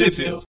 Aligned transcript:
Sheffield. 0.00 0.44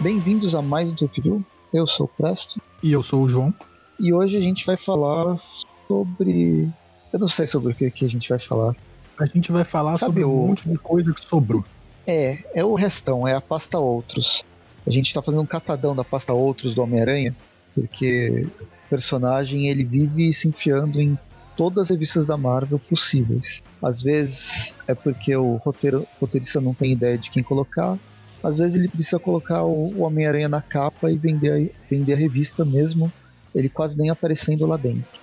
Bem-vindos 0.00 0.54
a 0.54 0.62
mais 0.62 0.92
um 0.92 0.94
Tupiru. 0.94 1.44
Eu 1.72 1.86
sou 1.86 2.06
o 2.06 2.08
Presto. 2.08 2.60
E 2.82 2.92
eu 2.92 3.02
sou 3.02 3.22
o 3.22 3.28
João. 3.28 3.52
E 3.98 4.12
hoje 4.12 4.36
a 4.36 4.40
gente 4.40 4.64
vai 4.66 4.76
falar 4.76 5.38
sobre. 5.88 6.68
Eu 7.12 7.18
não 7.18 7.28
sei 7.28 7.46
sobre 7.46 7.72
o 7.72 7.74
que, 7.74 7.90
que 7.90 8.04
a 8.04 8.08
gente 8.08 8.28
vai 8.28 8.38
falar. 8.38 8.74
A 9.18 9.26
gente 9.26 9.50
vai 9.50 9.64
falar 9.64 9.96
Sabe 9.96 10.20
sobre 10.20 10.24
o- 10.24 10.30
um 10.30 10.46
monte 10.48 10.68
de 10.68 10.76
coisa 10.78 11.12
que 11.12 11.20
sobrou. 11.20 11.64
É, 12.06 12.44
é 12.54 12.64
o 12.64 12.74
restão, 12.74 13.26
é 13.26 13.34
a 13.34 13.40
pasta 13.40 13.78
Outros. 13.78 14.44
A 14.86 14.90
gente 14.90 15.12
tá 15.12 15.20
fazendo 15.22 15.42
um 15.42 15.46
catadão 15.46 15.96
da 15.96 16.04
pasta 16.04 16.32
Outros 16.32 16.74
do 16.74 16.82
Homem-Aranha, 16.82 17.34
porque 17.76 18.46
o 18.60 18.88
personagem 18.88 19.68
ele 19.68 19.84
vive 19.84 20.32
se 20.32 20.48
enfiando 20.48 20.98
em 20.98 21.18
todas 21.54 21.84
as 21.84 21.90
revistas 21.90 22.24
da 22.24 22.36
Marvel 22.36 22.78
possíveis. 22.78 23.62
Às 23.82 24.02
vezes 24.02 24.74
é 24.88 24.94
porque 24.94 25.36
o 25.36 25.56
roteiro, 25.56 26.06
roteirista 26.18 26.60
não 26.60 26.72
tem 26.72 26.92
ideia 26.92 27.18
de 27.18 27.30
quem 27.30 27.42
colocar. 27.42 27.98
Às 28.42 28.58
vezes 28.58 28.76
ele 28.76 28.88
precisa 28.88 29.18
colocar 29.18 29.62
o, 29.62 30.00
Homem-Aranha 30.00 30.48
na 30.48 30.62
capa 30.62 31.10
e 31.10 31.16
vender, 31.16 31.72
vender 31.90 32.14
a 32.14 32.16
revista 32.16 32.64
mesmo, 32.64 33.12
ele 33.54 33.68
quase 33.68 33.96
nem 33.96 34.08
aparecendo 34.08 34.66
lá 34.66 34.76
dentro. 34.76 35.18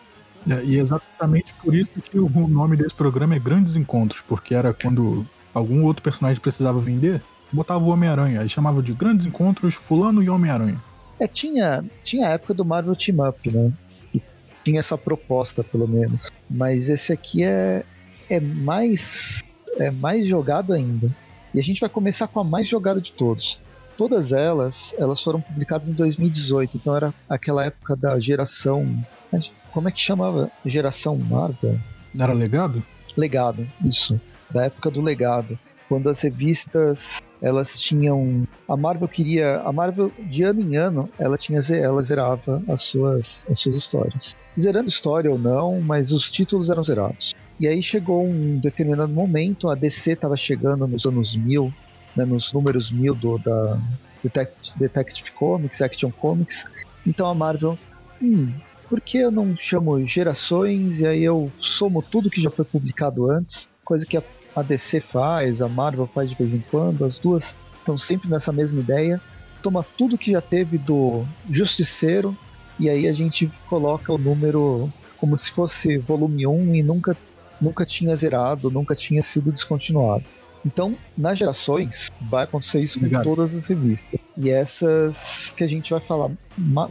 É, 0.47 0.63
E 0.63 0.77
é 0.77 0.81
exatamente 0.81 1.53
por 1.55 1.73
isso 1.73 2.01
que 2.01 2.19
o 2.19 2.29
nome 2.47 2.77
desse 2.77 2.93
programa 2.93 3.35
é 3.35 3.39
Grandes 3.39 3.75
Encontros, 3.75 4.21
porque 4.27 4.53
era 4.53 4.73
quando 4.73 5.25
algum 5.53 5.83
outro 5.83 6.03
personagem 6.03 6.41
precisava 6.41 6.79
vender, 6.79 7.21
botava 7.51 7.83
o 7.83 7.89
Homem-Aranha, 7.89 8.41
aí 8.41 8.49
chamava 8.49 8.81
de 8.81 8.93
Grandes 8.93 9.25
Encontros 9.25 9.75
Fulano 9.75 10.21
e 10.21 10.29
Homem-Aranha. 10.29 10.81
É, 11.19 11.27
tinha, 11.27 11.83
tinha 12.03 12.27
a 12.27 12.31
época 12.31 12.53
do 12.53 12.65
Marvel 12.65 12.95
Team 12.95 13.27
Up, 13.27 13.51
né? 13.51 13.71
Que 14.11 14.21
tinha 14.63 14.79
essa 14.79 14.97
proposta, 14.97 15.63
pelo 15.63 15.87
menos. 15.87 16.31
Mas 16.49 16.89
esse 16.89 17.13
aqui 17.13 17.43
é, 17.43 17.83
é 18.29 18.39
mais 18.39 19.43
é 19.77 19.91
mais 19.91 20.27
jogado 20.27 20.73
ainda. 20.73 21.11
E 21.53 21.59
a 21.59 21.63
gente 21.63 21.79
vai 21.79 21.89
começar 21.89 22.27
com 22.27 22.39
a 22.39 22.43
mais 22.43 22.67
jogada 22.67 22.99
de 22.99 23.11
todos. 23.11 23.59
Todas 23.97 24.31
elas, 24.31 24.93
elas 24.97 25.21
foram 25.21 25.39
publicadas 25.39 25.87
em 25.87 25.93
2018, 25.93 26.77
então 26.77 26.95
era 26.95 27.13
aquela 27.29 27.63
época 27.65 27.95
da 27.95 28.19
geração. 28.19 29.03
Como 29.71 29.87
é 29.87 29.91
que 29.91 30.01
chamava? 30.01 30.51
Geração 30.65 31.15
Marvel? 31.15 31.79
Não 32.13 32.23
era 32.23 32.33
legado? 32.33 32.83
Legado, 33.15 33.67
isso. 33.85 34.19
Da 34.49 34.65
época 34.65 34.89
do 34.89 35.01
legado. 35.01 35.57
Quando 35.87 36.09
as 36.09 36.21
revistas 36.21 37.21
elas 37.43 37.77
tinham. 37.79 38.47
A 38.67 38.77
Marvel 38.77 39.07
queria. 39.07 39.57
A 39.57 39.71
Marvel, 39.73 40.09
de 40.17 40.43
ano 40.43 40.61
em 40.61 40.77
ano, 40.77 41.09
ela 41.19 41.37
tinha 41.37 41.59
ela 41.73 42.01
zerava 42.01 42.63
as 42.69 42.83
suas, 42.83 43.45
as 43.49 43.59
suas 43.59 43.75
histórias. 43.75 44.35
Zerando 44.57 44.87
história 44.87 45.29
ou 45.29 45.37
não, 45.37 45.81
mas 45.81 46.11
os 46.11 46.31
títulos 46.31 46.69
eram 46.69 46.83
zerados. 46.83 47.35
E 47.59 47.67
aí 47.67 47.83
chegou 47.83 48.25
um 48.25 48.57
determinado 48.59 49.11
momento, 49.11 49.69
a 49.69 49.75
DC 49.75 50.11
estava 50.11 50.37
chegando 50.37 50.87
nos 50.87 51.05
anos 51.05 51.35
1000, 51.35 51.71
né, 52.15 52.25
nos 52.25 52.51
números 52.53 52.91
1000 52.91 53.13
do, 53.15 53.37
da 53.37 53.77
Detect- 54.23 54.77
Detective 54.77 55.31
Comics, 55.31 55.81
Action 55.81 56.11
Comics. 56.11 56.65
Então 57.05 57.27
a 57.27 57.35
Marvel, 57.35 57.77
hum, 58.21 58.51
por 58.89 59.01
que 59.01 59.17
eu 59.17 59.31
não 59.31 59.55
chamo 59.57 60.03
gerações 60.05 61.01
e 61.01 61.05
aí 61.05 61.23
eu 61.23 61.51
somo 61.59 62.01
tudo 62.01 62.29
que 62.29 62.41
já 62.41 62.49
foi 62.49 62.63
publicado 62.63 63.29
antes? 63.29 63.67
Coisa 63.83 64.05
que 64.05 64.15
a, 64.15 64.23
a 64.55 64.61
DC 64.61 65.01
faz, 65.01 65.61
a 65.61 65.67
Marvel 65.67 66.07
faz 66.07 66.29
de 66.29 66.35
vez 66.35 66.53
em 66.53 66.63
quando, 66.71 67.05
as 67.05 67.17
duas 67.17 67.55
estão 67.79 67.97
sempre 67.97 68.29
nessa 68.29 68.51
mesma 68.51 68.79
ideia. 68.79 69.21
Toma 69.61 69.85
tudo 69.97 70.17
que 70.17 70.31
já 70.31 70.41
teve 70.41 70.77
do 70.77 71.25
Justiceiro 71.49 72.35
e 72.79 72.89
aí 72.89 73.07
a 73.07 73.13
gente 73.13 73.49
coloca 73.67 74.11
o 74.11 74.17
número 74.17 74.89
como 75.17 75.37
se 75.37 75.51
fosse 75.51 75.97
volume 75.97 76.45
1 76.45 76.75
e 76.75 76.83
nunca, 76.83 77.15
nunca 77.61 77.85
tinha 77.85 78.15
zerado, 78.15 78.69
nunca 78.69 78.95
tinha 78.95 79.23
sido 79.23 79.51
descontinuado. 79.51 80.25
Então, 80.65 80.95
nas 81.17 81.37
gerações, 81.37 82.09
vai 82.21 82.45
acontecer 82.45 82.81
isso 82.81 82.99
com 82.99 83.05
Obrigado. 83.05 83.23
todas 83.23 83.53
as 83.55 83.65
revistas. 83.65 84.19
E 84.37 84.49
essas 84.49 85.53
que 85.55 85.63
a 85.63 85.67
gente 85.67 85.91
vai 85.91 85.99
falar, 85.99 86.31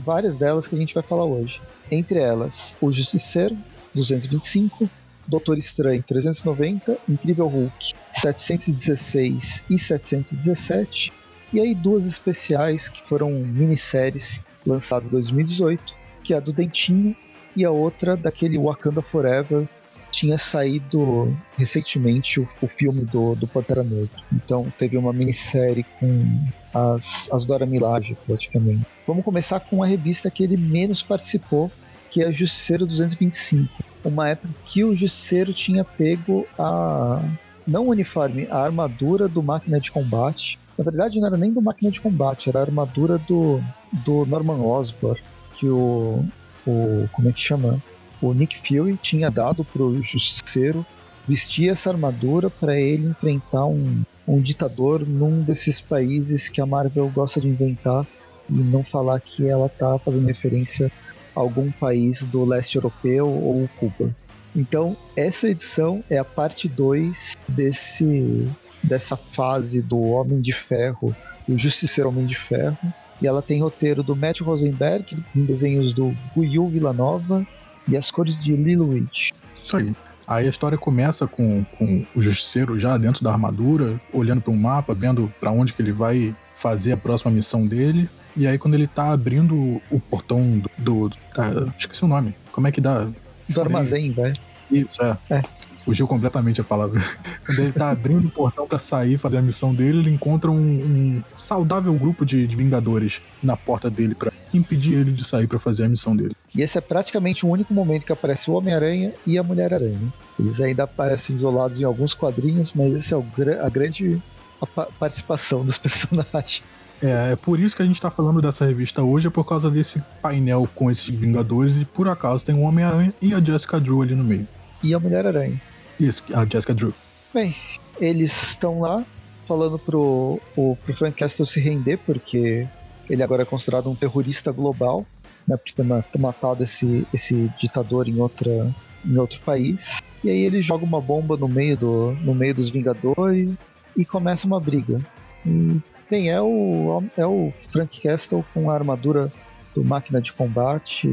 várias 0.05 0.37
delas 0.37 0.69
que 0.69 0.75
a 0.75 0.79
gente 0.79 0.95
vai 0.95 1.03
falar 1.03 1.25
hoje. 1.25 1.61
Entre 1.91 2.19
elas, 2.19 2.75
O 2.81 2.93
Justiceiro, 2.93 3.57
225, 3.95 4.89
Doutor 5.27 5.59
Estranho, 5.59 6.03
390, 6.03 6.99
Incrível 7.09 7.47
Hulk, 7.47 7.95
716 8.13 9.65
e 9.69 9.79
717. 9.79 11.13
E 11.53 11.61
aí 11.61 11.75
duas 11.75 12.07
especiais 12.07 12.89
que 12.89 13.07
foram 13.07 13.31
minisséries 13.31 14.43
lançadas 14.67 15.09
em 15.09 15.13
2018, 15.13 15.95
que 16.23 16.35
é 16.35 16.37
a 16.37 16.41
do 16.41 16.53
Dentinho 16.53 17.15
e 17.55 17.65
a 17.65 17.71
outra 17.71 18.17
daquele 18.17 18.59
Wakanda 18.59 19.03
Forever 19.03 19.67
tinha 20.11 20.37
saído 20.37 21.35
recentemente 21.57 22.39
o, 22.39 22.47
o 22.61 22.69
filme 22.69 23.05
do, 23.05 23.35
do 23.35 23.49
Pantera 23.49 23.83
Negra. 23.83 24.11
Então 24.33 24.71
teve 24.79 24.97
uma 24.97 25.13
minissérie 25.13 25.85
com 25.99 26.47
as, 26.73 27.33
as 27.33 27.45
Dora 27.45 27.65
Milaje, 27.65 28.17
praticamente. 28.27 28.87
Vamos 29.07 29.25
começar 29.25 29.59
com 29.61 29.83
a 29.83 29.87
revista 29.87 30.31
que 30.31 30.45
ele 30.45 30.57
menos 30.57 31.03
participou, 31.03 31.73
que 32.11 32.23
é 32.23 32.31
Justiceiro 32.31 32.87
225. 32.87 33.92
Uma 34.05 34.31
época 34.31 34.53
que 34.65 34.83
o 34.85 34.95
Justiceiro 34.95 35.53
tinha 35.53 35.85
pego 35.85 36.47
a. 36.59 37.23
Não 37.67 37.87
o 37.87 37.91
uniforme, 37.91 38.49
a 38.51 38.59
armadura 38.59 39.29
do 39.29 39.43
máquina 39.43 39.79
de 39.79 39.93
combate. 39.93 40.59
Na 40.77 40.83
verdade, 40.85 41.21
não 41.21 41.29
era 41.29 41.37
nem 41.37 41.53
do 41.53 41.63
máquina 41.63 41.91
de 41.91 42.01
combate, 42.01 42.49
era 42.49 42.59
a 42.59 42.63
armadura 42.63 43.19
do, 43.19 43.61
do 44.05 44.27
Norman 44.27 44.61
Osborn, 44.61 45.21
que 45.55 45.69
o. 45.69 46.25
o 46.67 47.09
como 47.13 47.29
é 47.29 47.33
que 47.33 47.41
chama? 47.41 47.81
o 48.23 48.33
Nick 48.33 48.57
Fury 48.57 48.97
tinha 49.03 49.31
dado 49.31 49.65
pro 49.65 50.01
Justiceiro 50.03 50.87
vestir 51.27 51.69
essa 51.69 51.91
armadura 51.91 52.49
para 52.49 52.79
ele 52.79 53.09
enfrentar 53.09 53.67
um, 53.67 54.03
um 54.27 54.41
ditador 54.41 55.07
num 55.07 55.43
desses 55.43 55.81
países 55.81 56.49
que 56.49 56.61
a 56.61 56.67
Marvel 56.67 57.11
gosta 57.13 57.41
de 57.41 57.49
inventar 57.49 58.07
e 58.49 58.55
não 58.55 58.85
falar 58.85 59.21
que 59.21 59.49
ela 59.49 59.69
tá 59.69 59.99
fazendo 59.99 60.27
referência 60.27 60.91
algum 61.35 61.71
país 61.71 62.23
do 62.23 62.45
leste 62.45 62.77
europeu 62.77 63.29
ou 63.29 63.69
Cuba. 63.79 64.15
Então, 64.55 64.97
essa 65.17 65.49
edição 65.49 66.05
é 66.11 66.19
a 66.19 66.25
parte 66.25 66.69
2 66.69 67.37
desse 67.49 68.51
dessa 68.83 69.17
fase 69.17 69.81
do 69.81 70.01
Homem 70.01 70.41
de 70.41 70.53
Ferro, 70.53 71.15
o 71.49 71.57
Justiceiro 71.57 72.09
Homem 72.09 72.27
de 72.27 72.35
Ferro, 72.35 72.77
e 73.21 73.27
ela 73.27 73.41
tem 73.41 73.61
roteiro 73.61 74.03
do 74.03 74.17
Matt 74.17 74.41
Rosenberg, 74.41 75.17
em 75.35 75.45
desenhos 75.45 75.93
do 75.95 76.13
Guiu 76.37 76.67
Villanova 76.67 77.47
e 77.87 77.97
as 77.97 78.11
cores 78.11 78.37
de 78.43 78.57
Lilo 78.57 78.89
Witch. 78.89 79.31
Isso 79.57 79.77
aí. 79.77 79.95
Aí 80.27 80.47
a 80.47 80.51
história 80.51 80.79
começa 80.79 81.27
com, 81.27 81.65
com 81.77 82.07
o 82.15 82.23
Justiceiro 82.23 82.79
já 82.79 82.97
dentro 82.97 83.23
da 83.23 83.31
armadura, 83.31 84.01
olhando 84.13 84.41
para 84.41 84.53
um 84.53 84.57
mapa, 84.57 84.95
vendo 84.95 85.33
para 85.39 85.51
onde 85.51 85.73
que 85.73 85.83
ele 85.83 85.93
vai 85.93 86.35
fazer 86.55 86.93
a 86.93 86.97
próxima 86.97 87.31
missão 87.31 87.67
dele. 87.67 88.09
E 88.37 88.47
aí 88.47 88.59
quando 88.59 88.75
ele 88.75 88.87
tá 88.87 89.13
abrindo 89.13 89.81
o 89.91 90.01
portão 90.01 90.59
do... 90.79 91.09
do 91.09 91.17
tá, 91.35 91.51
esqueci 91.79 92.05
o 92.05 92.09
nome. 92.09 92.35
Como 92.51 92.67
é 92.67 92.73
que 92.73 92.81
dá? 92.81 93.07
Do 93.49 93.61
armazém, 93.61 94.11
velho. 94.13 94.37
Isso, 94.71 95.03
é. 95.03 95.17
É. 95.31 95.43
Fugiu 95.79 96.07
completamente 96.07 96.61
a 96.61 96.65
palavra. 96.65 97.03
Quando 97.45 97.59
ele 97.59 97.73
tá 97.73 97.91
abrindo 97.91 98.29
o 98.29 98.31
portão 98.31 98.67
pra 98.69 98.79
sair 98.79 99.19
fazer 99.19 99.39
a 99.39 99.43
missão 99.43 99.75
dele, 99.75 99.99
ele 99.99 100.11
encontra 100.11 100.49
um, 100.51 100.55
um 100.57 101.23
saudável 101.37 101.93
grupo 101.95 102.25
de, 102.25 102.47
de 102.47 102.55
Vingadores 102.57 103.21
na 103.43 103.57
porta 103.57 103.91
dele 103.91 104.15
pra 104.15 104.33
impedir 104.55 104.95
ele 104.95 105.11
de 105.11 105.25
sair 105.25 105.49
pra 105.49 105.59
fazer 105.59 105.85
a 105.85 105.89
missão 105.89 106.15
dele. 106.15 106.37
E 106.55 106.63
esse 106.63 106.79
é 106.79 106.81
praticamente 106.81 107.45
o 107.45 107.49
único 107.49 107.75
momento 107.75 108.07
que 108.07 108.13
aparece 108.13 108.49
o 108.49 108.55
Homem-Aranha 108.55 109.13
e 109.27 109.37
a 109.37 109.43
Mulher-Aranha. 109.43 109.99
Eles 110.39 110.61
ainda 110.61 110.85
aparecem 110.85 111.35
isolados 111.35 111.81
em 111.81 111.85
alguns 111.85 112.15
quadrinhos, 112.15 112.73
mas 112.75 112.95
esse 112.95 113.13
é 113.13 113.17
o, 113.17 113.25
a 113.61 113.69
grande 113.69 114.23
a 114.61 114.67
pa- 114.67 114.89
participação 115.01 115.65
dos 115.65 115.77
personagens. 115.83 116.63
É, 117.03 117.33
é 117.33 117.37
por 117.37 117.59
isso 117.59 117.75
que 117.75 117.83
a 117.83 117.87
gente 117.87 118.01
tá 118.01 118.11
falando 118.11 118.41
dessa 118.41 118.65
revista 118.65 119.03
hoje, 119.03 119.27
é 119.27 119.31
por 119.31 119.45
causa 119.45 119.71
desse 119.71 120.01
painel 120.21 120.69
com 120.75 120.91
esses 120.91 121.09
Vingadores 121.09 121.77
e 121.77 121.85
por 121.85 122.09
acaso 122.09 122.47
tem 122.47 122.55
o 122.55 122.61
Homem-Aranha 122.61 123.13
e 123.21 123.35
a 123.35 123.41
Jessica 123.41 123.81
Drew 123.81 124.03
ali 124.03 124.15
no 124.15 124.23
meio. 124.23 124.47
E 124.83 124.95
a 124.95 125.01
Mulher-Aranha. 125.01 125.61
Isso, 125.99 126.23
a 126.33 126.45
Jessica 126.45 126.75
Drew. 126.75 126.95
Bem, 127.35 127.55
eles 128.01 128.31
estão 128.51 128.79
lá 128.81 129.05
falando 129.47 129.79
pro, 129.79 130.41
o, 130.57 130.77
pro 130.85 130.97
Frank 130.97 131.19
Castle 131.19 131.45
se 131.45 131.61
render, 131.61 131.99
porque 131.99 132.67
ele 133.11 133.23
agora 133.23 133.43
é 133.43 133.47
considerado 133.47 133.91
um 133.91 133.95
terrorista 133.95 134.53
global, 134.53 135.05
né, 135.47 135.57
por 135.57 135.73
ter, 135.73 135.83
ma- 135.83 136.03
ter 136.03 136.19
matado 136.21 136.63
esse, 136.63 137.07
esse 137.13 137.51
ditador 137.61 138.09
em, 138.09 138.21
outra, 138.21 138.73
em 139.05 139.17
outro 139.19 139.41
país. 139.41 139.99
E 140.23 140.31
aí 140.31 140.39
ele 140.39 140.63
joga 140.63 140.85
uma 140.85 141.01
bomba 141.01 141.37
no 141.37 141.49
meio, 141.49 141.77
do, 141.77 142.13
no 142.23 142.33
meio 142.33 142.55
dos 142.55 142.71
Vingadores 142.71 143.53
e 143.97 144.05
começa 144.05 144.47
uma 144.47 144.61
briga. 144.61 145.01
E, 145.45 145.81
bem, 146.13 146.29
é 146.29 146.39
o, 146.43 147.03
é 147.17 147.27
o 147.27 147.51
Frank 147.71 147.99
Castle 148.03 148.45
com 148.53 148.71
a 148.71 148.75
armadura 148.75 149.33
do 149.75 149.83
máquina 149.83 150.21
de 150.21 150.31
combate, 150.31 151.09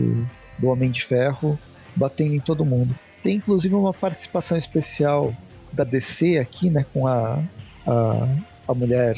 do 0.58 0.68
Homem 0.68 0.92
de 0.92 1.06
Ferro, 1.06 1.58
batendo 1.96 2.36
em 2.36 2.40
todo 2.42 2.66
mundo. 2.66 2.94
Tem 3.24 3.38
inclusive 3.38 3.74
uma 3.74 3.94
participação 3.94 4.58
especial 4.58 5.34
da 5.72 5.86
DC 5.86 6.38
aqui, 6.38 6.70
né? 6.70 6.86
Com 6.94 7.08
a, 7.08 7.42
a, 7.88 8.28
a 8.68 8.74
mulher. 8.74 9.18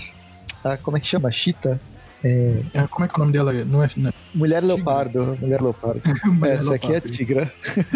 A, 0.63 0.78
como 0.78 0.98
é 0.98 1.00
que 1.00 1.07
chama? 1.07 1.30
A 1.30 1.31
Cheetah. 1.31 1.80
É... 2.24 2.62
É, 2.75 2.86
como 2.88 3.04
é 3.06 3.07
que 3.07 3.16
é 3.16 3.18
o 3.18 3.19
nome 3.19 3.31
dela? 3.34 3.51
Não 3.66 3.84
é, 3.84 3.89
não 3.98 4.10
é- 4.10 4.13
Mulher. 4.36 4.63
Leopardo. 4.63 5.36
Mulher 5.42 5.62
Leopardo. 5.63 6.01
Mulher 6.31 6.57
Essa 6.57 6.75
aqui 6.75 6.88
é 6.88 6.89
Leopardo. 6.92 7.18
Tigra. 7.18 7.54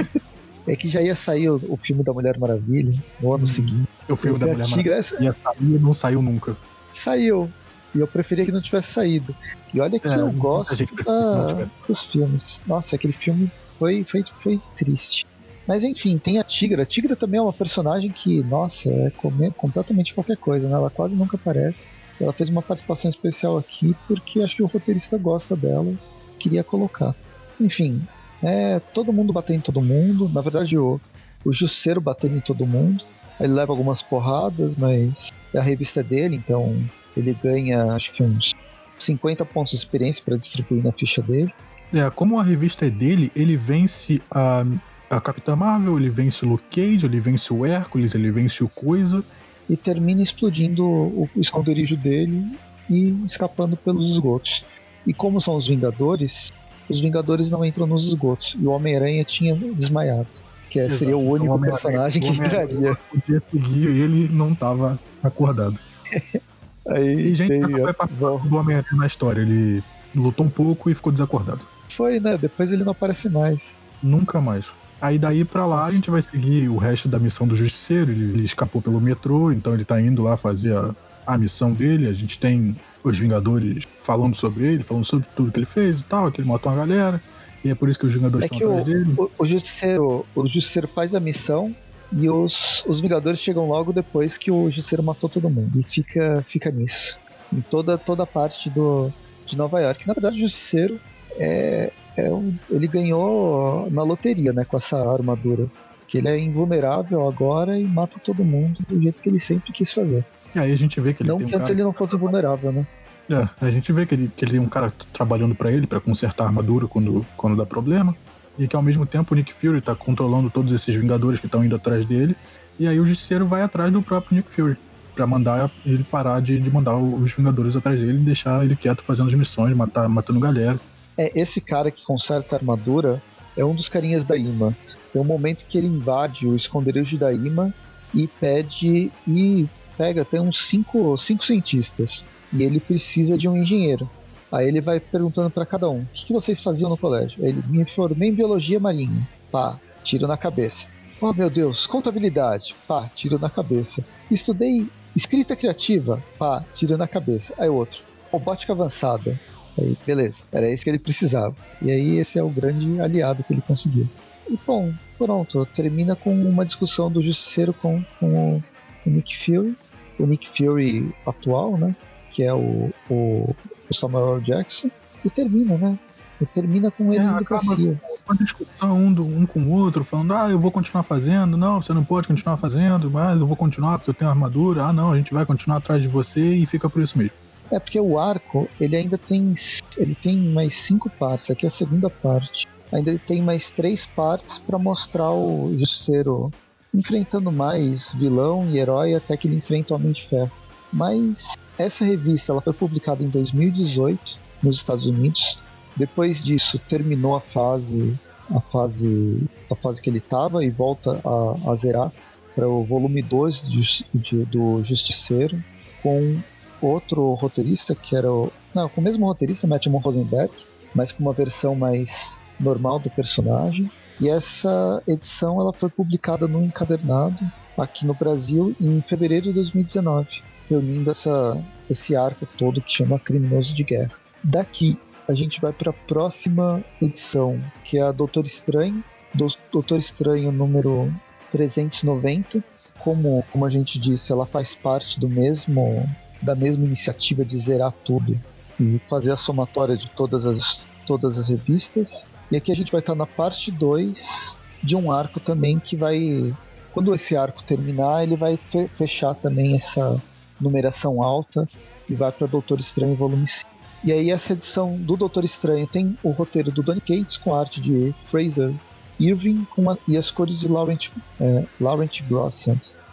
é 0.68 0.76
que 0.76 0.90
já 0.90 1.04
ia 1.04 1.16
sair 1.16 1.50
o, 1.52 1.62
o 1.70 1.78
filme 1.78 2.04
da 2.04 2.12
Mulher 2.12 2.40
Maravilha 2.40 2.92
no 3.22 3.32
ano 3.32 3.44
Hum. 3.44 3.48
seguinte. 3.48 3.88
o 4.10 4.16
filme 4.16 4.40
da 4.40 4.48
Mulher 4.48 4.66
Tigra, 4.66 4.96
Maravilha. 4.96 4.96
essa 4.96 5.24
Ia 5.24 5.34
sair 5.34 5.76
e 5.76 5.80
não 5.80 5.94
saiu 5.94 6.20
nunca. 6.24 6.58
saiu. 6.92 7.48
E 7.96 8.00
eu 8.00 8.08
preferia 8.08 8.46
que 8.46 8.52
não 8.52 8.62
tivesse 8.62 8.92
saído. 8.92 9.34
E 9.74 9.80
olha 9.80 9.98
que 10.00 10.08
É, 10.08 10.18
eu 10.18 10.32
gosto 10.34 10.76
da- 11.06 11.64
dos 11.88 12.04
filmes. 12.04 12.60
Nossa, 12.68 12.96
aquele 12.98 13.14
filme 13.14 13.50
foi, 13.80 14.04
foi, 14.04 14.24
foi 14.40 14.60
triste. 14.76 15.26
Mas 15.66 15.82
enfim, 15.84 16.18
tem 16.18 16.38
a 16.38 16.44
Tigra. 16.44 16.84
A 16.84 16.86
Tigra 16.86 17.16
também 17.16 17.40
é 17.40 17.42
uma 17.42 17.54
personagem 17.54 18.12
que, 18.12 18.44
nossa, 18.44 18.90
é 18.90 19.12
completamente 19.58 20.14
qualquer 20.14 20.38
coisa, 20.38 20.68
né? 20.68 20.76
Ela 20.76 20.90
quase 20.90 21.16
nunca 21.16 21.38
aparece. 21.38 21.96
Ela 22.20 22.34
fez 22.34 22.50
uma 22.50 22.62
participação 22.62 23.10
especial 23.10 23.58
aqui 23.58 23.96
porque 24.08 24.42
acho 24.42 24.56
que 24.56 24.64
o 24.64 24.68
roteirista 24.68 25.18
gosta 25.18 25.56
dela, 25.56 25.92
queria 26.38 26.64
colocar. 26.64 27.16
Enfim, 27.60 28.02
é 28.44 28.80
todo 28.94 29.12
mundo 29.14 29.34
batendo 29.34 29.58
em 29.58 29.62
todo 29.62 29.82
mundo. 29.82 30.30
Na 30.34 30.42
verdade, 30.42 30.78
o, 30.78 31.00
o 31.46 31.54
Jusceiro 31.54 32.00
batendo 32.02 32.38
em 32.38 32.42
todo 32.42 32.66
mundo. 32.68 33.04
Ele 33.40 33.54
leva 33.54 33.74
algumas 33.74 34.02
porradas, 34.02 34.76
mas 34.76 35.30
a 35.54 35.62
revista 35.62 36.02
é 36.02 36.04
dele, 36.04 36.36
então 36.36 36.78
ele 37.18 37.36
ganha 37.42 37.94
acho 37.94 38.12
que 38.14 38.24
uns 38.24 38.54
50 38.98 39.44
pontos 39.46 39.72
de 39.72 39.78
experiência 39.78 40.24
para 40.24 40.36
distribuir 40.38 40.84
na 40.84 40.92
ficha 40.92 41.22
dele. 41.22 41.54
É, 41.94 42.10
como 42.10 42.40
a 42.40 42.44
revista 42.44 42.86
é 42.86 42.90
dele, 42.90 43.32
ele 43.36 43.56
vence 43.56 44.22
a, 44.32 44.66
a 45.10 45.22
Capitã 45.22 45.56
Marvel, 45.56 45.98
ele 46.00 46.10
vence 46.10 46.46
o 46.46 46.50
Luke 46.50 46.64
Cage, 46.72 47.06
ele 47.06 47.20
vence 47.20 47.54
o 47.54 47.66
Hércules, 47.66 48.16
ele 48.16 48.32
vence 48.32 48.64
o 48.64 48.70
Coisa. 48.70 49.24
e 49.70 49.76
termina 49.78 50.22
explodindo 50.22 50.84
o, 50.86 51.30
o 51.36 51.42
esconderijo 51.42 51.96
dele 51.98 52.46
e 52.90 53.10
escapando 53.26 53.76
pelos 53.78 54.10
esgotos. 54.12 54.64
E 55.08 55.14
como 55.14 55.40
são 55.40 55.56
os 55.56 55.68
Vingadores, 55.68 56.52
os 56.90 57.00
Vingadores 57.00 57.50
não 57.52 57.64
entram 57.66 57.86
nos 57.88 58.08
esgotos. 58.08 58.56
E 58.60 58.66
o 58.66 58.72
Homem-Aranha 58.72 59.24
tinha 59.24 59.56
desmaiado. 59.56 60.28
Que 60.70 60.80
é- 60.80 60.86
Exato. 60.86 61.00
seria 61.00 61.18
o 61.18 61.22
Então, 61.22 61.32
único 61.34 61.52
o 61.52 61.56
Homem-Aranha- 61.56 61.82
personagem 61.82 62.22
que 62.22 62.30
entraria. 62.30 62.96
Podia 63.12 63.40
seguir 63.52 63.90
e 63.90 64.02
ele 64.02 64.30
não 64.32 64.52
estava 64.54 65.00
acordado. 65.24 65.80
Aí 66.88 67.30
E 67.32 67.34
gente 67.36 67.50
tem- 67.50 67.62
nunca 67.62 67.94
participar 67.94 68.28
bom, 68.30 68.38
do 68.48 68.56
Homem-Aranha 68.58 68.96
na 68.96 69.08
história. 69.08 69.42
Ele 69.42 69.84
lutou 70.16 70.46
um 70.46 70.50
pouco 70.50 70.90
e 70.90 70.96
ficou 70.96 71.12
desacordado. 71.12 71.62
foi, 71.90 72.20
né? 72.20 72.38
Depois 72.38 72.72
ele 72.72 72.84
não 72.84 72.92
aparece 72.92 73.30
mais. 73.30 73.78
Nunca 74.04 74.40
mais. 74.42 74.66
Aí 75.02 75.18
daí 75.20 75.44
pra 75.46 75.66
lá 75.66 75.86
a 75.86 75.92
gente 75.92 76.10
vai 76.10 76.22
seguir 76.22 76.68
o 76.70 76.78
resto 76.78 77.08
da 77.08 77.18
missão 77.20 77.48
do 77.48 77.56
Justiceiro. 77.56 78.12
Ele, 78.12 78.24
ele 78.34 78.46
escapou 78.46 78.82
pelo 78.82 79.00
metrô, 79.02 79.52
então 79.52 79.74
ele 79.74 79.86
tá 79.86 80.00
indo 80.02 80.22
lá 80.24 80.36
fazer 80.38 80.76
a, 80.76 80.94
a 81.26 81.38
missão 81.38 81.72
dele. 81.72 82.08
A 82.08 82.14
gente 82.14 82.38
tem 82.40 82.76
os 83.04 83.18
Vingadores 83.18 83.84
falando 84.04 84.36
sobre 84.36 84.64
ele, 84.66 84.84
falando 84.84 85.06
sobre 85.06 85.28
tudo 85.36 85.52
que 85.52 85.60
ele 85.60 85.66
fez 85.66 86.00
e 86.02 86.04
tal, 86.04 86.32
que 86.32 86.42
ele 86.42 86.48
matou 86.48 86.72
uma 86.72 86.78
galera. 86.86 87.22
E 87.64 87.70
é 87.70 87.76
por 87.76 87.90
isso 87.90 87.98
que 88.00 88.06
os 88.06 88.14
Vingadores 88.14 88.44
É 88.44 88.46
estão 88.46 88.60
que 88.60 88.66
o, 88.66 88.70
atrás 88.80 88.86
dele. 88.86 89.14
o, 89.18 89.30
o 89.40 89.46
Justiceiro, 89.46 90.26
o 90.36 90.48
Justiceiro 90.48 90.88
faz 90.88 91.16
a 91.16 91.20
missão 91.20 91.74
e 92.12 92.30
os, 92.30 92.84
os 92.86 93.02
Vingadores 93.02 93.40
chegam 93.40 93.68
logo 93.68 93.92
depois 93.92 94.38
que 94.38 94.52
o 94.52 94.70
Justiceiro 94.70 95.04
matou 95.04 95.30
todo 95.30 95.50
mundo. 95.50 95.80
E 95.80 95.84
fica, 95.84 96.44
fica 96.48 96.72
nisso. 96.72 97.18
Em 97.52 97.62
toda, 97.62 97.98
toda 97.98 98.26
parte 98.26 98.70
do, 98.70 99.12
de 99.46 99.58
Nova 99.58 99.80
York. 99.80 100.08
Na 100.08 100.14
verdade, 100.14 100.38
o 100.38 100.40
Justiceiro 100.40 101.00
é, 101.38 101.92
é 102.16 102.30
um, 102.30 102.54
ele 102.70 102.88
ganhou 102.88 103.90
na 103.92 104.04
loteria, 104.04 104.54
né? 104.54 104.66
Com 104.66 104.78
essa 104.78 104.98
armadura. 104.98 105.68
Que 106.08 106.20
ele 106.20 106.30
é 106.30 106.40
invulnerável 106.40 107.28
agora 107.28 107.80
e 107.80 107.84
mata 107.84 108.20
todo 108.24 108.44
mundo 108.44 108.80
do 108.88 109.02
jeito 109.02 109.22
que 109.22 109.30
ele 109.30 109.40
sempre 109.40 109.74
quis 109.74 109.92
fazer. 109.92 110.24
E 110.54 110.60
aí 110.60 110.72
a 110.72 110.78
gente 110.78 111.02
vê 111.02 111.14
que 111.14 111.24
ele 111.24 111.30
não 111.30 111.38
tem 111.38 111.48
um 111.48 111.50
que 111.50 111.56
antes 111.56 111.68
cara... 111.68 111.74
ele 111.74 111.84
não 111.84 111.94
fosse 111.94 112.16
invulnerável, 112.16 112.72
né? 112.72 112.88
É, 113.30 113.66
a 113.66 113.72
gente 113.72 113.92
vê 113.92 114.06
que 114.06 114.14
ele, 114.14 114.32
que 114.36 114.46
ele 114.46 114.52
tem 114.52 114.60
um 114.60 114.70
cara 114.70 114.94
trabalhando 115.12 115.56
pra 115.56 115.72
ele, 115.72 115.88
pra 115.88 116.00
consertar 116.00 116.44
a 116.44 116.48
armadura 116.48 116.88
quando, 116.88 117.26
quando 117.36 117.58
dá 117.58 117.66
problema. 117.66 118.16
E 118.58 118.68
que 118.68 118.76
ao 118.76 118.82
mesmo 118.82 119.06
tempo 119.06 119.34
o 119.34 119.38
Nick 119.38 119.54
Fury 119.54 119.82
tá 119.82 119.96
controlando 119.96 120.50
todos 120.50 120.72
esses 120.72 120.96
Vingadores 120.96 121.40
que 121.40 121.46
estão 121.46 121.64
indo 121.64 121.76
atrás 121.76 122.06
dele. 122.06 122.36
E 122.80 122.88
aí 122.88 123.00
o 123.00 123.06
Justiceiro 123.06 123.46
vai 123.46 123.62
atrás 123.62 123.92
do 123.92 124.02
próprio 124.02 124.38
Nick 124.38 124.50
Fury. 124.50 124.78
Pra 125.14 125.26
mandar 125.26 125.72
ele 125.86 126.04
parar 126.04 126.42
de, 126.42 126.60
de 126.60 126.70
mandar 126.70 126.98
os 126.98 127.32
Vingadores 127.34 127.76
atrás 127.76 128.00
dele 128.00 128.18
e 128.18 128.22
deixar 128.22 128.64
ele 128.64 128.76
quieto 128.76 129.02
fazendo 129.02 129.28
as 129.28 129.34
missões, 129.34 129.76
matar, 129.76 130.08
matando 130.10 130.40
galera. 130.40 130.80
É, 131.18 131.32
esse 131.40 131.62
cara 131.62 131.90
que 131.90 132.04
conserta 132.04 132.56
a 132.56 132.60
armadura 132.60 133.22
é 133.56 133.64
um 133.64 133.74
dos 133.74 133.88
carinhas 133.88 134.24
da 134.24 134.38
IMA. 134.38 134.76
Tem 135.12 135.22
um 135.22 135.26
momento 135.26 135.66
que 135.66 135.78
ele 135.78 135.88
invade 135.88 136.46
o 136.46 136.56
esconderijo 136.56 137.18
da 137.18 137.32
IMA 137.32 137.74
e 138.14 138.28
pede 138.28 139.12
e 139.28 139.70
pega 139.98 140.24
até 140.24 140.42
uns 140.42 140.66
cinco, 140.68 141.16
cinco 141.18 141.44
cientistas. 141.46 142.26
E 142.52 142.64
ele 142.64 142.80
precisa 142.80 143.38
de 143.38 143.48
um 143.48 143.58
engenheiro. 143.58 144.10
Aí 144.56 144.70
ele 144.70 144.80
vai 144.80 145.02
perguntando 145.02 145.50
para 145.50 145.66
cada 145.66 145.90
um: 145.90 146.00
o 146.00 146.08
que, 146.14 146.32
vocês 146.32 146.62
faziam 146.62 146.90
no 146.90 146.98
colégio? 146.98 147.44
Aí 147.44 147.50
Ele 147.50 147.62
me 147.68 147.84
formei 147.84 148.30
em 148.30 148.34
biologia 148.34 148.80
marinha. 148.80 149.28
Pá, 149.52 149.78
tiro 150.02 150.26
na 150.28 150.38
cabeça. 150.38 150.88
Oh 151.20 151.34
meu 151.34 151.50
Deus, 151.50 151.86
contabilidade. 151.86 152.74
Pá, 152.88 153.10
tiro 153.14 153.38
na 153.38 153.50
cabeça. 153.50 154.06
Estudei 154.32 154.88
escrita 155.14 155.58
criativa. 155.58 156.24
Pá, 156.40 156.64
tiro 156.74 156.98
na 156.98 157.06
cabeça. 157.06 157.54
Aí 157.58 157.68
outro: 157.68 158.02
robótica 158.32 158.72
avançada. 158.72 159.38
Aí, 159.78 159.98
beleza, 160.08 160.44
era 160.54 160.70
isso 160.72 160.86
que 160.86 160.90
ele 160.90 161.00
precisava. 161.00 161.54
E 161.82 161.92
aí 161.92 162.18
esse 162.18 162.40
é 162.40 162.44
o 162.44 162.50
grande 162.50 163.02
aliado 163.02 163.44
que 163.44 163.52
ele 163.52 163.62
conseguiu. 163.62 164.08
E 164.50 164.58
bom, 164.66 164.94
pronto, 165.18 165.66
termina 165.66 166.16
com 166.16 166.34
uma 166.34 166.66
discussão 166.66 167.12
do 167.12 167.22
Justiceiro 167.22 167.74
com, 167.74 168.02
com 168.22 168.56
o, 168.56 168.64
o 169.06 169.10
Nick 169.10 169.36
Fury. 169.36 169.76
O 170.18 170.26
Nick 170.26 170.48
Fury 170.48 171.14
atual, 171.26 171.78
né? 171.78 171.94
Que 172.32 172.44
é 172.44 172.54
o, 172.54 172.94
o, 173.10 173.54
o 173.92 173.96
Samuel. 173.96 174.40
Jackson. 174.42 174.90
E 175.24 175.30
termina, 175.30 175.78
né? 175.78 176.00
E 176.40 176.46
termina 176.46 176.92
com 176.92 177.14
ele 177.14 177.24
É, 177.24 177.28
indo 177.28 177.46
pra 177.46 177.60
CIA. 177.60 178.00
Uma 178.28 178.36
discussão 178.38 178.98
um, 178.98 179.14
do, 179.14 179.26
um 179.26 179.46
com 179.46 179.62
o 179.62 179.72
outro, 179.72 180.04
falando, 180.04 180.34
ah, 180.34 180.50
eu 180.50 180.60
vou 180.60 180.72
continuar 180.72 181.04
fazendo, 181.04 181.56
não, 181.56 181.82
você 181.82 181.94
não 181.94 182.04
pode 182.04 182.28
continuar 182.28 182.58
fazendo, 182.58 183.10
mas 183.10 183.40
eu 183.40 183.48
vou 183.48 183.56
continuar 183.56 183.98
porque 183.98 184.10
eu 184.10 184.14
tenho 184.14 184.30
armadura, 184.30 184.86
ah 184.86 184.94
não, 184.94 185.14
a 185.14 185.18
gente 185.18 185.34
vai 185.34 185.46
continuar 185.46 185.78
atrás 185.78 186.02
de 186.02 186.08
você 186.08 186.42
e 186.42 186.66
fica 186.66 186.90
por 186.90 187.02
isso 187.02 187.18
mesmo. 187.18 187.34
É 187.72 187.80
porque 187.80 188.00
o 188.00 188.20
arco, 188.20 188.70
ele 188.80 188.96
ainda 188.96 189.18
tem. 189.18 189.54
Ele 189.98 190.14
tem 190.14 190.38
mais 190.38 190.76
cinco 190.76 191.10
partes. 191.10 191.50
Aqui 191.50 191.66
é 191.66 191.70
a 191.70 191.72
segunda 191.72 192.10
parte. 192.10 192.68
Ainda 192.92 193.10
ele 193.10 193.20
tem 193.20 193.42
mais 193.42 193.72
três 193.72 194.06
partes 194.06 194.60
para 194.60 194.78
mostrar 194.78 195.32
o 195.32 195.74
Justiceiro 195.76 196.52
enfrentando 196.94 197.52
mais 197.52 198.14
vilão 198.14 198.70
e 198.70 198.78
herói 198.78 199.16
até 199.16 199.36
que 199.36 199.48
ele 199.48 199.56
enfrenta 199.56 199.94
o 199.94 199.98
Homem 199.98 200.12
de 200.12 200.28
Ferro. 200.28 200.52
Mas 200.96 201.54
essa 201.78 202.06
revista 202.06 202.52
ela 202.54 202.62
foi 202.62 202.72
publicada 202.74 203.22
em 203.22 203.28
2018 203.30 204.38
nos 204.64 204.78
Estados 204.78 205.06
Unidos. 205.06 205.60
Depois 205.96 206.44
disso 206.44 206.80
terminou 206.90 207.36
a 207.36 207.42
fase 207.42 208.18
a 208.54 208.60
fase 208.62 209.44
a 209.72 209.76
fase 209.76 210.00
que 210.02 210.10
ele 210.10 210.20
estava 210.20 210.64
e 210.64 210.70
volta 210.70 211.20
a, 211.26 211.72
a 211.72 211.76
zerar 211.76 212.12
para 212.56 212.68
o 212.70 212.84
volume 212.84 213.22
2 213.22 213.62
de- 213.70 214.06
de- 214.14 214.46
do 214.46 214.84
Justiceiro 214.84 215.62
com 216.02 216.38
outro 216.82 217.34
roteirista 217.34 217.94
que 217.96 218.16
era 218.16 218.32
o. 218.32 218.52
Não, 218.74 218.88
com 218.88 219.02
o 219.02 219.04
mesmo 219.04 219.26
roteirista, 219.26 219.66
Matthew 219.68 219.98
Rosenberg, 219.98 220.52
mas 220.94 221.12
com 221.12 221.24
uma 221.24 221.34
versão 221.34 221.76
mais 221.76 222.38
normal 222.60 223.00
do 223.00 223.10
personagem. 223.10 223.90
E 224.22 224.30
essa 224.30 225.02
edição 225.08 225.60
ela 225.60 225.74
foi 225.74 225.90
publicada 225.90 226.48
no 226.48 226.64
encadernado 226.64 227.38
aqui 227.78 228.06
no 228.06 228.14
Brasil 228.14 228.74
em 228.80 229.02
fevereiro 229.02 229.48
de 229.48 229.54
2019, 229.54 230.28
reunindo 230.70 231.12
essa, 231.12 231.58
esse 231.90 232.16
arco 232.16 232.46
todo 232.58 232.82
que 232.82 232.92
chama 232.92 233.20
Criminoso 233.20 233.74
de 233.74 233.84
Guerra. 233.84 234.12
Daqui 234.44 234.98
a 235.28 235.34
gente 235.34 235.60
vai 235.60 235.74
para 235.74 235.90
a 235.90 235.94
próxima 235.94 236.84
edição, 237.02 237.60
que 237.84 237.98
é 237.98 238.02
a 238.02 238.12
Doutor 238.12 238.46
Estranho, 238.46 239.04
do 239.34 239.48
Doutor 239.72 240.00
Estranho 240.00 240.52
número 240.52 241.12
390. 241.52 242.64
Como, 243.00 243.44
como 243.52 243.66
a 243.66 243.70
gente 243.70 244.00
disse, 244.00 244.32
ela 244.32 244.46
faz 244.46 244.74
parte 244.74 245.20
do 245.20 245.28
mesmo 245.30 246.08
da 246.42 246.54
mesma 246.54 246.86
iniciativa 246.86 247.44
de 247.44 247.58
zerar 247.58 247.92
tudo 248.04 248.40
e 248.80 249.00
fazer 249.10 249.32
a 249.32 249.38
somatória 249.38 249.96
de 249.98 250.10
todas 250.12 250.46
as, 250.46 250.80
todas 251.08 251.38
as 251.40 251.48
revistas. 251.48 252.28
E 252.52 252.58
aqui 252.58 252.72
a 252.72 252.76
gente 252.76 252.92
vai 252.92 253.00
estar 253.00 253.16
na 253.16 253.26
parte 253.26 253.72
2 253.72 254.60
de 254.84 254.96
um 254.96 255.12
arco 255.12 255.40
também 255.40 255.80
que 255.80 255.96
vai. 255.96 256.54
Quando 256.94 257.14
esse 257.16 257.36
arco 257.36 257.64
terminar, 257.64 258.24
ele 258.24 258.36
vai 258.36 258.58
fe- 258.58 258.88
fechar 258.90 259.34
também 259.34 259.76
essa 259.76 260.22
numeração 260.60 261.22
alta 261.22 261.68
e 262.10 262.14
vai 262.14 262.32
para 262.32 262.48
Doutor 262.48 262.80
Estranho 262.80 263.16
volume 263.16 263.48
5. 263.48 263.70
E 264.04 264.12
aí 264.12 264.30
essa 264.30 264.54
edição 264.54 264.96
do 264.98 265.18
Doutor 265.18 265.44
Estranho 265.44 265.88
tem 265.88 266.18
o 266.24 266.32
roteiro 266.32 266.72
do 266.72 266.84
Donny 266.84 267.02
Cates 267.02 267.38
com 267.38 267.54
a 267.54 267.60
arte 267.60 267.82
de 267.82 268.14
Fraser 268.22 268.74
Irving 269.20 269.66
e 270.08 270.18
as 270.18 270.30
cores 270.30 270.60
de 270.60 270.68
Laurent, 270.68 271.10
é, 271.40 271.64
Laurent 271.80 272.22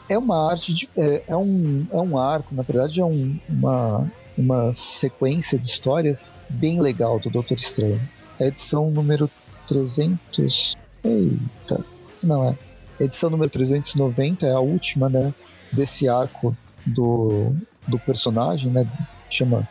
é 0.08 0.18
uma 0.18 0.50
arte 0.50 0.74
de, 0.74 0.88
é, 0.96 1.22
é 1.28 1.36
um 1.36 1.86
é 1.90 1.96
um 1.96 2.18
arco 2.18 2.54
na 2.54 2.62
verdade 2.62 3.00
é 3.00 3.04
um, 3.04 3.38
uma 3.48 4.10
uma 4.36 4.74
sequência 4.74 5.58
de 5.58 5.66
histórias 5.66 6.34
bem 6.48 6.80
legal 6.80 7.18
do 7.20 7.30
Doutor 7.30 7.58
Estranho. 7.58 8.00
A 8.40 8.44
edição 8.44 8.90
número 8.90 9.30
300 9.68 10.76
eita 11.04 11.84
não 12.22 12.48
é. 12.48 12.56
Edição 13.00 13.30
número 13.30 13.50
390 13.50 14.46
é 14.46 14.52
a 14.52 14.60
última 14.60 15.08
né 15.08 15.34
desse 15.72 16.08
arco 16.08 16.56
do, 16.86 17.54
do 17.86 17.98
personagem 17.98 18.70
né 18.70 18.86
chama 19.30 19.66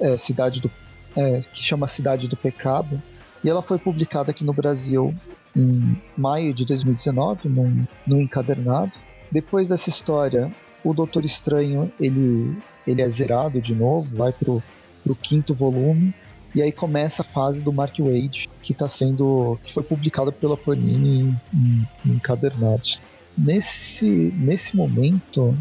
é, 0.00 0.16
Cidade 0.18 0.60
do, 0.60 0.70
é, 1.16 1.42
que 1.52 1.62
chama 1.62 1.88
Cidade 1.88 2.28
do 2.28 2.36
Pecado. 2.36 3.02
E 3.44 3.48
ela 3.48 3.62
foi 3.62 3.78
publicada 3.78 4.30
aqui 4.30 4.44
no 4.44 4.52
Brasil 4.52 5.14
em 5.54 5.96
maio 6.16 6.52
de 6.52 6.64
2019, 6.64 7.48
num, 7.48 7.86
num 8.06 8.20
encadernado. 8.20 8.92
Depois 9.30 9.68
dessa 9.68 9.88
história, 9.88 10.50
o 10.84 10.92
Doutor 10.92 11.24
Estranho 11.24 11.90
ele, 11.98 12.56
ele 12.86 13.02
é 13.02 13.08
zerado 13.08 13.60
de 13.60 13.74
novo, 13.74 14.16
vai 14.16 14.32
pro, 14.32 14.62
pro 15.02 15.14
quinto 15.14 15.54
volume. 15.54 16.14
E 16.54 16.62
aí 16.62 16.72
começa 16.72 17.22
a 17.22 17.24
fase 17.24 17.62
do 17.62 17.72
Mark 17.72 17.98
Wade, 17.98 18.48
que 18.62 18.72
tá 18.72 18.88
sendo. 18.88 19.58
que 19.62 19.74
foi 19.74 19.82
publicada 19.82 20.32
pela 20.32 20.56
Panini 20.56 21.36
em, 21.52 21.88
em 22.04 22.12
encadernados. 22.12 22.98
Nesse, 23.36 24.32
nesse 24.34 24.74
momento, 24.74 25.54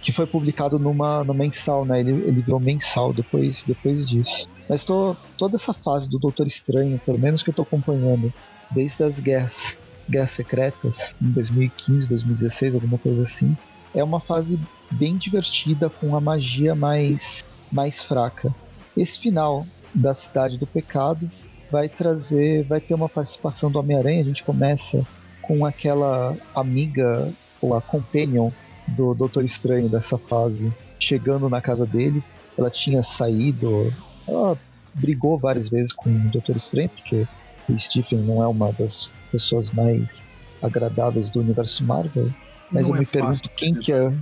que 0.00 0.12
foi 0.12 0.26
publicado 0.26 0.78
numa, 0.78 1.24
no 1.24 1.34
mensal, 1.34 1.84
né? 1.84 2.00
Ele, 2.00 2.12
ele 2.12 2.40
virou 2.40 2.60
mensal 2.60 3.12
depois, 3.12 3.64
depois 3.66 4.08
disso. 4.08 4.46
Mas 4.68 4.84
tô, 4.84 5.16
toda 5.36 5.56
essa 5.56 5.72
fase 5.72 6.08
do 6.08 6.18
Doutor 6.18 6.46
Estranho, 6.46 7.00
pelo 7.04 7.18
menos 7.18 7.42
que 7.42 7.50
eu 7.50 7.54
tô 7.54 7.62
acompanhando, 7.62 8.32
desde 8.70 9.02
as 9.02 9.18
guerras, 9.18 9.76
guerras 10.08 10.30
secretas, 10.30 11.14
em 11.20 11.30
2015, 11.30 12.08
2016, 12.08 12.74
alguma 12.76 12.98
coisa 12.98 13.22
assim, 13.22 13.56
é 13.94 14.02
uma 14.02 14.20
fase 14.20 14.58
bem 14.90 15.16
divertida, 15.16 15.90
com 15.90 16.16
a 16.16 16.20
magia 16.20 16.74
mais, 16.74 17.44
mais 17.70 18.02
fraca. 18.02 18.54
Esse 18.96 19.18
final 19.18 19.66
da 19.94 20.14
Cidade 20.14 20.58
do 20.58 20.66
Pecado 20.66 21.30
vai 21.70 21.88
trazer, 21.88 22.64
vai 22.64 22.80
ter 22.80 22.94
uma 22.94 23.08
participação 23.08 23.70
do 23.70 23.78
Homem-Aranha. 23.78 24.20
A 24.20 24.24
gente 24.24 24.44
começa 24.44 25.04
com 25.42 25.66
aquela 25.66 26.36
amiga 26.54 27.32
ou 27.60 27.74
a 27.74 27.80
companion 27.80 28.50
do 28.92 29.14
Doutor 29.14 29.44
Estranho 29.44 29.88
dessa 29.88 30.16
fase 30.16 30.72
chegando 30.98 31.48
na 31.48 31.60
casa 31.60 31.86
dele. 31.86 32.22
Ela 32.56 32.70
tinha 32.70 33.02
saído, 33.02 33.92
ela 34.26 34.56
brigou 34.94 35.38
várias 35.38 35.68
vezes 35.68 35.92
com 35.92 36.10
o 36.10 36.30
Doutor 36.30 36.56
Estranho, 36.56 36.88
porque 36.90 37.26
o 37.68 37.78
Stephen 37.78 38.20
não 38.20 38.42
é 38.42 38.46
uma 38.46 38.72
das 38.72 39.10
pessoas 39.30 39.70
mais 39.70 40.26
agradáveis 40.62 41.30
do 41.30 41.40
universo 41.40 41.84
Marvel. 41.84 42.30
Mas 42.70 42.88
não 42.88 42.94
eu 42.94 42.96
é 42.96 43.00
me 43.00 43.06
pergunto 43.06 43.48
quem 43.50 43.74
que 43.74 43.92
é 43.92 44.12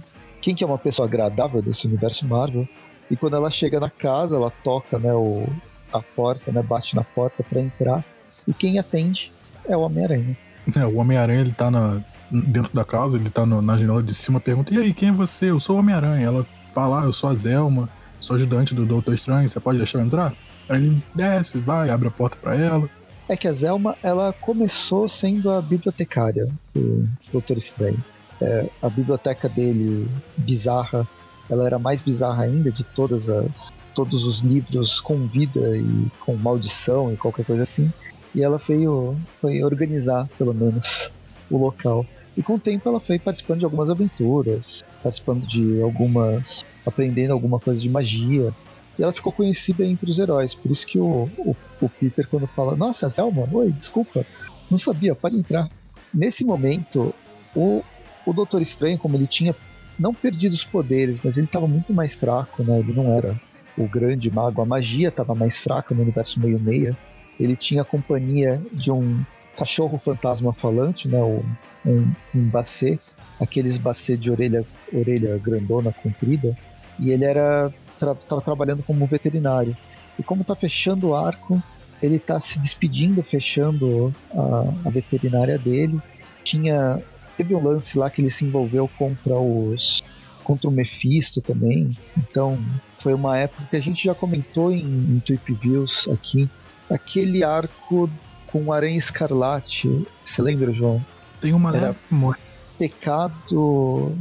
quem 0.41 0.55
que 0.55 0.65
é 0.65 0.67
uma 0.67 0.79
pessoa 0.79 1.07
agradável 1.07 1.61
desse 1.61 1.87
universo 1.87 2.27
Marvel. 2.27 2.67
E 3.11 3.17
quando 3.17 3.37
ela 3.37 3.51
chega 3.51 3.79
na 3.79 3.91
casa, 3.91 4.37
ela 4.37 4.51
toca 4.63 4.99
né, 4.99 5.13
o, 5.13 5.47
a 5.93 6.01
porta, 6.01 6.51
né, 6.51 6.63
bate 6.63 6.97
na 6.97 7.05
porta 7.05 7.43
para 7.43 7.61
entrar. 7.61 8.05
E 8.49 8.55
quem 8.55 8.79
atende 8.79 9.31
é 9.69 9.77
o 9.77 9.81
Homem-Aranha. 9.81 10.37
É, 10.75 10.85
o 10.87 10.97
Homem-Aranha 10.97 11.41
ele 11.41 11.53
tá 11.53 11.71
na, 11.71 12.03
dentro 12.31 12.75
da 12.75 12.85
casa, 12.85 13.17
ele 13.17 13.31
tá 13.31 13.45
no, 13.45 13.61
na 13.61 13.77
janela 13.77 14.03
de 14.03 14.15
cima, 14.15 14.41
pergunta: 14.41 14.73
E 14.73 14.79
aí, 14.79 14.95
quem 14.95 15.09
é 15.09 15.13
você? 15.13 15.51
Eu 15.51 15.61
sou 15.61 15.77
o 15.77 15.79
Homem-Aranha. 15.79 16.27
Ela 16.27 16.47
fala: 16.73 17.03
ah, 17.03 17.05
Eu 17.05 17.13
sou 17.13 17.31
a 17.31 17.35
Zelma, 17.35 17.89
sou 18.19 18.37
ajudante 18.37 18.75
do 18.75 18.85
Doutor 18.85 19.15
Estranho, 19.15 19.49
você 19.49 19.61
pode 19.61 19.79
deixar 19.79 19.99
eu 19.99 20.05
entrar? 20.05 20.35
Aí 20.69 20.77
ele 20.77 21.03
desce, 21.15 21.59
vai, 21.59 21.91
abre 21.91 22.09
a 22.09 22.11
porta 22.11 22.37
para 22.41 22.55
ela. 22.55 22.89
É 23.29 23.37
que 23.37 23.49
a 23.49 23.53
Zelma, 23.53 23.97
ela 24.03 24.33
começou 24.33 25.09
sendo 25.09 25.51
a 25.51 25.61
bibliotecária 25.61 26.49
do 26.75 27.09
Doutor 27.33 27.57
Estranho. 27.57 27.99
É, 28.41 28.67
a 28.81 28.89
biblioteca 28.89 29.49
dele, 29.49 30.09
bizarra, 30.37 31.07
ela 31.49 31.67
era 31.67 31.79
mais 31.79 32.01
bizarra 32.01 32.45
ainda 32.45 32.71
de 32.71 32.85
todas 32.85 33.29
as 33.29 33.71
todos 33.95 34.25
os 34.25 34.41
livros 34.41 35.01
com 35.01 35.27
vida 35.27 35.77
e 35.77 36.07
com 36.21 36.35
maldição 36.37 37.13
e 37.13 37.17
qualquer 37.17 37.45
coisa 37.45 37.65
assim. 37.65 37.93
E 38.35 38.43
ela 38.43 38.57
veio 38.57 39.17
foi 39.41 39.63
organizar, 39.63 40.29
pelo 40.39 40.55
menos, 40.55 41.13
o 41.51 41.59
local. 41.59 42.07
E 42.37 42.43
com 42.43 42.55
o 42.55 42.59
tempo 42.59 42.89
ela 42.89 43.01
foi 43.01 43.19
participando 43.19 43.59
de 43.59 43.65
algumas 43.65 43.91
aventuras, 43.91 44.83
participando 45.03 45.47
de 45.47 45.81
algumas. 45.83 46.65
aprendendo 46.87 47.33
alguma 47.33 47.59
coisa 47.59 47.81
de 47.81 47.89
magia. 47.89 48.53
E 48.99 49.03
ela 49.03 49.13
ficou 49.13 49.33
conhecida 49.33 49.85
entre 49.85 50.11
os 50.11 50.19
heróis. 50.19 50.55
Por 50.55 50.71
isso 50.71 50.87
que 50.87 50.99
o, 50.99 51.29
o, 51.39 51.57
o 51.81 51.89
Peter, 51.89 52.27
quando 52.29 52.47
fala: 52.47 52.77
Nossa, 52.77 53.09
Zelma, 53.09 53.49
oi, 53.53 53.71
desculpa, 53.73 54.25
não 54.71 54.79
sabia, 54.79 55.15
pode 55.15 55.37
entrar. 55.37 55.69
Nesse 56.13 56.45
momento, 56.45 57.15
o, 57.55 57.83
o 58.27 58.33
Doutor 58.33 58.63
Estranho, 58.63 58.99
como 58.99 59.17
ele 59.17 59.27
tinha 59.27 59.55
não 59.99 60.15
perdido 60.15 60.55
os 60.55 60.65
poderes, 60.65 61.21
mas 61.23 61.37
ele 61.37 61.47
estava 61.47 61.69
muito 61.69 61.93
mais 61.93 62.15
fraco, 62.15 62.63
né? 62.63 62.79
Ele 62.79 62.93
não 62.93 63.13
era 63.13 63.39
o 63.77 63.87
grande 63.87 64.31
mago. 64.31 64.63
A 64.63 64.67
magia 64.67 65.09
estava 65.09 65.35
mais 65.35 65.59
fraca 65.59 65.95
no 65.95 66.03
universo 66.03 66.41
meio-meia. 66.41 66.97
Ele 67.39 67.55
tinha 67.55 67.83
a 67.83 67.85
companhia 67.85 68.61
de 68.73 68.91
um 68.91 69.23
cachorro 69.57 69.99
fantasma 69.99 70.53
falante, 70.53 71.09
né? 71.09 71.19
Um, 71.19 71.43
um, 71.85 72.13
um 72.35 72.49
bacê, 72.49 72.99
aqueles 73.41 73.79
bacê 73.79 74.17
de 74.17 74.31
orelha, 74.31 74.65
orelha 74.93 75.39
grandona, 75.39 75.93
comprida. 75.93 76.57
E 76.99 77.11
ele 77.11 77.25
era 77.25 77.73
estava 77.93 78.15
tra 78.15 78.41
trabalhando 78.41 78.83
como 78.83 79.07
veterinário. 79.07 79.77
E 80.19 80.23
como 80.23 80.43
está 80.43 80.55
fechando 80.55 81.09
o 81.09 81.17
arco, 81.17 81.63
ele 82.03 82.17
está 82.17 82.41
se 82.41 82.59
despedindo, 82.59 83.23
fechando 83.23 84.15
a, 84.33 84.89
a 84.89 84.91
veterinária 84.91 85.59
dele. 85.59 86.01
Tinha 86.43 87.03
teve 87.37 87.55
um 87.55 87.63
lance 87.63 87.97
lá 87.97 88.11
que 88.11 88.21
ele 88.21 88.31
se 88.31 88.45
envolveu 88.45 88.89
contra 88.99 89.35
os 89.39 90.03
contra 90.45 90.69
o 90.69 90.73
Mephisto 90.73 91.41
também. 91.41 91.91
Então, 92.17 92.59
foi 92.99 93.15
uma 93.15 93.39
época 93.39 93.65
que 93.71 93.77
a 93.77 93.81
gente 93.81 94.05
já 94.05 94.15
comentou 94.15 94.73
em, 94.73 94.81
em 94.81 95.21
Trip 95.21 95.55
Views 95.55 96.09
aqui. 96.13 96.51
Aquele 96.91 97.45
arco 97.45 98.11
com 98.51 98.65
o 98.65 98.73
Aranha 98.73 98.99
Escarlate. 98.99 100.07
Você 100.25 100.43
lembra, 100.43 100.73
João? 100.73 101.05
Tem 101.41 101.53
uma 101.53 101.75
Era 101.75 101.95
leve 102.13 102.37
Pecado. 102.79 104.17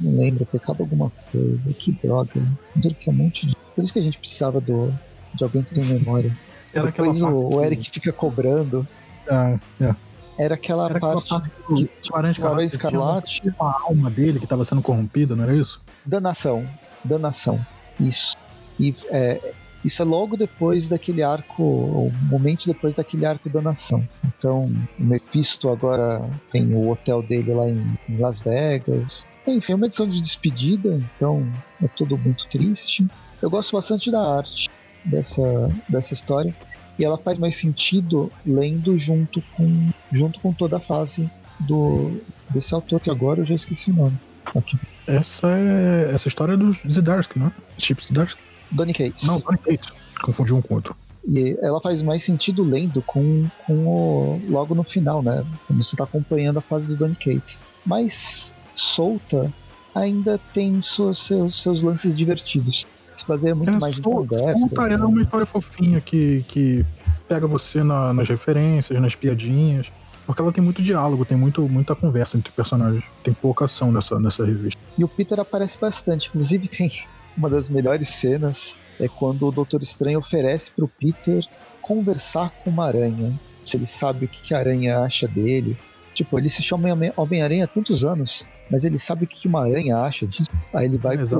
Não 0.00 0.18
lembro, 0.18 0.44
pecado 0.46 0.82
alguma 0.82 1.10
coisa. 1.30 1.72
Que 1.78 1.92
droga. 1.92 2.42
Duro 2.74 2.94
que 2.94 3.08
é 3.08 3.12
um 3.12 3.16
monte 3.16 3.46
de. 3.46 3.56
Por 3.74 3.84
isso 3.84 3.92
que 3.92 3.98
a 3.98 4.02
gente 4.02 4.18
precisava 4.18 4.60
do, 4.60 4.92
de 5.34 5.44
alguém 5.44 5.62
que 5.62 5.74
tem 5.74 5.84
memória. 5.84 6.36
Era 6.74 6.86
Depois 6.86 7.20
o, 7.22 7.28
o 7.28 7.64
Eric 7.64 7.90
fica 7.90 8.12
cobrando. 8.12 8.86
Ah, 9.28 9.58
é 9.80 9.94
era 10.38 10.54
aquela 10.54 10.86
era 10.88 10.98
parte, 10.98 11.28
parte 11.28 11.50
que, 11.66 11.90
o 12.10 12.16
Aranha 12.16 12.32
Escarlate, 12.32 12.66
Escarlate 12.74 13.42
a 13.60 13.80
alma 13.84 14.10
dele 14.10 14.38
que 14.38 14.46
estava 14.46 14.64
sendo 14.64 14.80
corrompida, 14.80 15.36
não 15.36 15.44
era 15.44 15.54
isso? 15.54 15.80
Danação, 16.04 16.66
danação, 17.04 17.64
isso. 18.00 18.36
E 18.80 18.94
é, 19.10 19.52
isso 19.84 20.00
é 20.00 20.04
logo 20.04 20.36
depois 20.36 20.88
daquele 20.88 21.22
arco, 21.22 21.62
ou 21.62 22.12
momentos 22.30 22.66
depois 22.66 22.94
daquele 22.94 23.26
arco 23.26 23.48
da 23.48 23.60
nação. 23.60 24.06
Então, 24.24 24.70
o 24.98 25.02
Mephisto 25.02 25.68
agora 25.68 26.24
tem 26.50 26.72
o 26.74 26.90
hotel 26.90 27.22
dele 27.22 27.52
lá 27.52 27.68
em, 27.68 27.98
Las 28.18 28.40
Vegas. 28.40 29.26
Enfim, 29.46 29.72
é 29.72 29.76
uma 29.76 29.86
edição 29.86 30.08
de 30.08 30.20
despedida, 30.20 30.94
então 31.16 31.46
é 31.82 31.88
tudo 31.88 32.16
muito 32.16 32.46
triste. 32.46 33.06
Eu 33.40 33.50
gosto 33.50 33.72
bastante 33.72 34.10
da 34.10 34.36
arte 34.36 34.70
dessa, 35.04 35.42
dessa 35.88 36.14
história 36.14 36.54
e 36.98 37.04
ela 37.04 37.18
faz 37.18 37.38
mais 37.38 37.56
sentido 37.56 38.30
lendo 38.46 38.96
junto 38.98 39.42
com, 39.56 39.88
junto 40.12 40.38
com 40.38 40.52
toda 40.52 40.76
a 40.76 40.80
fase 40.80 41.28
do, 41.60 42.20
desse 42.50 42.72
autor, 42.72 43.00
que 43.00 43.10
agora 43.10 43.40
eu 43.40 43.44
já 43.44 43.54
esqueci 43.54 43.90
o 43.90 43.94
nome. 43.94 44.16
Aqui. 44.54 44.78
Essa 45.06 45.48
é 45.58 46.10
essa 46.14 46.28
história 46.28 46.52
é 46.52 46.56
do 46.56 46.72
Zdarsky, 46.72 47.38
não 47.38 47.46
é? 47.48 47.52
Chip 47.78 48.04
Zdarsky? 48.04 48.51
Donny 48.72 48.92
Cates. 48.92 49.22
Não, 49.24 49.40
Donny 49.40 49.58
Cates. 49.58 49.90
Confundi 50.22 50.52
um 50.52 50.62
com 50.62 50.74
outro. 50.74 50.96
E 51.28 51.56
ela 51.62 51.80
faz 51.80 52.02
mais 52.02 52.24
sentido 52.24 52.64
lendo 52.64 53.00
com, 53.02 53.46
com 53.66 53.86
o, 53.86 54.42
logo 54.48 54.74
no 54.74 54.82
final, 54.82 55.22
né? 55.22 55.44
Quando 55.66 55.82
você 55.82 55.94
está 55.94 56.04
acompanhando 56.04 56.58
a 56.58 56.62
fase 56.62 56.88
do 56.88 56.96
Donny 56.96 57.14
Cates. 57.14 57.58
Mas 57.86 58.54
solta 58.74 59.52
ainda 59.94 60.38
tem 60.52 60.80
seus, 60.82 61.26
seus, 61.26 61.62
seus 61.62 61.82
lances 61.82 62.16
divertidos 62.16 62.86
se 63.14 63.26
baseia 63.26 63.54
muito 63.54 63.70
é, 63.70 63.78
mais 63.78 63.98
em 63.98 64.02
conversa. 64.02 64.52
Conta 64.52 64.88
é 64.88 64.96
uma 64.96 65.22
história 65.22 65.46
fofinha 65.46 66.00
que, 66.00 66.44
que 66.48 66.84
pega 67.28 67.46
você 67.46 67.82
na, 67.82 68.12
nas 68.12 68.28
referências, 68.28 69.00
nas 69.00 69.14
piadinhas. 69.14 69.92
Porque 70.24 70.40
ela 70.40 70.52
tem 70.52 70.62
muito 70.62 70.80
diálogo, 70.82 71.24
tem 71.24 71.36
muito, 71.36 71.62
muita 71.62 71.94
conversa 71.94 72.36
entre 72.36 72.52
personagens. 72.52 73.04
Tem 73.22 73.34
pouca 73.34 73.64
ação 73.64 73.90
nessa, 73.90 74.18
nessa 74.20 74.44
revista. 74.44 74.80
E 74.96 75.02
o 75.02 75.08
Peter 75.08 75.38
aparece 75.38 75.76
bastante. 75.78 76.28
Inclusive 76.28 76.68
tem 76.68 76.90
uma 77.36 77.48
das 77.48 77.68
melhores 77.68 78.08
cenas 78.08 78.76
é 79.00 79.08
quando 79.08 79.46
o 79.46 79.52
Doutor 79.52 79.82
Estranho 79.82 80.18
oferece 80.18 80.70
para 80.70 80.84
o 80.84 80.88
Peter 80.88 81.44
conversar 81.80 82.50
com 82.50 82.70
uma 82.70 82.86
aranha. 82.86 83.32
Se 83.64 83.76
ele 83.76 83.86
sabe 83.86 84.26
o 84.26 84.28
que, 84.28 84.54
a 84.54 84.58
aranha 84.58 85.00
acha 85.00 85.26
dele, 85.26 85.76
Tipo, 86.14 86.38
ele 86.38 86.48
se 86.48 86.62
chama 86.62 86.88
Homem-Aranha 87.16 87.64
há 87.64 87.66
tantos 87.66 88.04
anos, 88.04 88.44
mas 88.70 88.84
ele 88.84 88.98
sabe 88.98 89.24
o 89.24 89.26
que 89.26 89.48
uma 89.48 89.62
aranha 89.62 89.96
acha 89.98 90.26
disso. 90.26 90.50
Aí 90.72 90.84
ele 90.84 90.98
vai 90.98 91.16
pra 91.16 91.38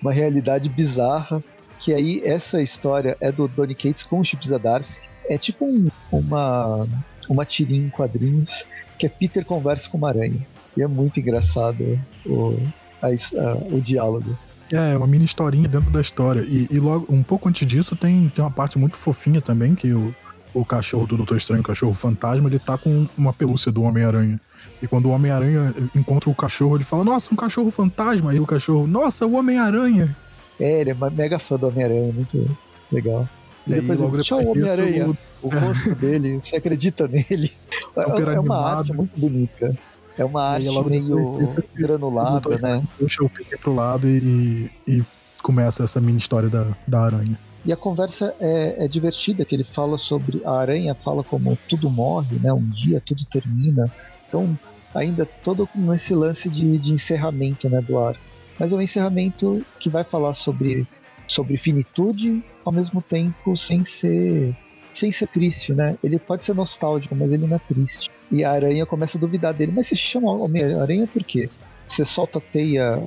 uma 0.00 0.12
realidade 0.12 0.68
bizarra, 0.68 1.42
que 1.78 1.94
aí 1.94 2.20
essa 2.24 2.60
história 2.60 3.16
é 3.20 3.32
do 3.32 3.48
Donny 3.48 3.74
Cates 3.74 4.02
com 4.02 4.20
o 4.20 4.24
Chip 4.24 4.46
Zdarsky. 4.46 5.08
É 5.28 5.38
tipo 5.38 5.64
um, 5.64 5.88
uma, 6.12 6.86
uma 7.28 7.44
tirinha 7.46 7.86
em 7.86 7.88
quadrinhos, 7.88 8.66
que 8.98 9.06
é 9.06 9.08
Peter 9.08 9.44
conversa 9.44 9.88
com 9.88 9.96
uma 9.96 10.08
aranha. 10.08 10.46
E 10.76 10.82
é 10.82 10.86
muito 10.86 11.18
engraçado 11.18 11.98
o, 12.26 12.58
a, 13.00 13.06
a, 13.08 13.54
o 13.74 13.80
diálogo. 13.80 14.36
É, 14.72 14.96
uma 14.96 15.06
mini 15.06 15.24
historinha 15.24 15.68
dentro 15.68 15.90
da 15.90 16.00
história. 16.00 16.42
E, 16.42 16.68
e, 16.70 16.78
logo, 16.78 17.06
um 17.12 17.22
pouco 17.22 17.48
antes 17.48 17.66
disso, 17.66 17.96
tem, 17.96 18.28
tem 18.28 18.44
uma 18.44 18.50
parte 18.50 18.78
muito 18.78 18.96
fofinha 18.96 19.40
também, 19.40 19.74
que 19.74 19.92
o, 19.92 20.14
o 20.54 20.64
cachorro 20.64 21.06
do 21.06 21.16
Doutor 21.16 21.36
Estranho, 21.36 21.60
o 21.60 21.64
cachorro 21.64 21.92
fantasma, 21.94 22.48
ele 22.48 22.58
tá 22.58 22.78
com 22.78 23.06
uma 23.18 23.32
pelúcia 23.32 23.72
do 23.72 23.82
Homem-Aranha. 23.82 24.40
E 24.82 24.86
quando 24.86 25.06
o 25.06 25.10
Homem-Aranha 25.10 25.74
encontra 25.94 26.30
o 26.30 26.34
cachorro, 26.34 26.76
ele 26.76 26.84
fala, 26.84 27.02
nossa, 27.04 27.32
um 27.32 27.36
cachorro 27.36 27.70
fantasma. 27.70 28.30
Aí 28.30 28.38
o 28.38 28.46
cachorro, 28.46 28.86
nossa, 28.86 29.26
o 29.26 29.34
Homem-Aranha. 29.34 30.16
É, 30.58 30.80
ele 30.82 30.90
é 30.90 30.96
mega 31.10 31.38
fã 31.38 31.56
do 31.56 31.66
Homem-Aranha, 31.68 32.12
muito 32.12 32.56
legal. 32.92 33.28
E, 33.66 33.72
E 33.72 33.74
depois 33.74 34.00
aí, 34.00 34.06
ele, 34.08 34.22
tchau, 34.22 34.46
Homem-Aranha. 34.46 35.08
o- 35.08 35.16
O 35.42 35.48
rosto 35.48 35.94
dele, 35.94 36.38
você 36.44 36.56
acredita 36.56 37.08
nele? 37.08 37.50
É, 37.96 38.02
é 38.02 38.06
uma 38.06 38.38
animado. 38.38 38.78
arte 38.78 38.92
muito 38.92 39.18
bonita. 39.18 39.76
É 40.18 40.24
uma 40.24 40.40
E 40.40 40.54
arte 40.54 40.68
logo 40.68 40.90
meio 40.90 41.54
granulada, 41.74 42.58
né? 42.58 42.82
puxa 42.98 43.24
o 43.24 43.28
Peter 43.30 43.58
pro 43.58 43.74
lado 43.74 44.08
e, 44.08 44.70
e 44.86 45.02
começa 45.42 45.84
essa 45.84 46.00
mini 46.00 46.18
história 46.18 46.48
da, 46.48 46.66
da 46.86 47.00
aranha. 47.00 47.38
E 47.64 47.72
a 47.72 47.76
conversa 47.76 48.34
é, 48.40 48.84
é 48.84 48.88
divertida, 48.88 49.44
que 49.44 49.54
ele 49.54 49.64
fala 49.64 49.98
sobre 49.98 50.42
a 50.44 50.52
aranha, 50.52 50.94
fala 50.94 51.22
como 51.22 51.58
tudo 51.68 51.90
morre, 51.90 52.38
né? 52.38 52.52
Um 52.52 52.68
dia 52.70 53.02
tudo 53.04 53.24
termina. 53.26 53.90
Então, 54.26 54.58
ainda 54.94 55.26
todo 55.26 55.68
nesse 55.74 56.14
lance 56.14 56.48
de, 56.48 56.78
de 56.78 56.94
encerramento, 56.94 57.68
né, 57.68 57.80
do 57.80 57.98
ar. 57.98 58.16
Mas 58.58 58.72
é 58.72 58.76
um 58.76 58.80
encerramento 58.80 59.64
que 59.78 59.88
vai 59.88 60.04
falar 60.04 60.34
sobre, 60.34 60.86
sobre 61.26 61.56
finitude, 61.56 62.42
ao 62.64 62.72
mesmo 62.72 63.02
tempo 63.02 63.56
sem 63.56 63.84
ser 63.84 64.54
sem 64.92 65.10
ser 65.12 65.26
triste, 65.28 65.72
né? 65.74 65.96
Ele 66.02 66.18
pode 66.18 66.44
ser 66.44 66.54
nostálgico, 66.54 67.14
mas 67.14 67.30
ele 67.32 67.46
não 67.46 67.56
é 67.56 67.60
triste. 67.60 68.10
E 68.30 68.44
a 68.44 68.52
aranha 68.52 68.86
começa 68.86 69.18
a 69.18 69.20
duvidar 69.20 69.52
dele. 69.54 69.72
Mas 69.74 69.86
você 69.88 69.96
chama 69.96 70.32
Homem-Aranha 70.32 71.06
por 71.06 71.22
quê? 71.24 71.48
Você 71.86 72.04
solta 72.04 72.38
a 72.38 72.40
teia 72.40 73.02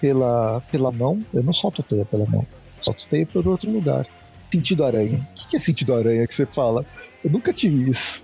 pela, 0.00 0.60
pela 0.70 0.92
mão? 0.92 1.18
Eu 1.34 1.42
não 1.42 1.52
solto 1.52 1.80
a 1.82 1.84
teia 1.84 2.04
pela 2.04 2.26
mão. 2.26 2.46
Solto 2.80 3.04
a 3.06 3.10
teia 3.10 3.26
por 3.26 3.46
outro 3.48 3.70
lugar. 3.70 4.06
Sentido 4.52 4.84
aranha. 4.84 5.18
O 5.18 5.48
que 5.48 5.56
é 5.56 5.60
sentido 5.60 5.94
aranha 5.94 6.26
que 6.26 6.34
você 6.34 6.46
fala? 6.46 6.84
Eu 7.24 7.30
nunca 7.30 7.52
tive 7.52 7.90
isso. 7.90 8.22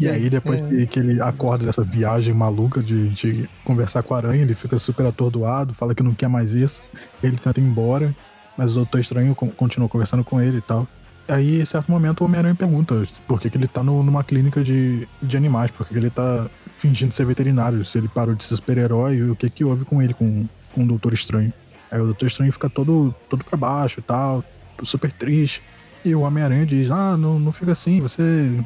E 0.00 0.08
aí, 0.08 0.30
depois 0.30 0.60
É. 0.60 0.86
que, 0.86 0.98
ele 1.00 1.20
acorda 1.20 1.66
dessa 1.66 1.82
viagem 1.82 2.32
maluca 2.32 2.82
de, 2.82 3.08
de 3.10 3.48
conversar 3.64 4.02
com 4.02 4.14
a 4.14 4.16
aranha, 4.18 4.42
ele 4.42 4.54
fica 4.54 4.78
super 4.78 5.04
atordoado, 5.04 5.74
fala 5.74 5.94
que 5.94 6.02
não 6.02 6.14
quer 6.14 6.28
mais 6.28 6.54
isso. 6.54 6.82
Ele 7.22 7.36
tenta 7.36 7.60
ir 7.60 7.64
embora, 7.64 8.14
mas 8.56 8.72
o 8.72 8.76
Doutor 8.76 9.00
Estranho 9.00 9.34
con- 9.34 9.50
continua 9.50 9.88
conversando 9.88 10.24
com 10.24 10.40
ele 10.40 10.58
e 10.58 10.62
tal. 10.62 10.86
Aí, 11.28 11.60
em 11.60 11.64
certo 11.64 11.90
momento, 11.90 12.22
o 12.22 12.24
Homem-Aranha 12.24 12.54
pergunta 12.54 13.06
por 13.26 13.38
que, 13.40 13.50
que 13.50 13.58
ele 13.58 13.68
tá 13.68 13.82
no- 13.82 14.02
numa 14.02 14.24
clínica 14.24 14.64
de, 14.64 15.06
de 15.22 15.36
animais, 15.36 15.70
por 15.70 15.86
que, 15.86 15.92
que 15.92 15.98
ele 16.00 16.08
tá 16.10 16.46
fingindo 16.76 17.12
ser 17.12 17.26
veterinário, 17.26 17.84
se 17.84 17.98
ele 17.98 18.08
parou 18.08 18.34
de 18.34 18.42
ser 18.44 18.56
super-herói 18.56 19.22
o 19.30 19.36
que 19.36 19.50
que 19.50 19.64
houve 19.64 19.84
com 19.84 20.00
ele, 20.00 20.14
com, 20.14 20.46
com 20.74 20.84
o 20.84 20.86
Doutor 20.86 21.12
Estranho. 21.12 21.52
Aí 21.90 22.00
o 22.00 22.04
Doutor 22.06 22.26
Estranho 22.26 22.52
fica 22.52 22.70
todo, 22.70 23.14
todo 23.28 23.44
pra 23.44 23.58
baixo 23.58 24.00
e 24.00 24.02
tal, 24.02 24.42
super 24.82 25.12
triste. 25.12 25.60
E 26.04 26.14
o 26.14 26.20
Homem-Aranha 26.22 26.64
diz: 26.64 26.90
Ah, 26.90 27.16
não, 27.16 27.38
não 27.38 27.52
fica 27.52 27.72
assim, 27.72 28.00
você 28.00 28.22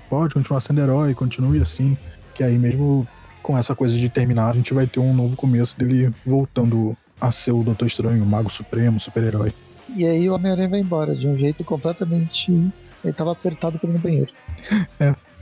pode 0.08 0.34
continuar 0.34 0.60
sendo 0.60 0.80
herói, 0.80 1.14
continue 1.14 1.60
assim. 1.60 1.96
Que 2.34 2.44
aí, 2.44 2.56
mesmo 2.58 3.06
com 3.42 3.58
essa 3.58 3.74
coisa 3.74 3.96
de 3.96 4.08
terminar, 4.08 4.50
a 4.50 4.52
gente 4.52 4.72
vai 4.72 4.86
ter 4.86 5.00
um 5.00 5.12
novo 5.14 5.34
começo 5.36 5.76
dele 5.78 6.12
voltando 6.24 6.96
a 7.20 7.32
ser 7.32 7.50
o 7.52 7.62
Doutor 7.64 7.86
Estranho, 7.86 8.22
o 8.22 8.26
Mago 8.26 8.50
Supremo, 8.50 9.00
super-herói. 9.00 9.52
E 9.96 10.06
aí 10.06 10.28
o 10.28 10.34
Homem-Aranha 10.34 10.68
vai 10.68 10.80
embora 10.80 11.14
de 11.14 11.26
um 11.26 11.36
jeito 11.36 11.64
completamente. 11.64 12.50
Ele 13.04 13.12
tava 13.12 13.32
apertado 13.32 13.78
pra 13.78 13.88
ir 13.88 13.92
no 13.92 13.98
banheiro. 13.98 14.32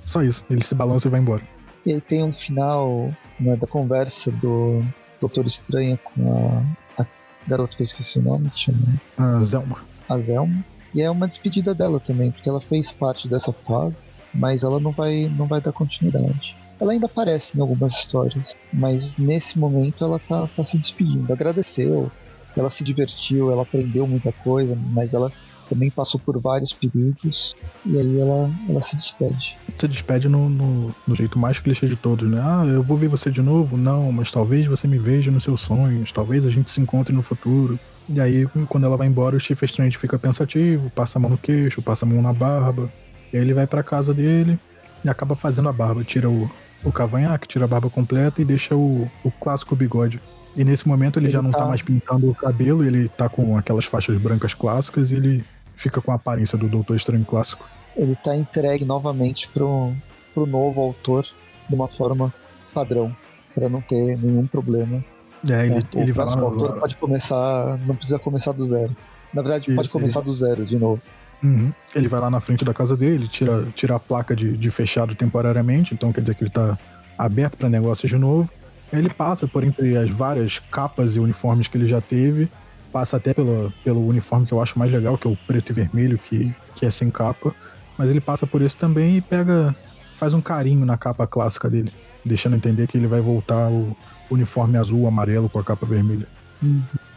Só 0.05 0.23
isso, 0.23 0.45
ele 0.51 0.65
se 0.65 0.75
balança 0.75 1.09
e 1.09 1.11
vai 1.11 1.21
embora. 1.21 1.43
E 1.85 1.93
aí 1.93 2.01
tem 2.01 2.23
um 2.23 2.33
final 2.33 3.11
né, 3.39 3.57
da 3.57 3.67
conversa 3.67 4.31
do 4.31 4.83
Doutor 5.21 5.47
Estranho 5.47 5.99
com 6.03 6.65
a, 6.99 7.03
a 7.03 7.07
garota 7.47 7.77
que 7.77 7.83
eu 7.83 7.85
esqueci 7.85 8.19
o 8.19 8.23
nome, 8.23 8.51
chama 8.55 8.79
A 9.17 9.43
Zelma. 9.43 9.79
a 10.09 10.19
Zelma. 10.19 10.65
E 10.93 11.01
é 11.01 11.11
uma 11.11 11.29
despedida 11.29 11.75
dela 11.75 12.01
também, 12.01 12.33
porque 12.33 12.49
ela 12.49 12.61
fez 12.61 12.91
parte 12.91 13.29
dessa 13.29 13.53
fase, 13.53 14.03
mas 14.35 14.63
ela 14.63 14.81
não 14.81 14.91
vai, 14.91 15.31
não 15.37 15.47
vai 15.47 15.61
dar 15.61 15.73
continuidade. 15.73 16.57
Ela 16.81 16.93
ainda 16.93 17.07
aparece 17.07 17.57
em 17.57 17.61
algumas 17.61 17.95
histórias, 17.95 18.57
mas 18.73 19.17
nesse 19.17 19.59
momento 19.59 20.03
ela 20.03 20.19
tá, 20.19 20.49
tá 20.57 20.65
se 20.65 20.79
despedindo. 20.79 21.33
Agradeceu, 21.33 22.11
ela 22.57 22.71
se 22.71 22.83
divertiu, 22.83 23.51
ela 23.51 23.63
aprendeu 23.63 24.07
muita 24.07 24.33
coisa, 24.33 24.77
mas 24.91 25.15
ela 25.15 25.31
também 25.71 25.89
passou 25.89 26.21
por 26.21 26.37
vários 26.41 26.73
perigos, 26.73 27.55
e 27.87 27.97
aí 27.97 28.19
ela, 28.19 28.51
ela 28.69 28.83
se 28.83 28.97
despede. 28.97 29.57
Se 29.79 29.87
despede 29.87 30.29
no, 30.29 30.51
no, 30.51 30.95
no 31.07 31.15
jeito 31.15 31.39
mais 31.39 31.61
clichê 31.61 31.87
de 31.87 31.95
todos, 31.95 32.29
né? 32.29 32.41
Ah, 32.43 32.67
eu 32.67 32.83
vou 32.83 32.97
ver 32.97 33.07
você 33.07 33.31
de 33.31 33.41
novo? 33.41 33.77
Não, 33.77 34.11
mas 34.11 34.33
talvez 34.33 34.67
você 34.67 34.89
me 34.89 34.99
veja 34.99 35.31
nos 35.31 35.45
seus 35.45 35.61
sonhos, 35.61 36.11
talvez 36.11 36.45
a 36.45 36.51
gente 36.51 36.71
se 36.73 36.81
encontre 36.81 37.15
no 37.15 37.23
futuro. 37.23 37.79
E 38.09 38.21
aí, 38.21 38.49
quando 38.69 38.85
ela 38.85 38.97
vai 38.97 39.07
embora, 39.07 39.37
o 39.37 39.41
Stephen 39.41 39.67
Strange 39.67 39.97
fica 39.97 40.19
pensativo, 40.19 40.91
passa 40.91 41.17
a 41.17 41.23
mão 41.23 41.31
no 41.31 41.39
queixo, 41.39 41.81
passa 41.81 42.05
a 42.05 42.09
mão 42.09 42.21
na 42.21 42.33
barba. 42.33 42.91
E 43.33 43.37
aí 43.37 43.43
ele 43.43 43.55
vai 43.55 43.69
pra 43.69 43.85
casa 43.85 44.13
dele 44.13 44.59
e 45.05 45.09
acaba 45.09 45.37
fazendo 45.37 45.69
a 45.69 45.73
barba. 45.73 46.03
Tira 46.03 46.29
o, 46.29 46.51
o 46.83 46.91
cavanhaque, 46.91 47.47
tira 47.47 47.67
a 47.67 47.69
barba 47.69 47.89
completa 47.89 48.43
e 48.43 48.45
deixa 48.45 48.75
o, 48.75 49.09
o 49.23 49.31
clássico 49.31 49.77
bigode. 49.77 50.21
E 50.57 50.65
nesse 50.65 50.87
momento 50.89 51.19
ele, 51.19 51.27
Ele 51.27 51.33
já 51.33 51.43
não 51.43 51.51
tá... 51.51 51.59
tá- 51.61 51.67
mais 51.67 51.83
pintando 51.83 52.31
o 52.31 52.35
cabelo, 52.35 52.85
ele 52.85 53.09
tá 53.09 53.29
com 53.29 53.57
aquelas 53.57 53.85
faixas 53.85 54.17
brancas 54.21 54.53
clássicas 54.55 55.11
e 55.11 55.17
ele 55.17 55.45
fica 55.77 56.01
com 56.01 56.11
a 56.11 56.17
aparência 56.17 56.59
do 56.59 56.69
Doutor 56.69 56.97
Estranho 56.97 57.25
clássico. 57.25 57.69
Ele 57.97 58.15
tá 58.17 58.37
entregue 58.37 58.85
novamente 58.85 59.49
pro, 59.53 59.93
pro 60.35 60.47
novo 60.47 60.81
autor 60.81 61.25
de 61.69 61.75
uma 61.75 61.89
forma 61.89 62.33
padrão, 62.75 63.15
para 63.55 63.69
não 63.69 63.81
ter 63.81 64.17
nenhum 64.19 64.47
problema 64.47 65.03
É, 65.49 65.67
ele, 65.67 65.87
É, 65.95 66.01
ele 66.01 66.11
o 66.11 66.15
vai 66.15 66.27
lá, 66.27 66.33
próximo 66.33 66.45
autor 66.45 66.81
pode 66.81 66.97
começar, 66.97 67.79
não 67.87 67.95
precisa 67.95 68.19
começar 68.19 68.53
do 68.53 68.69
zero. 68.69 68.97
Na 69.33 69.43
verdade, 69.43 69.73
pode 69.75 69.87
Isso, 69.87 69.99
começar 69.99 70.21
do 70.21 70.33
zero 70.35 70.67
de 70.67 70.77
novo. 70.77 71.01
Uhum. 71.43 71.73
Ele 71.95 72.09
vai 72.09 72.21
lá 72.21 72.29
na 72.31 72.41
frente 72.41 72.65
da 72.65 72.75
casa 72.75 72.97
dele, 72.97 73.27
tira, 73.27 73.65
tira 73.75 73.97
a 73.97 74.01
placa 74.01 74.37
de, 74.37 74.57
de 74.57 74.71
fechado 74.71 75.15
temporariamente, 75.15 75.95
então 75.95 76.13
quer 76.13 76.21
dizer 76.21 76.35
que 76.35 76.43
ele 76.45 76.51
tá 76.51 76.77
aberto 77.17 77.57
para 77.57 77.69
negócio 77.69 78.07
de 78.09 78.17
novo. 78.19 78.51
Ele 78.93 79.09
passa 79.09 79.47
por 79.47 79.63
entre 79.63 79.97
as 79.97 80.11
várias 80.11 80.59
capas 80.59 81.15
e 81.15 81.21
uniformes 81.21 81.69
que 81.69 81.79
ele 81.79 81.87
já 81.87 82.01
teve, 82.01 82.51
passa 82.93 83.17
até 83.17 83.33
pelo, 83.33 83.73
pelo 83.85 84.07
uniforme 84.07 84.47
que 84.47 84.53
eu 84.53 84.61
acho 84.61 84.79
mais 84.79 84.93
legal, 84.93 85.17
que 85.17 85.27
é 85.27 85.31
o 85.31 85.37
preto 85.47 85.71
e 85.71 85.73
vermelho, 85.73 86.19
que, 86.19 86.55
que 86.75 86.85
é 86.85 86.91
sem 86.91 87.11
capa. 87.11 87.55
Mas 87.97 88.11
ele 88.11 88.21
passa 88.21 88.47
por 88.47 88.63
esse 88.63 88.77
também 88.77 89.17
e 89.19 89.21
pega. 89.21 89.75
faz 90.17 90.35
um 90.35 90.41
carinho 90.41 90.85
na 90.85 90.97
capa 90.97 91.27
clássica 91.27 91.69
dele, 91.69 91.93
deixando 92.25 92.57
entender 92.57 92.87
que 92.89 92.97
ele 92.97 93.07
vai 93.07 93.21
voltar 93.21 93.71
o 93.71 93.97
uniforme 94.31 94.77
azul 94.77 95.07
amarelo 95.07 95.49
com 95.49 95.59
a 95.59 95.65
capa 95.65 95.87
vermelha. 95.87 96.27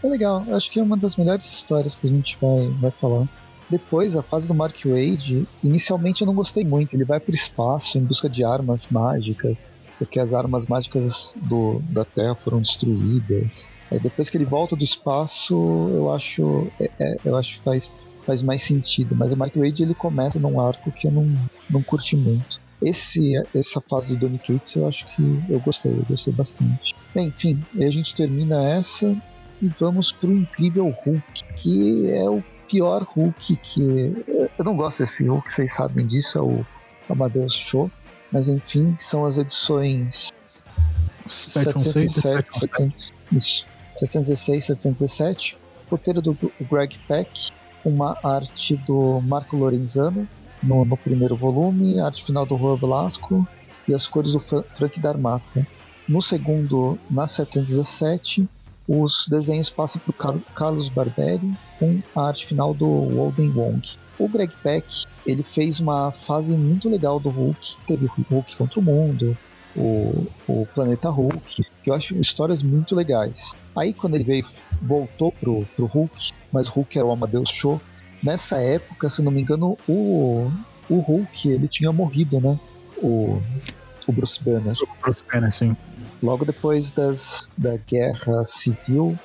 É 0.03 0.07
legal, 0.07 0.43
eu 0.47 0.55
acho 0.55 0.71
que 0.71 0.79
é 0.79 0.83
uma 0.83 0.97
das 0.97 1.15
melhores 1.15 1.45
histórias 1.45 1.95
que 1.95 2.07
a 2.07 2.09
gente 2.09 2.37
vai, 2.41 2.69
vai 2.79 2.91
falar. 2.91 3.27
Depois, 3.69 4.15
a 4.15 4.21
fase 4.21 4.47
do 4.47 4.53
Mark 4.53 4.75
Wade, 4.85 5.47
inicialmente 5.63 6.21
eu 6.21 6.27
não 6.27 6.35
gostei 6.35 6.63
muito. 6.63 6.95
Ele 6.95 7.05
vai 7.05 7.19
pro 7.19 7.33
espaço 7.33 7.97
em 7.97 8.03
busca 8.03 8.29
de 8.29 8.43
armas 8.43 8.87
mágicas, 8.91 9.71
porque 10.05 10.19
as 10.19 10.33
armas 10.33 10.67
mágicas 10.67 11.33
do, 11.43 11.81
da 11.89 12.03
Terra 12.05 12.35
foram 12.35 12.59
destruídas. 12.59 13.69
Aí 13.91 13.99
depois 13.99 14.29
que 14.29 14.37
ele 14.37 14.45
volta 14.45 14.75
do 14.75 14.83
espaço, 14.83 15.53
eu 15.93 16.11
acho, 16.11 16.67
é- 16.79 16.89
é- 16.99 17.17
eu 17.25 17.37
acho 17.37 17.57
que 17.57 17.63
faz, 17.63 17.91
faz 18.25 18.41
mais 18.43 18.63
sentido. 18.63 19.15
Mas 19.15 19.31
o 19.33 19.37
Mark 19.37 19.55
Wade 19.55 19.83
ele 19.83 19.93
começa 19.93 20.39
num 20.39 20.59
arco 20.59 20.91
que 20.91 21.07
eu 21.07 21.11
não, 21.11 21.27
não 21.69 21.81
curti 21.81 22.15
muito. 22.15 22.61
Esse, 22.81 23.33
essa 23.55 23.79
fase 23.79 24.07
do 24.07 24.17
Donny 24.17 24.39
Cates 24.39 24.75
eu 24.75 24.87
acho 24.87 25.07
que 25.15 25.41
eu 25.49 25.59
gostei, 25.61 25.91
eu 25.91 26.05
gostei 26.09 26.33
bastante. 26.33 26.93
Bem, 27.15 27.27
enfim, 27.29 27.59
a 27.77 27.89
gente 27.89 28.13
termina 28.13 28.61
essa 28.69 29.15
e 29.61 29.67
vamos 29.79 30.11
pro 30.11 30.33
Incrível 30.33 30.89
Hulk, 30.89 31.43
que 31.55 32.09
é 32.11 32.29
o 32.29 32.43
pior 32.69 33.03
Hulk 33.03 33.55
que. 33.55 34.23
Eu 34.57 34.65
não 34.65 34.75
gosto 34.75 34.99
desse 34.99 35.23
Hulk, 35.25 35.49
vocês 35.49 35.73
sabem 35.73 36.05
disso, 36.05 36.37
é 36.37 36.41
o 36.41 36.65
Amadeus 37.09 37.53
Show. 37.53 37.89
Mas 38.33 38.49
enfim, 38.49 38.95
são 38.97 39.25
as 39.25 39.37
edições 39.37 40.29
716, 41.29 42.13
707, 42.15 42.59
700, 42.59 43.13
isso, 43.31 43.65
716, 43.95 44.65
717. 44.65 45.57
Roteiro 45.89 46.21
do 46.21 46.35
Greg 46.61 46.97
Peck, 47.07 47.51
uma 47.85 48.17
arte 48.23 48.75
do 48.75 49.21
Marco 49.21 49.55
Lorenzano 49.55 50.27
no, 50.63 50.83
no 50.83 50.97
primeiro 50.97 51.35
volume, 51.35 51.99
arte 51.99 52.25
final 52.25 52.45
do 52.45 52.57
Juan 52.57 52.75
Velasco 52.75 53.47
e 53.87 53.93
as 53.93 54.07
cores 54.07 54.31
do 54.31 54.39
Fra- 54.39 54.63
Frank 54.75 54.99
Darmata. 54.99 55.67
No 56.07 56.21
segundo, 56.21 56.97
na 57.09 57.27
717, 57.27 58.49
os 58.87 59.27
desenhos 59.29 59.69
passam 59.69 60.01
para 60.01 60.35
o 60.35 60.41
Carlos 60.55 60.89
Barberi 60.89 61.53
com 61.77 62.01
a 62.15 62.27
arte 62.27 62.47
final 62.47 62.73
do 62.73 62.87
Walden 63.15 63.51
Wong. 63.55 63.87
O 64.17 64.27
Greg 64.27 64.53
Peck 64.61 65.05
ele 65.25 65.43
fez 65.43 65.79
uma 65.79 66.11
fase 66.11 66.55
muito 66.55 66.89
legal 66.89 67.19
do 67.19 67.29
Hulk. 67.29 67.77
Teve 67.87 68.05
o 68.05 68.11
Hulk 68.29 68.55
contra 68.55 68.79
o 68.79 68.83
mundo, 68.83 69.37
o, 69.75 70.27
o 70.47 70.67
Planeta 70.73 71.09
Hulk, 71.09 71.63
que 71.83 71.89
eu 71.89 71.93
acho 71.93 72.15
histórias 72.15 72.61
muito 72.61 72.95
legais. 72.95 73.53
Aí 73.75 73.93
quando 73.93 74.15
ele 74.15 74.23
veio, 74.23 74.45
voltou 74.81 75.31
pro, 75.31 75.65
pro 75.75 75.85
Hulk, 75.85 76.31
mas 76.51 76.67
o 76.67 76.71
Hulk 76.71 76.97
era 76.97 77.07
o 77.07 77.11
Amadeus 77.11 77.49
Show. 77.49 77.81
Nessa 78.21 78.57
época, 78.57 79.09
se 79.09 79.21
não 79.21 79.31
me 79.31 79.41
engano, 79.41 79.77
o, 79.87 80.51
o 80.89 80.99
Hulk 80.99 81.49
ele 81.49 81.67
tinha 81.67 81.91
morrido, 81.91 82.39
né? 82.39 82.57
O, 82.97 83.41
o 84.07 84.11
Bruce 84.11 84.41
Banner. 84.41 84.75
Bruce 85.01 85.23
Banner, 85.31 85.51
sim. 85.51 85.75
Logo 86.21 86.45
depois 86.45 86.89
das, 86.89 87.49
da 87.57 87.75
guerra 87.75 88.45
civil, 88.45 89.17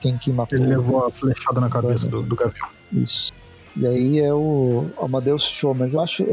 quem 0.00 0.16
que 0.16 0.32
matou 0.32 0.58
Ele 0.58 0.68
levou 0.68 1.04
a 1.04 1.10
flechada 1.10 1.60
na 1.60 1.68
cabeça 1.68 2.06
do, 2.06 2.22
do 2.22 2.36
Gavião. 2.36 2.68
isso. 2.92 3.32
E 3.76 3.86
aí 3.86 4.20
é 4.20 4.32
o 4.32 4.86
Amadeus 5.00 5.42
Show, 5.42 5.74
mas 5.74 5.94
eu 5.94 6.00
acho. 6.00 6.24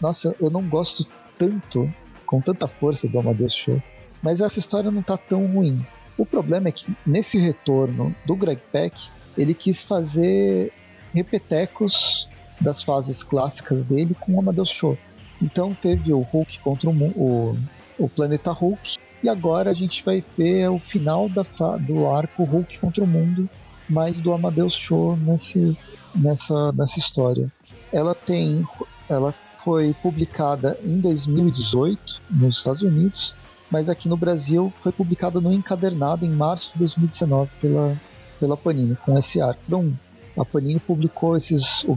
Nossa, 0.00 0.34
eu 0.40 0.50
não 0.50 0.62
gosto 0.62 1.06
tanto, 1.38 1.92
com 2.26 2.40
tanta 2.40 2.68
força 2.68 3.08
do 3.08 3.18
Amadeus 3.18 3.54
Show. 3.54 3.80
Mas 4.22 4.40
essa 4.40 4.58
história 4.58 4.90
não 4.90 5.02
tá 5.02 5.16
tão 5.16 5.46
ruim. 5.46 5.84
O 6.18 6.26
problema 6.26 6.68
é 6.68 6.72
que 6.72 6.86
nesse 7.06 7.38
retorno 7.38 8.14
do 8.26 8.36
Greg 8.36 8.60
Peck, 8.70 8.94
ele 9.38 9.54
quis 9.54 9.82
fazer 9.82 10.70
repetecos 11.14 12.28
das 12.60 12.82
fases 12.82 13.22
clássicas 13.22 13.82
dele 13.82 14.14
com 14.20 14.34
o 14.34 14.40
Amadeus 14.40 14.68
Show. 14.68 14.98
Então 15.40 15.72
teve 15.72 16.12
o 16.12 16.20
Hulk 16.20 16.58
contra 16.60 16.90
o, 16.90 16.92
o, 16.92 17.56
o 17.98 18.08
Planeta 18.08 18.52
Hulk, 18.52 18.98
e 19.22 19.28
agora 19.28 19.70
a 19.70 19.74
gente 19.74 20.04
vai 20.04 20.22
ver 20.36 20.68
o 20.68 20.78
final 20.78 21.28
da, 21.28 21.42
do 21.78 22.08
arco 22.10 22.44
Hulk 22.44 22.78
contra 22.78 23.02
o 23.02 23.06
mundo, 23.06 23.48
mais 23.88 24.20
do 24.20 24.32
Amadeus 24.32 24.74
Show 24.74 25.16
nesse, 25.16 25.76
nessa, 26.14 26.72
nessa 26.72 26.98
história. 26.98 27.50
Ela 27.92 28.14
tem. 28.14 28.66
Ela 29.08 29.34
foi 29.64 29.94
publicada 30.02 30.78
em 30.82 30.98
2018 31.00 32.22
nos 32.30 32.58
Estados 32.58 32.82
Unidos, 32.82 33.34
mas 33.70 33.88
aqui 33.88 34.08
no 34.08 34.16
Brasil 34.16 34.72
foi 34.80 34.90
publicada 34.90 35.40
no 35.40 35.52
encadernado 35.52 36.24
em 36.24 36.30
março 36.30 36.72
de 36.72 36.78
2019 36.78 37.50
pela, 37.60 37.96
pela 38.38 38.56
Panini, 38.56 38.96
com 38.96 39.18
esse 39.18 39.40
arco. 39.40 39.60
Então, 39.66 39.92
a 40.38 40.44
Panini 40.44 40.80
publicou 40.80 41.36
esses, 41.36 41.84
o, 41.84 41.96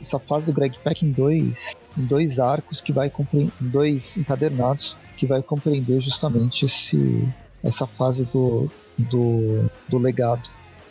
essa 0.00 0.18
fase 0.18 0.46
do 0.46 0.52
Greg 0.52 0.76
Pack 0.82 1.04
em 1.04 1.10
dois, 1.10 1.74
em 1.98 2.04
dois 2.06 2.38
arcos 2.38 2.80
que 2.80 2.92
vai 2.92 3.12
em 3.34 3.50
dois 3.60 4.16
encadernados 4.16 4.96
que 5.22 5.26
vai 5.26 5.40
compreender 5.40 6.00
justamente 6.00 6.64
esse, 6.64 7.28
essa 7.62 7.86
fase 7.86 8.24
do, 8.24 8.68
do, 8.98 9.70
do 9.88 9.98
legado, 9.98 10.42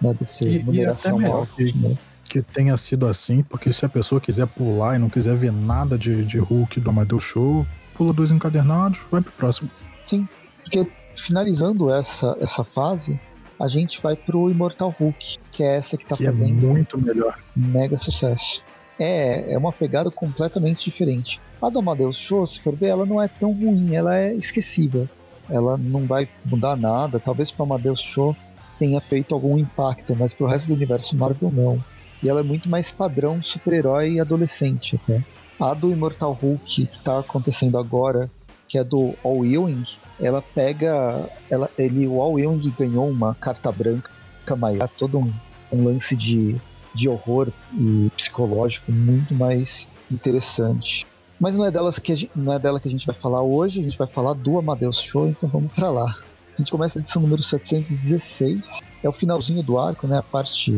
né, 0.01 0.13
dessa 0.17 0.45
e, 0.45 0.63
numeração 0.63 1.21
e 1.21 1.25
alta. 1.25 1.53
Que, 1.55 1.77
né? 1.77 1.97
Que 2.31 2.41
tenha 2.41 2.77
sido 2.77 3.05
assim, 3.07 3.43
porque 3.43 3.73
se 3.73 3.85
a 3.85 3.89
pessoa 3.89 4.21
quiser 4.21 4.47
pular 4.47 4.95
e 4.95 4.99
não 4.99 5.09
quiser 5.09 5.35
ver 5.35 5.51
nada 5.51 5.97
de, 5.97 6.23
de 6.23 6.39
Hulk 6.39 6.79
do 6.79 6.89
Amadeus 6.89 7.23
Show, 7.23 7.67
pula 7.93 8.13
dois 8.13 8.31
encadernados, 8.31 8.99
vai 9.11 9.19
pro 9.19 9.33
próximo. 9.33 9.69
Sim, 10.05 10.25
porque 10.63 10.87
finalizando 11.13 11.91
essa, 11.91 12.37
essa 12.39 12.63
fase, 12.63 13.19
a 13.59 13.67
gente 13.67 14.01
vai 14.01 14.15
pro 14.15 14.49
Imortal 14.49 14.95
Hulk, 14.97 15.39
que 15.51 15.61
é 15.61 15.75
essa 15.75 15.97
que 15.97 16.05
tá 16.05 16.15
que 16.15 16.25
é 16.25 16.31
fazendo 16.31 16.67
é 16.67 16.69
muito 16.69 16.97
melhor. 17.01 17.37
mega 17.53 17.97
sucesso. 17.97 18.63
É, 18.97 19.51
é 19.51 19.57
uma 19.57 19.73
pegada 19.73 20.09
completamente 20.09 20.85
diferente. 20.85 21.41
A 21.61 21.69
do 21.69 21.79
Amadeus 21.79 22.17
Show, 22.17 22.47
se 22.47 22.61
for 22.61 22.73
ver, 22.73 22.87
ela 22.87 23.05
não 23.05 23.21
é 23.21 23.27
tão 23.27 23.51
ruim, 23.51 23.93
ela 23.93 24.17
é 24.17 24.33
esquecível. 24.33 25.05
Ela 25.49 25.77
não 25.77 26.05
vai 26.05 26.29
mudar 26.45 26.77
nada, 26.77 27.19
talvez 27.19 27.51
para 27.51 27.65
Amadeus 27.65 27.99
Show 27.99 28.33
tenha 28.79 29.01
feito 29.01 29.35
algum 29.35 29.57
impacto, 29.57 30.15
mas 30.15 30.33
pro 30.33 30.47
resto 30.47 30.69
do 30.69 30.75
universo 30.75 31.13
Marvel 31.17 31.51
não. 31.51 31.90
E 32.21 32.29
ela 32.29 32.41
é 32.41 32.43
muito 32.43 32.69
mais 32.69 32.91
padrão 32.91 33.41
super-herói 33.41 34.19
adolescente 34.19 34.99
até. 35.01 35.23
A 35.59 35.73
do 35.73 35.91
Immortal 35.91 36.33
Hulk, 36.33 36.87
que 36.87 36.99
tá 36.99 37.19
acontecendo 37.19 37.77
agora, 37.77 38.29
que 38.67 38.77
é 38.77 38.83
do 38.83 39.13
All 39.23 39.45
Ewing, 39.45 39.83
ela 40.19 40.41
pega. 40.41 41.27
Ela, 41.49 41.69
ele, 41.77 42.07
o 42.07 42.21
All 42.21 42.39
Young 42.39 42.61
ganhou 42.77 43.09
uma 43.09 43.35
carta 43.35 43.71
branca 43.71 44.09
maior, 44.57 44.87
todo 44.87 45.19
um, 45.19 45.33
um 45.71 45.83
lance 45.85 46.15
de, 46.15 46.55
de 46.93 47.09
horror 47.09 47.49
e 47.73 48.11
psicológico 48.15 48.91
muito 48.91 49.33
mais 49.33 49.87
interessante. 50.11 51.05
Mas 51.39 51.55
não 51.55 51.65
é, 51.65 51.71
delas 51.71 51.97
que 51.97 52.15
gente, 52.15 52.31
não 52.35 52.53
é 52.53 52.59
dela 52.59 52.79
que 52.79 52.87
a 52.87 52.91
gente 52.91 53.05
vai 53.05 53.15
falar 53.15 53.41
hoje, 53.41 53.79
a 53.79 53.83
gente 53.83 53.97
vai 53.97 54.07
falar 54.07 54.33
do 54.33 54.59
Amadeus 54.59 55.01
Show, 55.01 55.27
então 55.27 55.49
vamos 55.49 55.71
para 55.71 55.89
lá. 55.89 56.15
A 56.53 56.57
gente 56.57 56.71
começa 56.71 56.99
a 56.99 57.01
edição 57.01 57.21
número 57.21 57.41
716, 57.41 58.61
é 59.01 59.09
o 59.09 59.13
finalzinho 59.13 59.63
do 59.63 59.79
arco, 59.79 60.05
né? 60.05 60.19
A 60.19 60.23
parte 60.23 60.71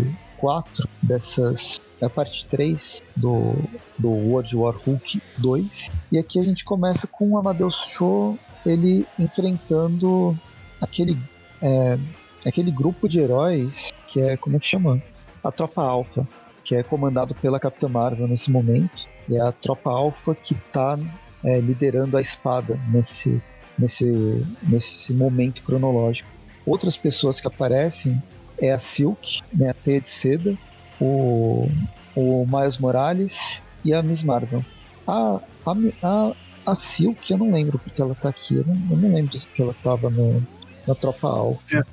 4 0.43 0.89
dessas. 1.01 1.79
É 2.01 2.05
a 2.05 2.09
parte 2.09 2.45
3 2.47 3.01
do, 3.15 3.53
do 3.97 4.09
World 4.09 4.57
War 4.57 4.75
Hulk 4.75 5.21
2. 5.37 5.89
E 6.11 6.17
aqui 6.17 6.37
a 6.37 6.43
gente 6.43 6.65
começa 6.65 7.07
com 7.07 7.29
o 7.29 7.37
Amadeus 7.37 7.75
Show 7.75 8.37
ele 8.65 9.07
enfrentando 9.17 10.37
aquele, 10.81 11.17
é, 11.61 11.97
aquele 12.45 12.71
grupo 12.71 13.07
de 13.07 13.21
heróis 13.21 13.93
que 14.09 14.19
é, 14.19 14.35
como 14.35 14.57
é 14.57 14.59
que 14.59 14.67
chama? 14.67 15.01
A 15.41 15.49
Tropa 15.49 15.81
Alpha, 15.81 16.27
que 16.61 16.75
é 16.75 16.83
comandado 16.83 17.33
pela 17.35 17.57
Capitã 17.57 17.87
Marvel 17.87 18.27
nesse 18.27 18.51
momento. 18.51 19.05
E 19.29 19.37
é 19.37 19.41
a 19.41 19.53
Tropa 19.53 19.91
Alpha 19.91 20.35
que 20.35 20.55
está 20.55 20.99
é, 21.45 21.61
liderando 21.61 22.17
a 22.17 22.21
espada 22.21 22.77
nesse, 22.91 23.41
nesse, 23.79 24.45
nesse 24.61 25.13
momento 25.13 25.63
cronológico. 25.63 26.29
Outras 26.65 26.97
pessoas 26.97 27.39
que 27.39 27.47
aparecem 27.47 28.21
é 28.59 28.71
a 28.71 28.79
Silk, 28.79 29.41
né, 29.53 29.69
a 29.69 29.73
Teia 29.73 30.01
de 30.01 30.09
Seda, 30.09 30.57
o, 30.99 31.69
o 32.15 32.45
Miles 32.45 32.77
Morales 32.77 33.61
e 33.83 33.93
a 33.93 34.01
Miss 34.01 34.23
Marvel. 34.23 34.63
A, 35.07 35.39
a, 35.65 35.75
a, 36.03 36.33
a 36.65 36.75
Silk, 36.75 37.31
eu 37.31 37.37
não 37.37 37.51
lembro 37.51 37.77
porque 37.79 38.01
ela 38.01 38.15
tá 38.15 38.29
aqui. 38.29 38.55
Eu 38.55 38.65
não, 38.65 38.75
eu 38.91 38.97
não 38.97 39.13
lembro 39.13 39.39
porque 39.39 39.61
ela 39.61 39.75
tava 39.83 40.09
no, 40.09 40.41
na 40.87 40.95
Tropa 40.95 41.27
Alpha. 41.27 41.77
É, 41.77 41.83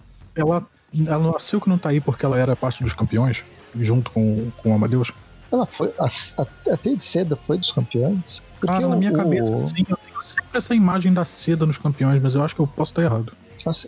ela, 0.40 0.66
ela, 1.06 1.36
a 1.36 1.40
Silk 1.40 1.68
não 1.68 1.78
tá 1.78 1.88
aí 1.90 2.00
porque 2.00 2.24
ela 2.24 2.38
era 2.38 2.54
parte 2.54 2.82
dos 2.82 2.94
campeões, 2.94 3.44
junto 3.78 4.10
com, 4.10 4.50
com 4.58 4.70
o 4.70 4.74
Amadeus? 4.74 5.12
Ela 5.52 5.66
foi. 5.66 5.92
A, 5.98 6.06
a, 6.06 6.46
a 6.72 6.96
de 6.96 7.04
Seda 7.04 7.36
foi 7.46 7.58
dos 7.58 7.72
campeões? 7.72 8.40
Porque 8.60 8.66
Cara, 8.66 8.86
na 8.86 8.96
minha 8.96 9.10
o, 9.10 9.16
cabeça, 9.16 9.58
sim, 9.66 9.84
eu 9.88 9.96
tenho 9.96 10.22
sempre 10.22 10.58
essa 10.58 10.74
imagem 10.74 11.12
da 11.12 11.24
seda 11.24 11.66
nos 11.66 11.78
campeões, 11.78 12.22
mas 12.22 12.34
eu 12.34 12.44
acho 12.44 12.54
que 12.54 12.60
eu 12.60 12.66
posso 12.66 12.92
estar 12.92 13.02
errado. 13.02 13.32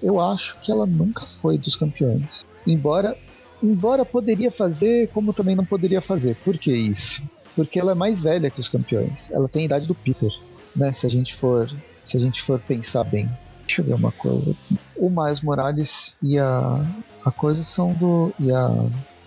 Eu 0.02 0.20
acho 0.20 0.58
que 0.60 0.70
ela 0.70 0.86
nunca 0.86 1.24
foi 1.40 1.56
dos 1.56 1.76
campeões. 1.76 2.44
Embora. 2.66 3.16
Embora 3.62 4.04
poderia 4.04 4.50
fazer, 4.50 5.08
como 5.10 5.32
também 5.32 5.54
não 5.54 5.64
poderia 5.64 6.00
fazer. 6.00 6.34
Por 6.44 6.58
que 6.58 6.74
isso? 6.74 7.22
Porque 7.54 7.78
ela 7.78 7.92
é 7.92 7.94
mais 7.94 8.20
velha 8.20 8.50
que 8.50 8.60
os 8.60 8.68
campeões. 8.68 9.30
Ela 9.30 9.48
tem 9.48 9.62
a 9.62 9.66
idade 9.66 9.86
do 9.86 9.94
Peter 9.94 10.32
né? 10.74 10.92
Se 10.92 11.06
a 11.06 11.10
gente 11.10 11.34
for, 11.34 11.70
se 12.02 12.16
a 12.16 12.20
gente 12.20 12.42
for 12.42 12.58
pensar 12.60 13.04
bem. 13.04 13.30
Deixa 13.66 13.80
eu 13.80 13.86
ver 13.86 13.94
uma 13.94 14.12
coisa 14.12 14.50
aqui. 14.50 14.78
O 14.96 15.08
Miles 15.08 15.40
Morales 15.40 16.16
e 16.22 16.38
a 16.38 16.84
a 17.24 17.30
coisa 17.30 17.62
são 17.62 17.92
do 17.92 18.32
e 18.38 18.50
a 18.50 18.68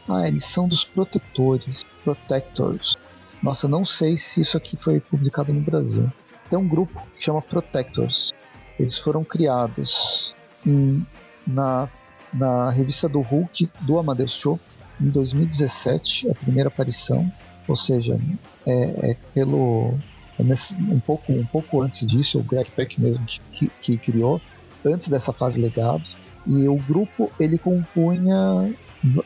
ah, 0.07 0.27
eles 0.27 0.45
são 0.45 0.67
dos 0.67 0.83
protetores, 0.83 1.83
protectors. 2.03 2.95
Nossa, 3.41 3.67
não 3.67 3.83
sei 3.85 4.17
se 4.17 4.41
isso 4.41 4.55
aqui 4.55 4.77
foi 4.77 4.99
publicado 4.99 5.51
no 5.51 5.61
Brasil. 5.61 6.11
Tem 6.49 6.59
um 6.59 6.67
grupo 6.67 7.01
que 7.17 7.23
chama 7.23 7.41
Protectors. 7.41 8.33
Eles 8.79 8.99
foram 8.99 9.23
criados 9.23 10.33
em, 10.65 11.03
na, 11.45 11.89
na 12.35 12.69
revista 12.69 13.07
do 13.07 13.21
Hulk 13.21 13.69
do 13.81 13.97
Amadeus 13.97 14.31
Show 14.31 14.59
em 14.99 15.09
2017, 15.09 16.29
a 16.29 16.35
primeira 16.35 16.67
aparição. 16.67 17.31
Ou 17.67 17.75
seja, 17.75 18.19
é, 18.65 19.11
é 19.11 19.17
pelo 19.33 19.97
é 20.37 20.43
nesse, 20.43 20.73
um, 20.75 20.99
pouco, 20.99 21.31
um 21.31 21.45
pouco 21.45 21.81
antes 21.81 22.05
disso, 22.05 22.39
o 22.39 22.43
Greg 22.43 22.69
Peck 22.71 23.01
mesmo 23.01 23.25
que, 23.25 23.39
que, 23.51 23.67
que, 23.67 23.97
criou, 23.97 24.41
antes 24.85 25.07
dessa 25.07 25.31
fase 25.33 25.59
legado. 25.59 26.03
E 26.45 26.67
o 26.67 26.75
grupo 26.75 27.31
ele 27.39 27.57
compunha 27.57 28.71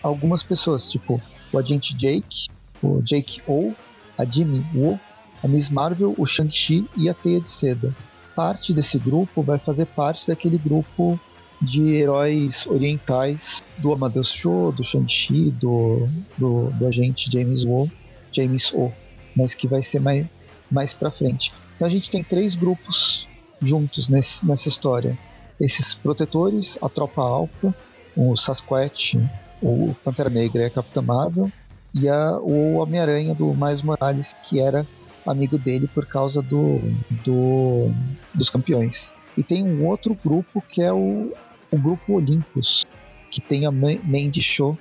algumas 0.01 0.43
pessoas, 0.43 0.89
tipo 0.89 1.21
o 1.51 1.57
agente 1.57 1.95
Jake, 1.95 2.47
o 2.81 3.01
Jake 3.01 3.41
O, 3.47 3.73
a 4.17 4.23
Jimmy 4.23 4.65
Woo, 4.73 4.99
a 5.43 5.47
Miss 5.47 5.69
Marvel, 5.69 6.13
o 6.17 6.25
Shang-Chi 6.25 6.87
e 6.95 7.09
a 7.09 7.13
Teia 7.13 7.41
de 7.41 7.49
Seda. 7.49 7.93
Parte 8.35 8.73
desse 8.73 8.97
grupo 8.97 9.41
vai 9.41 9.57
fazer 9.57 9.85
parte 9.85 10.27
daquele 10.27 10.57
grupo 10.57 11.19
de 11.61 11.95
heróis 11.95 12.65
orientais 12.65 13.63
do 13.77 13.91
Amadeus 13.91 14.31
Show, 14.31 14.71
do 14.71 14.83
Shang-Chi, 14.83 15.51
do, 15.51 16.07
do, 16.37 16.69
do 16.71 16.87
agente 16.87 17.29
James 17.31 17.63
Woo, 17.63 17.91
James 18.31 18.71
O, 18.73 18.91
mas 19.35 19.53
que 19.53 19.67
vai 19.67 19.83
ser 19.83 19.99
mais, 19.99 20.25
mais 20.71 20.93
para 20.93 21.11
frente. 21.11 21.51
Então 21.75 21.87
a 21.87 21.91
gente 21.91 22.09
tem 22.09 22.23
três 22.23 22.55
grupos 22.55 23.27
juntos 23.61 24.07
nesse, 24.07 24.45
nessa 24.45 24.69
história. 24.69 25.17
Esses 25.59 25.93
protetores, 25.93 26.77
a 26.81 26.87
Tropa 26.87 27.21
Alpha, 27.21 27.75
o 28.15 28.37
Sasquatch, 28.37 29.15
o 29.61 29.93
Pantera 30.03 30.29
Negra 30.29 30.63
e 30.63 30.65
a 30.65 30.69
Capitã 30.69 31.01
Marvel, 31.01 31.51
e 31.93 32.07
a, 32.07 32.37
o 32.37 32.75
Homem-Aranha 32.75 33.35
do 33.35 33.53
Miles 33.53 33.81
Morales, 33.81 34.33
que 34.47 34.59
era 34.59 34.85
amigo 35.25 35.57
dele 35.57 35.87
por 35.87 36.05
causa 36.05 36.41
do, 36.41 36.79
do 37.23 37.91
dos 38.33 38.49
campeões. 38.49 39.09
E 39.37 39.43
tem 39.43 39.63
um 39.63 39.85
outro 39.85 40.15
grupo 40.15 40.61
que 40.61 40.81
é 40.81 40.91
o, 40.91 41.33
o 41.71 41.77
grupo 41.77 42.13
Olympus, 42.13 42.85
que 43.31 43.41
tem 43.41 43.65
a 43.65 43.71
Mandy 43.71 44.41
Show, 44.41 44.77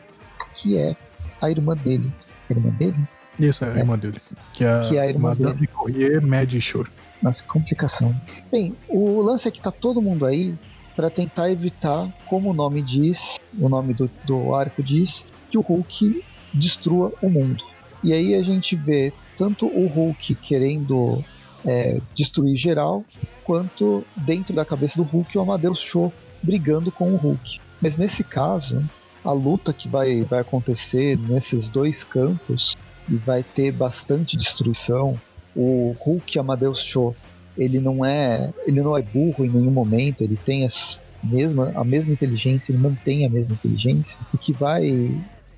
que 0.55 0.77
é 0.77 0.97
a 1.41 1.51
irmã 1.51 1.75
dele. 1.77 2.11
A 2.49 2.53
irmã 2.53 2.71
dele? 2.71 2.97
Isso, 3.39 3.65
é 3.65 3.73
a 3.73 3.79
irmã 3.79 3.97
dele. 3.99 4.19
Que 4.53 4.65
é, 4.65 4.89
que 4.89 4.97
é 4.97 5.01
a 5.01 5.09
irmã 5.09 5.29
Madame 5.31 5.55
dele. 5.55 5.67
Courrier 5.69 6.27
Mad 6.27 6.53
Shore. 6.59 6.91
Nossa, 7.23 7.45
complicação. 7.45 8.15
Bem, 8.51 8.75
o 8.89 9.23
lance 9.23 9.47
é 9.47 9.51
que 9.51 9.61
tá 9.61 9.71
todo 9.71 10.03
mundo 10.03 10.27
aí 10.27 10.55
para 10.97 11.09
tentar 11.09 11.51
evitar, 11.51 12.13
como 12.27 12.51
o 12.51 12.55
nome 12.55 12.83
diz, 12.83 13.39
o 13.59 13.69
nome 13.69 13.95
do, 13.95 14.11
do 14.25 14.55
arco 14.55 14.83
diz, 14.83 15.25
que 15.49 15.57
o 15.57 15.61
Hulk 15.61 16.25
destrua 16.53 17.13
o 17.23 17.31
mundo. 17.31 17.63
E 18.03 18.13
aí 18.13 18.35
a 18.35 18.43
gente 18.43 18.75
vê 18.75 19.13
tanto 19.37 19.67
o 19.67 19.87
Hulk 19.87 20.35
querendo 20.37 21.25
é, 21.65 22.01
destruir 22.15 22.57
geral, 22.57 23.05
quanto 23.45 24.05
dentro 24.17 24.53
da 24.53 24.65
cabeça 24.65 24.97
do 24.97 25.05
Hulk 25.05 25.39
o 25.39 25.41
Amadeus 25.41 25.79
Show 25.79 26.13
brigando 26.43 26.91
com 26.91 27.13
o 27.13 27.17
Hulk. 27.17 27.61
Mas 27.81 27.97
nesse 27.97 28.25
caso, 28.25 28.85
a 29.25 29.33
luta 29.33 29.73
que 29.73 29.89
vai, 29.89 30.23
vai 30.25 30.41
acontecer 30.41 31.19
nesses 31.19 31.69
dois 31.69 32.05
campos 32.05 32.77
e 33.09 33.17
vai 33.17 33.43
ter 33.43 33.73
bastante 33.73 34.37
destruição. 34.37 35.19
O 35.55 35.95
Hulk 35.99 36.39
Amadeus 36.39 36.83
Show, 36.83 37.17
ele 37.57 37.81
não 37.81 38.05
é, 38.05 38.53
ele 38.67 38.81
não 38.81 38.97
é 38.97 39.03
burro 39.03 39.45
em 39.45 39.51
nenhum 39.51 39.71
momento, 39.71 40.23
ele 40.23 40.37
tem 40.37 40.65
as 40.65 41.01
mesma, 41.23 41.73
a 41.75 41.85
mesma 41.85 42.13
inteligência, 42.13 42.73
ele 42.73 42.81
mantém 42.81 43.27
a 43.27 43.29
mesma 43.29 43.55
inteligência, 43.55 44.19
o 44.33 44.39
que 44.39 44.53
vai 44.53 45.11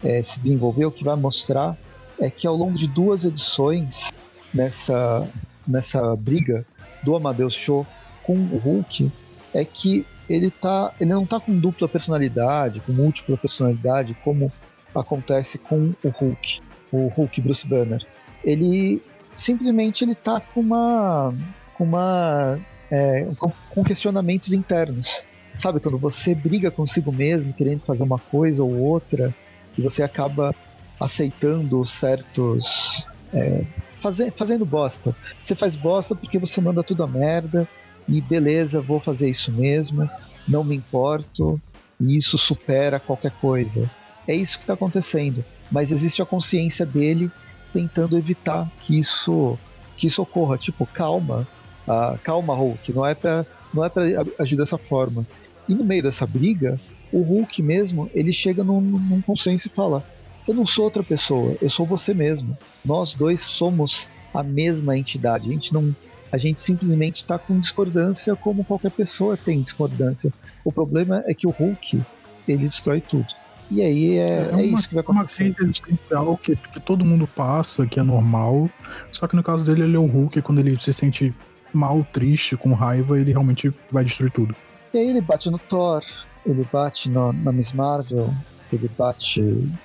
é, 0.02 0.22
se 0.22 0.40
desenvolver, 0.40 0.86
o 0.86 0.90
que 0.90 1.04
vai 1.04 1.16
mostrar 1.16 1.76
é 2.18 2.30
que 2.30 2.46
ao 2.46 2.56
longo 2.56 2.76
de 2.76 2.86
duas 2.86 3.24
edições 3.24 4.10
nessa, 4.52 5.26
nessa 5.66 6.14
briga 6.16 6.66
do 7.02 7.14
Amadeus 7.16 7.54
Show 7.54 7.86
com 8.22 8.34
o 8.34 8.58
Hulk, 8.58 9.10
é 9.54 9.64
que 9.64 10.06
ele, 10.30 10.48
tá, 10.48 10.92
ele 11.00 11.10
não 11.10 11.26
tá 11.26 11.40
com 11.40 11.58
dupla 11.58 11.88
personalidade, 11.88 12.78
com 12.80 12.92
múltipla 12.92 13.36
personalidade, 13.36 14.16
como 14.22 14.50
acontece 14.94 15.58
com 15.58 15.92
o 16.04 16.08
Hulk, 16.08 16.60
o 16.92 17.08
Hulk 17.08 17.40
Bruce 17.40 17.66
Banner. 17.66 18.00
Ele 18.44 19.02
simplesmente 19.34 20.04
ele 20.04 20.14
tá 20.14 20.40
com 20.40 20.60
uma 20.60 21.34
com 21.74 21.82
uma 21.82 22.60
é, 22.88 23.26
com, 23.38 23.82
questionamentos 23.82 24.52
internos. 24.52 25.22
Sabe 25.56 25.80
quando 25.80 25.98
você 25.98 26.32
briga 26.32 26.70
consigo 26.70 27.12
mesmo, 27.12 27.52
querendo 27.52 27.80
fazer 27.80 28.04
uma 28.04 28.18
coisa 28.18 28.62
ou 28.62 28.72
outra, 28.72 29.34
e 29.76 29.82
você 29.82 30.02
acaba 30.02 30.54
aceitando 31.00 31.84
certos 31.84 33.04
é, 33.34 33.64
fazer, 34.00 34.32
fazendo 34.36 34.64
bosta. 34.64 35.14
Você 35.42 35.56
faz 35.56 35.74
bosta 35.74 36.14
porque 36.14 36.38
você 36.38 36.60
manda 36.60 36.84
tudo 36.84 37.02
a 37.02 37.06
merda 37.08 37.66
e 38.08 38.20
beleza, 38.20 38.80
vou 38.80 39.00
fazer 39.00 39.28
isso 39.28 39.52
mesmo, 39.52 40.08
não 40.46 40.64
me 40.64 40.76
importo, 40.76 41.60
e 42.00 42.16
isso 42.16 42.38
supera 42.38 42.98
qualquer 42.98 43.32
coisa. 43.32 43.88
É 44.26 44.34
isso 44.34 44.58
que 44.58 44.64
está 44.64 44.74
acontecendo, 44.74 45.44
mas 45.70 45.92
existe 45.92 46.22
a 46.22 46.26
consciência 46.26 46.86
dele 46.86 47.30
tentando 47.72 48.18
evitar 48.18 48.70
que 48.80 48.98
isso 48.98 49.58
que 49.96 50.06
isso 50.06 50.22
ocorra. 50.22 50.56
Tipo, 50.56 50.86
calma, 50.86 51.46
ah, 51.86 52.16
calma, 52.22 52.54
Hulk, 52.54 52.92
não 52.92 53.04
é 53.04 53.14
para 53.14 53.46
não 53.72 53.84
é 53.84 53.88
para 53.88 54.02
agir 54.38 54.56
dessa 54.56 54.78
forma. 54.78 55.26
E 55.68 55.74
no 55.74 55.84
meio 55.84 56.02
dessa 56.02 56.26
briga, 56.26 56.80
o 57.12 57.22
Hulk 57.22 57.62
mesmo 57.62 58.10
ele 58.14 58.32
chega 58.32 58.64
num, 58.64 58.80
num 58.80 59.20
consenso 59.20 59.68
e 59.68 59.70
fala: 59.70 60.04
eu 60.48 60.54
não 60.54 60.66
sou 60.66 60.84
outra 60.84 61.02
pessoa, 61.02 61.56
eu 61.60 61.70
sou 61.70 61.86
você 61.86 62.14
mesmo. 62.14 62.56
Nós 62.84 63.14
dois 63.14 63.40
somos 63.40 64.08
a 64.34 64.42
mesma 64.42 64.96
entidade. 64.96 65.48
A 65.48 65.52
gente 65.52 65.72
não 65.72 65.94
a 66.32 66.38
gente 66.38 66.60
simplesmente 66.60 67.16
está 67.16 67.38
com 67.38 67.58
discordância 67.58 68.36
como 68.36 68.64
qualquer 68.64 68.90
pessoa 68.90 69.36
tem 69.36 69.60
discordância. 69.60 70.32
O 70.64 70.72
problema 70.72 71.22
é 71.26 71.34
que 71.34 71.46
o 71.46 71.50
Hulk, 71.50 72.00
ele 72.46 72.66
destrói 72.66 73.00
tudo. 73.00 73.26
E 73.70 73.82
aí 73.82 74.18
é, 74.18 74.26
é, 74.26 74.48
uma, 74.50 74.60
é 74.60 74.64
isso 74.64 74.88
que 74.88 74.94
vai 74.94 75.02
acontecer. 75.02 75.44
Uma 75.44 75.54
crise 75.54 75.70
existencial 75.70 76.36
que, 76.36 76.56
que 76.56 76.80
todo 76.80 77.04
mundo 77.04 77.26
passa, 77.26 77.86
que 77.86 78.00
é 78.00 78.02
normal. 78.02 78.68
Só 79.12 79.28
que 79.28 79.36
no 79.36 79.42
caso 79.42 79.64
dele, 79.64 79.84
ele 79.84 79.96
é 79.96 79.98
o 79.98 80.06
Hulk, 80.06 80.42
quando 80.42 80.58
ele 80.58 80.78
se 80.80 80.92
sente 80.92 81.32
mal, 81.72 82.04
triste, 82.12 82.56
com 82.56 82.72
raiva, 82.72 83.18
ele 83.18 83.30
realmente 83.30 83.72
vai 83.90 84.04
destruir 84.04 84.32
tudo. 84.32 84.54
E 84.92 84.98
aí 84.98 85.08
ele 85.08 85.20
bate 85.20 85.48
no 85.50 85.58
Thor, 85.58 86.02
ele 86.44 86.66
bate 86.72 87.08
no, 87.08 87.32
na 87.32 87.52
Miss 87.52 87.72
Marvel, 87.72 88.28
ele 88.72 88.90
bate 88.98 89.40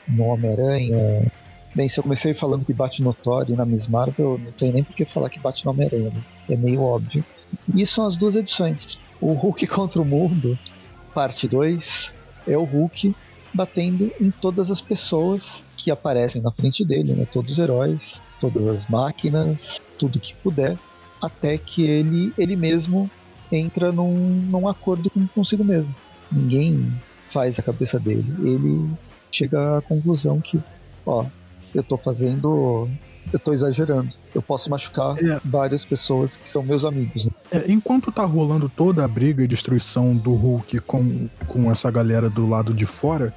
no 0.08 0.24
Homem-Aranha. 0.24 1.32
Bem, 1.76 1.90
se 1.90 2.00
eu 2.00 2.04
comecei 2.04 2.34
falando 2.34 2.64
que 2.64 2.74
bate 2.74 3.04
no 3.04 3.14
Thor 3.14 3.46
e 3.50 3.52
na 3.52 3.66
Miss 3.66 3.86
Marvel, 3.86 4.40
não 4.42 4.52
tem 4.54 4.72
nem 4.72 4.82
por 4.82 4.96
que 4.96 5.04
falar 5.04 5.30
que 5.30 5.38
bate 5.38 5.66
no 5.66 5.72
Homem-Aranha. 5.72 6.10
Né? 6.10 6.24
É 6.50 6.56
meio 6.56 6.82
óbvio. 6.82 7.22
E 7.76 7.86
são 7.86 8.08
as 8.08 8.16
duas 8.16 8.38
edições. 8.38 8.98
O 9.20 9.34
Hulk 9.34 9.68
contra 9.68 10.02
o 10.02 10.06
Mundo, 10.06 10.58
parte 11.14 11.50
2, 11.50 12.14
é 12.48 12.58
o 12.58 12.64
Hulk 12.64 13.14
batendo 13.54 14.10
em 14.22 14.32
todas 14.32 14.72
as 14.72 14.80
pessoas 14.80 15.66
que 15.76 15.92
aparecem 15.92 16.42
na 16.42 16.50
frente 16.50 16.86
dele, 16.86 17.14
né? 17.14 17.26
todos 17.26 17.52
os 17.52 17.60
heróis, 17.60 18.24
todas 18.40 18.66
as 18.68 18.90
máquinas, 18.90 19.82
tudo 20.00 20.20
que 20.20 20.34
puder, 20.36 20.78
até 21.22 21.58
que 21.58 21.86
ele, 21.86 22.34
ele 22.38 22.56
mesmo 22.56 23.10
entra 23.52 23.92
num, 23.92 24.14
num 24.14 24.68
acordo 24.68 25.10
com, 25.10 25.28
consigo 25.28 25.64
mesmo. 25.64 25.94
Ninguém 26.32 26.90
faz 27.30 27.60
a 27.60 27.64
cabeça 27.64 28.00
dele. 28.00 28.26
Ele 28.40 28.90
chega 29.30 29.78
à 29.78 29.82
conclusão 29.82 30.40
que, 30.40 30.60
ó, 31.06 31.26
eu 31.76 31.84
tô 31.84 31.98
fazendo. 31.98 32.90
Eu 33.34 33.40
tô 33.40 33.54
exagerando. 33.54 34.10
Eu 34.34 34.42
posso 34.42 34.70
machucar 34.70 35.18
é. 35.18 35.40
várias 35.44 35.84
pessoas 35.84 36.32
que 36.38 36.48
são 36.48 36.64
meus 36.64 36.86
amigos. 36.86 37.26
Né? 37.26 37.32
É, 37.52 37.66
enquanto 37.68 38.12
tá 38.12 38.24
rolando 38.24 38.70
toda 38.70 39.04
a 39.04 39.08
briga 39.08 39.44
e 39.44 39.48
destruição 39.48 40.16
do 40.16 40.34
Hulk 40.34 40.80
com, 40.82 41.28
com 41.48 41.72
essa 41.72 41.90
galera 41.90 42.30
do 42.30 42.48
lado 42.48 42.74
de 42.74 42.86
fora, 42.86 43.34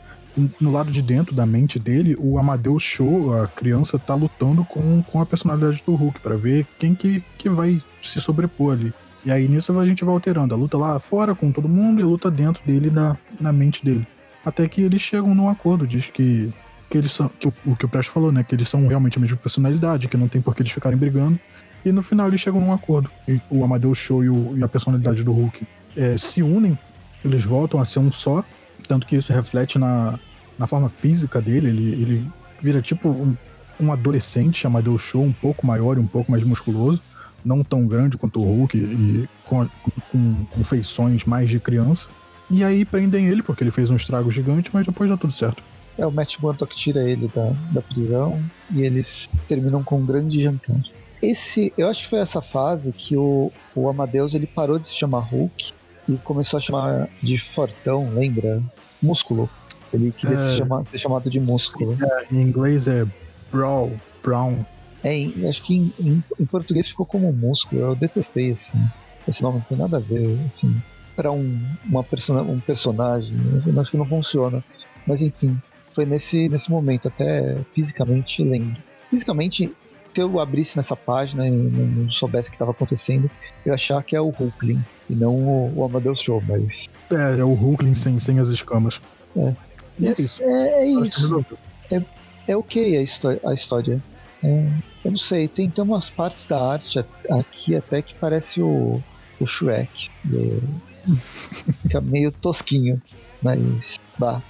no 0.60 0.70
lado 0.70 0.92
de 0.92 1.02
dentro 1.02 1.34
da 1.34 1.44
mente 1.44 1.78
dele, 1.78 2.16
o 2.18 2.38
Amadeus 2.38 2.82
Show, 2.82 3.34
a 3.34 3.48
criança, 3.48 3.98
tá 3.98 4.14
lutando 4.14 4.64
com, 4.64 5.02
com 5.02 5.20
a 5.20 5.26
personalidade 5.26 5.82
do 5.84 5.94
Hulk 5.94 6.20
para 6.20 6.36
ver 6.36 6.66
quem 6.78 6.94
que, 6.94 7.24
que 7.36 7.48
vai 7.48 7.82
se 8.02 8.20
sobrepor 8.20 8.74
ali. 8.74 8.92
E 9.24 9.32
aí 9.32 9.48
nisso 9.48 9.76
a 9.76 9.86
gente 9.86 10.04
vai 10.04 10.14
alterando. 10.14 10.54
A 10.54 10.56
luta 10.56 10.76
lá 10.76 10.98
fora 10.98 11.34
com 11.34 11.50
todo 11.50 11.68
mundo 11.68 12.00
e 12.00 12.04
a 12.04 12.06
luta 12.06 12.30
dentro 12.30 12.62
dele 12.64 12.90
na, 12.90 13.16
na 13.40 13.52
mente 13.52 13.84
dele. 13.84 14.06
Até 14.44 14.68
que 14.68 14.82
eles 14.82 15.02
chegam 15.02 15.34
num 15.34 15.48
acordo, 15.48 15.86
diz 15.86 16.06
que, 16.06 16.52
que 16.90 16.98
eles 16.98 17.12
são. 17.12 17.28
Que 17.28 17.48
o, 17.48 17.52
o 17.66 17.76
que 17.76 17.84
o 17.84 17.88
Presto 17.88 18.12
falou, 18.12 18.32
né? 18.32 18.44
Que 18.44 18.54
eles 18.54 18.68
são 18.68 18.86
realmente 18.86 19.18
a 19.18 19.20
mesma 19.20 19.36
personalidade, 19.36 20.08
que 20.08 20.16
não 20.16 20.28
tem 20.28 20.40
por 20.40 20.54
que 20.54 20.62
eles 20.62 20.72
ficarem 20.72 20.98
brigando. 20.98 21.38
E 21.84 21.92
no 21.92 22.02
final 22.02 22.28
eles 22.28 22.40
chegam 22.40 22.60
num 22.60 22.72
acordo. 22.72 23.10
E 23.26 23.40
o 23.50 23.64
Amadeus 23.64 23.98
Show 23.98 24.24
e, 24.24 24.28
o, 24.28 24.56
e 24.56 24.62
a 24.62 24.68
personalidade 24.68 25.22
do 25.22 25.32
Hulk 25.32 25.66
é, 25.96 26.16
se 26.16 26.42
unem, 26.42 26.78
eles 27.24 27.44
voltam 27.44 27.80
a 27.80 27.84
ser 27.84 27.98
um 27.98 28.10
só. 28.10 28.44
Tanto 28.86 29.06
que 29.06 29.16
isso 29.16 29.32
reflete 29.32 29.78
na, 29.78 30.18
na 30.58 30.66
forma 30.66 30.88
física 30.88 31.40
dele. 31.40 31.68
Ele, 31.68 31.92
ele 31.92 32.30
vira 32.60 32.80
tipo 32.80 33.08
um, 33.08 33.36
um 33.80 33.92
adolescente, 33.92 34.66
Amadeus 34.66 35.02
Show, 35.02 35.22
um 35.22 35.32
pouco 35.32 35.66
maior 35.66 35.96
e 35.96 36.00
um 36.00 36.06
pouco 36.06 36.30
mais 36.30 36.42
musculoso 36.44 37.00
não 37.44 37.62
tão 37.62 37.86
grande 37.86 38.18
quanto 38.18 38.40
o 38.40 38.44
Hulk 38.44 38.76
e 38.76 39.28
com, 39.44 39.66
com, 40.10 40.46
com 40.46 40.64
feições 40.64 41.24
mais 41.24 41.48
de 41.48 41.58
criança. 41.58 42.08
E 42.50 42.64
aí 42.64 42.84
prendem 42.84 43.26
ele 43.26 43.42
porque 43.42 43.62
ele 43.62 43.70
fez 43.70 43.90
um 43.90 43.96
estrago 43.96 44.30
gigante, 44.30 44.70
mas 44.72 44.86
depois 44.86 45.10
dá 45.10 45.16
tudo 45.16 45.32
certo. 45.32 45.62
É, 45.98 46.06
o 46.06 46.12
Matt 46.12 46.38
Murdock 46.40 46.74
tira 46.76 47.02
ele 47.02 47.28
da, 47.34 47.50
da 47.72 47.82
prisão 47.82 48.40
e 48.70 48.82
eles 48.82 49.28
terminam 49.48 49.82
com 49.82 49.98
um 49.98 50.06
grande 50.06 50.40
jantar. 50.40 50.80
Esse, 51.20 51.72
eu 51.76 51.88
acho 51.88 52.04
que 52.04 52.10
foi 52.10 52.20
essa 52.20 52.40
fase 52.40 52.92
que 52.92 53.16
o, 53.16 53.50
o 53.74 53.88
Amadeus 53.88 54.32
ele 54.32 54.46
parou 54.46 54.78
de 54.78 54.86
se 54.86 54.96
chamar 54.96 55.18
Hulk 55.18 55.72
e 56.08 56.16
começou 56.18 56.58
a 56.58 56.60
chamar 56.60 57.08
de 57.20 57.36
Fortão, 57.36 58.10
lembra? 58.14 58.62
Músculo. 59.02 59.50
Ele 59.92 60.12
queria 60.12 60.36
é, 60.36 60.50
se 60.50 60.58
chamar, 60.58 60.84
ser 60.86 60.98
chamado 60.98 61.28
de 61.28 61.40
músculo. 61.40 61.96
É, 62.00 62.26
em 62.32 62.42
inglês 62.42 62.86
é 62.86 63.04
Brawl, 63.50 63.92
Brown. 64.22 64.64
É, 65.02 65.48
acho 65.48 65.62
que 65.62 65.74
em, 65.74 65.92
em, 65.98 66.24
em, 66.38 66.44
português 66.44 66.88
ficou 66.88 67.06
como 67.06 67.32
músculo. 67.32 67.80
Eu 67.80 67.96
detestei, 67.96 68.52
assim. 68.52 68.78
Esse 69.26 69.42
nome 69.42 69.58
não 69.58 69.64
tem 69.64 69.78
nada 69.78 69.96
a 69.96 70.00
ver, 70.00 70.38
assim. 70.46 70.74
Para 71.16 71.32
um, 71.32 71.60
uma 71.84 72.04
persona, 72.04 72.42
um 72.42 72.60
personagem, 72.60 73.36
eu 73.66 73.80
acho 73.80 73.90
que 73.90 73.96
não 73.96 74.06
funciona. 74.06 74.62
Mas 75.06 75.22
enfim, 75.22 75.60
foi 75.98 76.06
nesse, 76.06 76.48
nesse 76.48 76.70
momento, 76.70 77.08
até 77.08 77.58
fisicamente 77.74 78.44
lembro. 78.44 78.80
Fisicamente, 79.10 79.74
se 80.14 80.20
eu 80.20 80.38
abrisse 80.38 80.76
nessa 80.76 80.94
página 80.94 81.48
e 81.48 81.50
não, 81.50 82.08
soubesse 82.08 82.46
o 82.46 82.50
que 82.52 82.54
estava 82.54 82.70
acontecendo, 82.70 83.28
eu 83.66 83.74
achar 83.74 84.00
que 84.04 84.14
é 84.14 84.20
o 84.20 84.28
Hulkling 84.28 84.80
e 85.10 85.16
não 85.16 85.34
o, 85.34 85.78
o 85.78 85.84
Amadeus 85.84 86.20
Show, 86.20 86.40
mas. 86.46 86.86
É, 87.10 87.40
é 87.40 87.44
o 87.44 87.52
Hulkling 87.52 87.96
sem, 87.96 88.16
sem 88.20 88.38
as 88.38 88.50
escamas. 88.50 89.00
É. 89.36 89.54
é 90.00 90.10
isso. 90.12 90.40
É, 90.40 90.82
é 90.82 90.86
isso. 90.86 91.44
É, 91.90 92.04
é 92.46 92.56
ok 92.56 92.96
a, 92.96 93.02
história, 93.02 93.40
a 93.44 93.52
história. 93.52 94.00
É, 94.44 94.68
eu 95.04 95.10
não 95.10 95.18
sei, 95.18 95.48
tem, 95.48 95.68
tem 95.68 95.82
umas 95.82 96.08
partes 96.08 96.44
da 96.44 96.64
arte 96.64 97.04
aqui 97.28 97.74
até 97.74 98.02
que 98.02 98.14
parece 98.14 98.62
o, 98.62 99.02
o 99.40 99.46
Shrek. 99.48 100.10
É, 100.32 101.10
fica 101.82 102.00
meio 102.00 102.30
tosquinho, 102.30 103.02
mas. 103.42 103.98
Bah, 104.16 104.40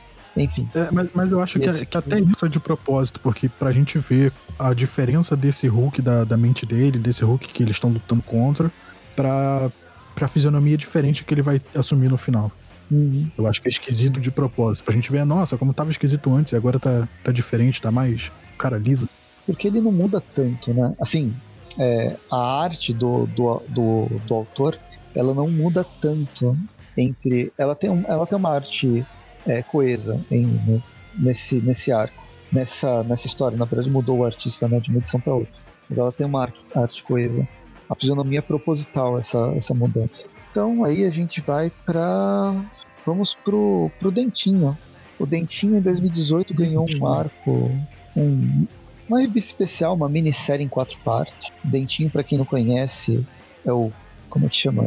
enfim. 0.43 0.69
É, 0.75 0.89
mas, 0.91 1.09
mas 1.15 1.31
eu 1.31 1.41
acho 1.43 1.59
que, 1.59 1.87
que, 1.87 1.97
até 1.97 2.21
isso 2.21 2.45
é 2.45 2.49
de 2.49 2.61
propósito, 2.61 3.21
porque 3.21 3.49
pra 3.49 3.73
gente 3.73 3.99
ver 3.99 4.33
a 4.59 4.73
diferença 4.73 5.37
desse 5.37 5.67
Hulk, 5.67 6.01
da, 6.03 6.25
da 6.25 6.37
mente 6.37 6.65
dele, 6.65 6.99
desse 6.99 7.25
Hulk 7.25 7.49
que 7.49 7.63
eles 7.63 7.77
estão 7.77 7.91
lutando 7.91 8.23
contra, 8.23 8.71
pra, 9.15 9.71
pra 10.15 10.29
fisionomia 10.29 10.77
diferente 10.77 11.25
que 11.25 11.35
ele 11.35 11.43
vai 11.43 11.61
assumir 11.75 12.09
no 12.09 12.19
final. 12.19 12.51
Uhum. 12.91 13.29
Eu 13.37 13.47
acho 13.47 13.61
que 13.61 13.69
é 13.69 13.71
esquisito 13.71 14.21
de 14.21 14.31
propósito. 14.31 14.85
Pra 14.85 14.95
gente 14.95 15.13
ver, 15.13 15.25
nossa, 15.25 15.59
como 15.59 15.75
tava 15.75 15.91
esquisito 15.91 16.35
antes 16.35 16.53
e 16.53 16.57
agora 16.57 16.79
tá, 16.79 17.07
tá 17.23 17.31
diferente, 17.31 17.83
tá 17.83 17.91
mais 17.91 18.31
cara 18.57 18.79
lisa 18.79 19.09
porque 19.49 19.67
ele 19.67 19.81
não 19.81 19.91
muda 19.91 20.21
tanto, 20.21 20.75
né? 20.75 20.95
Assim, 21.01 21.35
é, 21.79 22.15
a 22.31 22.63
arte 22.63 22.93
do, 22.93 23.25
do, 23.29 23.63
do, 23.67 24.07
do, 24.27 24.35
autor, 24.35 24.79
ela 25.15 25.33
não 25.33 25.49
muda 25.49 25.87
tanto 26.03 26.55
entre... 26.95 27.51
Ela 27.57 27.75
tem, 27.75 27.89
um, 27.89 28.05
ela 28.07 28.27
tem 28.27 28.37
uma 28.37 28.51
arte 28.51 29.07
é, 29.49 29.63
coesa 29.63 30.21
em, 30.31 30.83
nesse, 31.19 31.57
nesse 31.57 31.91
arco, 31.91 32.23
nessa, 32.53 33.03
nessa 33.03 33.27
história. 33.27 33.57
Na 33.57 33.65
verdade, 33.65 33.91
mudou 33.91 34.19
o 34.19 34.25
artista 34.25 34.69
né, 34.69 34.79
de 34.79 34.91
uma 34.91 34.99
edição 34.99 35.19
para 35.19 35.35
outra. 35.35 35.59
Mas 35.89 35.99
ela 35.99 36.13
tem 36.13 36.27
uma 36.27 36.43
arte, 36.43 36.65
arte 36.75 37.03
coesa. 37.03 37.47
A 37.89 37.95
fisionomia 37.95 38.41
é 38.41 38.43
proposital, 38.43 39.19
essa, 39.19 39.53
essa 39.57 39.73
mudança. 39.75 40.29
Então, 40.51 40.85
aí 40.85 41.05
a 41.05 41.11
gente 41.11 41.41
vai 41.41 41.73
para... 41.85 42.55
Vamos 43.07 43.35
pro, 43.35 43.91
pro 43.99 44.11
Dentinho. 44.11 44.77
O 45.19 45.25
Dentinho, 45.25 45.79
em 45.79 45.81
2018, 45.81 46.55
ganhou 46.55 46.87
um 47.01 47.07
arco... 47.07 47.71
Um, 48.15 48.67
uma 49.09 49.21
revista 49.21 49.51
especial, 49.51 49.95
uma 49.95 50.09
minissérie 50.09 50.65
em 50.65 50.69
quatro 50.69 50.99
partes. 51.01 51.51
Dentinho, 51.65 52.11
para 52.11 52.23
quem 52.23 52.37
não 52.37 52.45
conhece, 52.45 53.27
é 53.65 53.73
o. 53.73 53.91
Como 54.29 54.45
é 54.45 54.49
que 54.51 54.57
chama? 54.57 54.85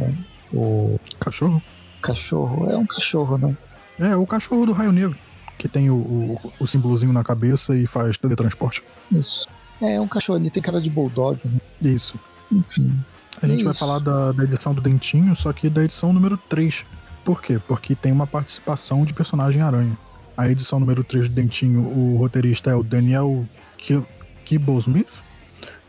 O. 0.54 0.96
Cachorro? 1.18 1.60
Cachorro. 2.00 2.70
É 2.70 2.76
um 2.76 2.86
cachorro, 2.86 3.36
né? 3.36 3.56
É, 3.98 4.16
o 4.16 4.26
cachorro 4.26 4.66
do 4.66 4.72
Raio 4.72 4.92
Negro. 4.92 5.16
que 5.58 5.68
tem 5.68 5.90
o, 5.90 5.94
o, 5.94 6.52
o 6.60 6.66
símbolozinho 6.66 7.12
na 7.12 7.22
cabeça 7.22 7.76
e 7.76 7.86
faz 7.86 8.16
teletransporte. 8.18 8.82
Isso. 9.10 9.46
É, 9.80 10.00
um 10.00 10.08
cachorro, 10.08 10.38
ele 10.38 10.50
tem 10.50 10.62
cara 10.62 10.80
de 10.80 10.90
bulldog, 10.90 11.38
né? 11.44 11.60
Isso. 11.80 12.14
Enfim. 12.50 12.92
A 13.40 13.46
gente 13.46 13.60
É 13.60 13.64
vai 13.64 13.72
isso. 13.72 13.80
falar 13.80 13.98
da, 13.98 14.32
da 14.32 14.44
edição 14.44 14.72
do 14.74 14.80
Dentinho, 14.80 15.34
só 15.36 15.52
que 15.52 15.68
da 15.68 15.84
edição 15.84 16.12
número 16.12 16.36
3. 16.36 16.84
Por 17.24 17.40
quê? 17.42 17.60
Porque 17.68 17.94
tem 17.94 18.10
uma 18.12 18.26
participação 18.26 19.04
de 19.04 19.12
personagem 19.12 19.60
aranha. 19.62 19.96
A 20.36 20.48
edição 20.48 20.80
número 20.80 21.04
3 21.04 21.28
do 21.28 21.34
Dentinho, 21.34 21.80
o 21.80 22.16
roteirista 22.16 22.70
é 22.70 22.74
o 22.74 22.82
Daniel 22.82 23.44
Ki- 23.78 24.02
Kibble-Smith, 24.44 25.08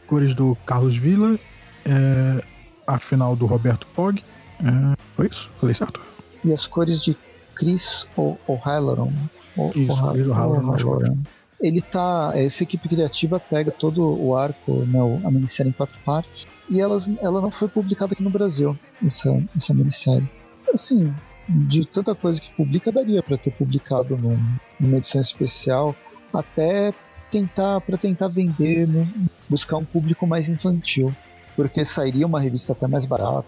cores 0.08 0.36
do 0.36 0.56
Carlos 0.66 0.96
Villa, 0.96 1.39
é, 1.86 2.44
arte 2.86 3.06
final 3.06 3.36
do 3.36 3.46
Roberto 3.46 3.88
Pog. 3.96 4.24
É, 4.60 4.98
foi 5.16 5.28
isso? 5.28 5.50
Falei 5.60 5.74
certo? 5.74 6.00
E 6.44 6.52
as 6.54 6.68
cores 6.68 7.02
de 7.04 7.16
Chris 7.56 8.06
O'Halloran. 8.18 9.12
O'Ha- 9.58 9.72
Chris 9.72 10.28
O'Halloran. 10.28 11.18
Ele 11.62 11.82
tá. 11.82 12.32
Essa 12.36 12.63
equipe 12.63 12.89
criativa 12.89 13.39
pega 13.39 13.72
todo 13.72 14.04
o 14.22 14.36
arco, 14.36 14.84
né, 14.86 15.00
a 15.24 15.32
minissérie 15.32 15.70
em 15.70 15.74
quatro 15.74 15.98
partes, 16.04 16.46
e 16.70 16.82
elas, 16.82 17.10
ela 17.22 17.39
não 17.39 17.50
foi 17.52 17.68
publicada 17.70 18.13
aqui 18.13 18.22
no 18.24 18.30
Brasil, 18.30 18.78
essa, 19.06 19.42
essa 19.56 19.74
minissérie. 19.74 20.30
Assim, 20.74 21.13
de 21.48 21.86
tanta 21.86 22.13
coisa 22.16 22.42
que 22.42 22.52
publica, 22.56 22.92
daria 22.92 23.24
para 23.24 23.38
ter 23.38 23.52
publicado 23.52 24.18
num- 24.18 24.38
numa 24.78 24.98
edição 24.98 25.22
especial, 25.22 25.96
até 26.34 26.94
tentar 27.32 27.80
para 27.82 27.98
tentar 27.98 28.28
vender, 28.28 28.86
né, 28.88 29.08
buscar 29.50 29.78
um 29.78 29.86
público 29.86 30.28
mais 30.28 30.50
infantil, 30.50 31.16
porque 31.56 31.86
sairia 31.86 32.28
uma 32.28 32.42
revista 32.42 32.74
até 32.74 32.88
mais 32.88 33.06
barata, 33.06 33.48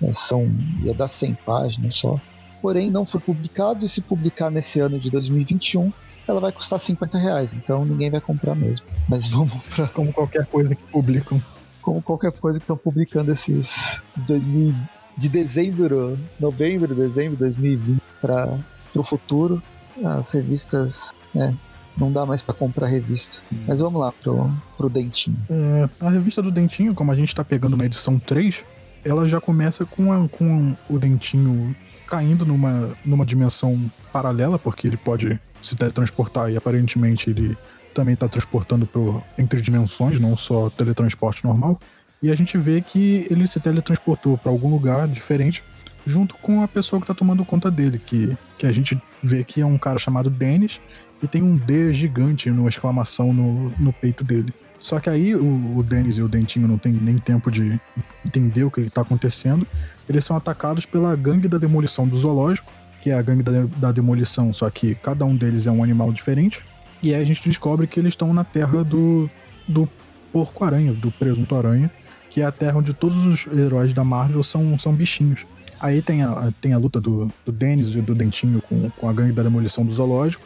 né, 0.00 0.12
são 0.14 0.48
ia 0.84 0.94
dar 0.94 1.08
100 1.08 1.34
páginas 1.44 1.96
só. 1.96 2.16
Porém, 2.60 2.90
não 2.90 3.04
foi 3.06 3.20
publicado 3.20 3.84
e 3.84 3.88
se 3.88 4.00
publicar 4.00 4.50
nesse 4.50 4.80
ano 4.80 4.98
de 4.98 5.10
2021, 5.10 5.92
ela 6.28 6.40
vai 6.40 6.52
custar 6.52 6.78
50 6.78 7.18
reais, 7.18 7.52
então 7.54 7.84
ninguém 7.84 8.10
vai 8.10 8.20
comprar 8.20 8.54
mesmo. 8.54 8.86
Mas 9.08 9.26
vamos 9.30 9.52
para 9.74 9.88
Como 9.88 10.12
qualquer 10.12 10.46
coisa 10.46 10.74
que 10.74 10.82
publicam. 10.84 11.42
como 11.82 12.02
qualquer 12.02 12.32
coisa 12.32 12.58
que 12.58 12.64
estão 12.64 12.76
publicando 12.76 13.32
esses 13.32 14.00
de 14.16 14.22
2000 14.24 14.74
de 15.16 15.28
dezembro, 15.28 16.18
novembro, 16.38 16.94
dezembro 16.94 17.32
de 17.32 17.36
2020 17.40 18.00
para 18.22 18.56
o 18.94 19.02
futuro, 19.02 19.62
as 20.04 20.30
revistas, 20.32 21.10
né, 21.34 21.54
não 21.98 22.10
dá 22.10 22.24
mais 22.24 22.40
para 22.40 22.54
comprar 22.54 22.86
revista. 22.86 23.38
Mas 23.66 23.80
vamos 23.80 24.00
lá 24.00 24.12
pro, 24.12 24.50
pro 24.78 24.88
dentinho. 24.88 25.36
É, 25.50 25.88
a 26.00 26.08
revista 26.10 26.40
do 26.40 26.50
Dentinho, 26.50 26.94
como 26.94 27.10
a 27.12 27.16
gente 27.16 27.34
tá 27.34 27.44
pegando 27.44 27.76
na 27.76 27.84
edição 27.84 28.18
3, 28.18 28.64
ela 29.04 29.28
já 29.28 29.40
começa 29.40 29.84
com, 29.84 30.10
a- 30.12 30.28
com 30.28 30.74
o 30.88 30.98
Dentinho 30.98 31.74
caindo 32.10 32.44
numa, 32.44 32.90
numa 33.04 33.24
dimensão 33.24 33.90
paralela, 34.12 34.58
porque 34.58 34.88
ele 34.88 34.96
pode 34.96 35.38
se 35.62 35.76
teletransportar 35.76 36.50
e 36.50 36.56
aparentemente 36.56 37.30
ele 37.30 37.56
também 37.94 38.16
tá 38.16 38.28
transportando 38.28 38.84
por, 38.84 39.22
entre 39.38 39.60
dimensões, 39.60 40.18
não 40.18 40.36
só 40.36 40.68
teletransporte 40.68 41.44
normal. 41.44 41.80
E 42.22 42.30
a 42.30 42.34
gente 42.34 42.58
vê 42.58 42.80
que 42.80 43.26
ele 43.30 43.46
se 43.46 43.60
teletransportou 43.60 44.36
para 44.36 44.50
algum 44.50 44.68
lugar 44.68 45.06
diferente 45.08 45.62
junto 46.04 46.34
com 46.36 46.62
a 46.62 46.68
pessoa 46.68 47.00
que 47.00 47.06
tá 47.06 47.14
tomando 47.14 47.44
conta 47.44 47.70
dele, 47.70 47.98
que, 47.98 48.36
que 48.58 48.66
a 48.66 48.72
gente 48.72 49.00
vê 49.22 49.44
que 49.44 49.60
é 49.60 49.66
um 49.66 49.78
cara 49.78 49.98
chamado 49.98 50.28
Dennis 50.28 50.80
e 51.22 51.28
tem 51.28 51.42
um 51.42 51.56
D 51.56 51.92
gigante 51.92 52.50
numa 52.50 52.68
exclamação 52.68 53.32
no, 53.32 53.70
no 53.78 53.92
peito 53.92 54.24
dele. 54.24 54.52
Só 54.78 54.98
que 54.98 55.10
aí 55.10 55.34
o, 55.34 55.76
o 55.76 55.82
Dennis 55.82 56.16
e 56.16 56.22
o 56.22 56.28
Dentinho 56.28 56.66
não 56.66 56.78
tem 56.78 56.92
nem 56.92 57.18
tempo 57.18 57.50
de 57.50 57.78
entender 58.24 58.64
o 58.64 58.70
que 58.70 58.80
está 58.80 59.02
acontecendo. 59.02 59.66
Eles 60.10 60.24
são 60.24 60.36
atacados 60.36 60.84
pela 60.84 61.14
gangue 61.14 61.46
da 61.46 61.56
demolição 61.56 62.04
do 62.04 62.18
zoológico, 62.18 62.72
que 63.00 63.10
é 63.10 63.14
a 63.14 63.22
gangue 63.22 63.44
da, 63.44 63.64
da 63.76 63.92
demolição, 63.92 64.52
só 64.52 64.68
que 64.68 64.96
cada 64.96 65.24
um 65.24 65.36
deles 65.36 65.68
é 65.68 65.70
um 65.70 65.84
animal 65.84 66.12
diferente. 66.12 66.60
E 67.00 67.14
aí 67.14 67.22
a 67.22 67.24
gente 67.24 67.48
descobre 67.48 67.86
que 67.86 68.00
eles 68.00 68.12
estão 68.12 68.34
na 68.34 68.42
terra 68.42 68.82
do, 68.82 69.30
do 69.68 69.88
porco-aranha, 70.32 70.92
do 70.92 71.12
presunto-aranha, 71.12 71.88
que 72.28 72.40
é 72.40 72.44
a 72.44 72.50
terra 72.50 72.78
onde 72.78 72.92
todos 72.92 73.24
os 73.24 73.46
heróis 73.56 73.94
da 73.94 74.02
Marvel 74.02 74.42
são, 74.42 74.76
são 74.80 74.92
bichinhos. 74.92 75.46
Aí 75.78 76.02
tem 76.02 76.24
a, 76.24 76.52
tem 76.60 76.72
a 76.72 76.78
luta 76.78 77.00
do, 77.00 77.30
do 77.46 77.52
Dennis 77.52 77.94
e 77.94 78.00
do 78.00 78.12
Dentinho 78.12 78.60
com, 78.62 78.90
com 78.90 79.08
a 79.08 79.12
gangue 79.12 79.32
da 79.32 79.44
demolição 79.44 79.86
do 79.86 79.92
zoológico, 79.92 80.42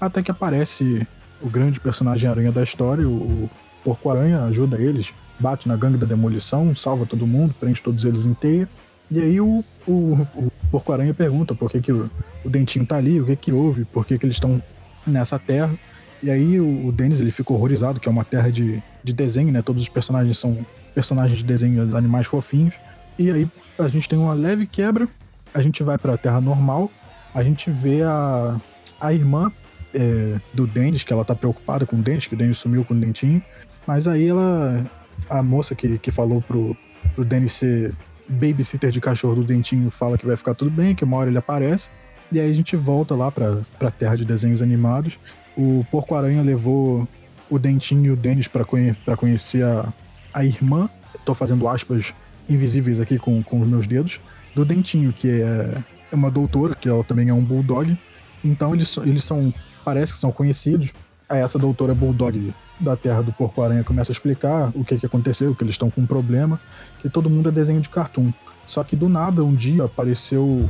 até 0.00 0.20
que 0.20 0.32
aparece 0.32 1.06
o 1.40 1.48
grande 1.48 1.78
personagem 1.78 2.28
aranha 2.28 2.50
da 2.50 2.64
história, 2.64 3.08
o, 3.08 3.12
o 3.12 3.50
Porco-Aranha, 3.84 4.42
ajuda 4.46 4.82
eles, 4.82 5.10
bate 5.38 5.68
na 5.68 5.76
gangue 5.76 5.96
da 5.96 6.06
demolição, 6.06 6.74
salva 6.74 7.06
todo 7.06 7.24
mundo, 7.24 7.54
prende 7.60 7.80
todos 7.80 8.04
eles 8.04 8.26
em 8.26 8.34
teia. 8.34 8.68
E 9.10 9.20
aí 9.20 9.40
o, 9.40 9.64
o, 9.86 9.92
o 10.34 10.50
Porco-Aranha 10.70 11.14
pergunta 11.14 11.54
por 11.54 11.70
que, 11.70 11.80
que 11.80 11.92
o, 11.92 12.10
o 12.44 12.48
Dentinho 12.48 12.84
tá 12.86 12.96
ali, 12.96 13.20
o 13.20 13.26
que 13.26 13.36
que 13.36 13.52
houve, 13.52 13.84
por 13.84 14.04
que, 14.04 14.18
que 14.18 14.26
eles 14.26 14.36
estão 14.36 14.60
nessa 15.06 15.38
terra. 15.38 15.72
E 16.22 16.30
aí 16.30 16.58
o, 16.58 16.86
o 16.86 16.92
Dennis 16.92 17.20
ele 17.20 17.30
fica 17.30 17.52
horrorizado, 17.52 18.00
que 18.00 18.08
é 18.08 18.12
uma 18.12 18.24
terra 18.24 18.50
de, 18.50 18.82
de 19.04 19.12
desenho, 19.12 19.52
né? 19.52 19.62
Todos 19.62 19.82
os 19.82 19.88
personagens 19.88 20.38
são 20.38 20.58
personagens 20.94 21.38
de 21.38 21.44
desenho, 21.44 21.96
animais 21.96 22.26
fofinhos. 22.26 22.74
E 23.18 23.30
aí 23.30 23.48
a 23.78 23.88
gente 23.88 24.08
tem 24.08 24.18
uma 24.18 24.34
leve 24.34 24.66
quebra, 24.66 25.08
a 25.54 25.62
gente 25.62 25.82
vai 25.82 25.96
pra 25.98 26.16
terra 26.16 26.40
normal, 26.40 26.90
a 27.34 27.42
gente 27.42 27.70
vê 27.70 28.02
a, 28.02 28.56
a 29.00 29.12
irmã 29.12 29.52
é, 29.94 30.40
do 30.52 30.66
Dennis, 30.66 31.02
que 31.02 31.12
ela 31.12 31.24
tá 31.24 31.34
preocupada 31.34 31.86
com 31.86 31.96
o 31.96 32.02
Dennis, 32.02 32.26
que 32.26 32.34
o 32.34 32.36
Dennis 32.36 32.58
sumiu 32.58 32.84
com 32.84 32.94
o 32.94 32.98
dentinho. 32.98 33.42
Mas 33.86 34.08
aí 34.08 34.28
ela. 34.28 34.84
A 35.30 35.42
moça 35.42 35.74
que, 35.74 35.98
que 35.98 36.10
falou 36.10 36.42
pro, 36.42 36.76
pro 37.14 37.24
Dennis 37.24 37.54
ser 37.54 37.94
babysitter 38.28 38.90
de 38.90 39.00
cachorro 39.00 39.36
do 39.36 39.44
dentinho 39.44 39.90
fala 39.90 40.18
que 40.18 40.26
vai 40.26 40.36
ficar 40.36 40.54
tudo 40.54 40.70
bem, 40.70 40.94
que 40.94 41.04
uma 41.04 41.16
hora 41.16 41.30
ele 41.30 41.38
aparece. 41.38 41.90
E 42.30 42.40
aí 42.40 42.50
a 42.50 42.52
gente 42.52 42.74
volta 42.76 43.14
lá 43.14 43.30
pra, 43.30 43.58
pra 43.78 43.90
terra 43.90 44.16
de 44.16 44.24
desenhos 44.24 44.60
animados. 44.60 45.18
O 45.56 45.86
Porco-Aranha 45.90 46.42
levou 46.42 47.08
o 47.48 47.58
Dentinho 47.58 48.06
e 48.06 48.10
o 48.10 48.16
Dennis 48.16 48.48
pra, 48.48 48.64
conhe 48.64 48.94
pra 49.04 49.16
conhecer 49.16 49.64
a, 49.64 49.92
a 50.34 50.44
irmã. 50.44 50.88
Tô 51.24 51.34
fazendo 51.34 51.68
aspas 51.68 52.12
invisíveis 52.48 53.00
aqui 53.00 53.18
com, 53.18 53.42
com 53.42 53.60
os 53.60 53.68
meus 53.68 53.86
dedos. 53.86 54.20
Do 54.54 54.64
Dentinho, 54.64 55.12
que 55.12 55.28
é, 55.28 55.82
é 56.10 56.14
uma 56.14 56.30
doutora, 56.30 56.74
que 56.74 56.88
ela 56.88 57.04
também 57.04 57.28
é 57.28 57.32
um 57.32 57.42
bulldog. 57.42 57.96
Então 58.44 58.74
eles, 58.74 58.96
eles 58.98 59.24
são. 59.24 59.52
Parece 59.84 60.14
que 60.14 60.20
são 60.20 60.32
conhecidos. 60.32 60.90
Aí 61.28 61.40
essa 61.40 61.58
doutora 61.58 61.94
Bulldog 61.94 62.54
da 62.78 62.96
Terra 62.96 63.22
do 63.22 63.32
Porco-Aranha 63.32 63.82
começa 63.82 64.12
a 64.12 64.14
explicar 64.14 64.70
o 64.74 64.84
que, 64.84 64.96
que 64.98 65.06
aconteceu, 65.06 65.54
que 65.54 65.64
eles 65.64 65.74
estão 65.74 65.90
com 65.90 66.00
um 66.02 66.06
problema, 66.06 66.60
que 67.00 67.08
todo 67.08 67.28
mundo 67.28 67.48
é 67.48 67.52
desenho 67.52 67.80
de 67.80 67.88
cartoon. 67.88 68.30
Só 68.66 68.84
que 68.84 68.94
do 68.94 69.08
nada, 69.08 69.42
um 69.44 69.54
dia 69.54 69.84
apareceu 69.84 70.68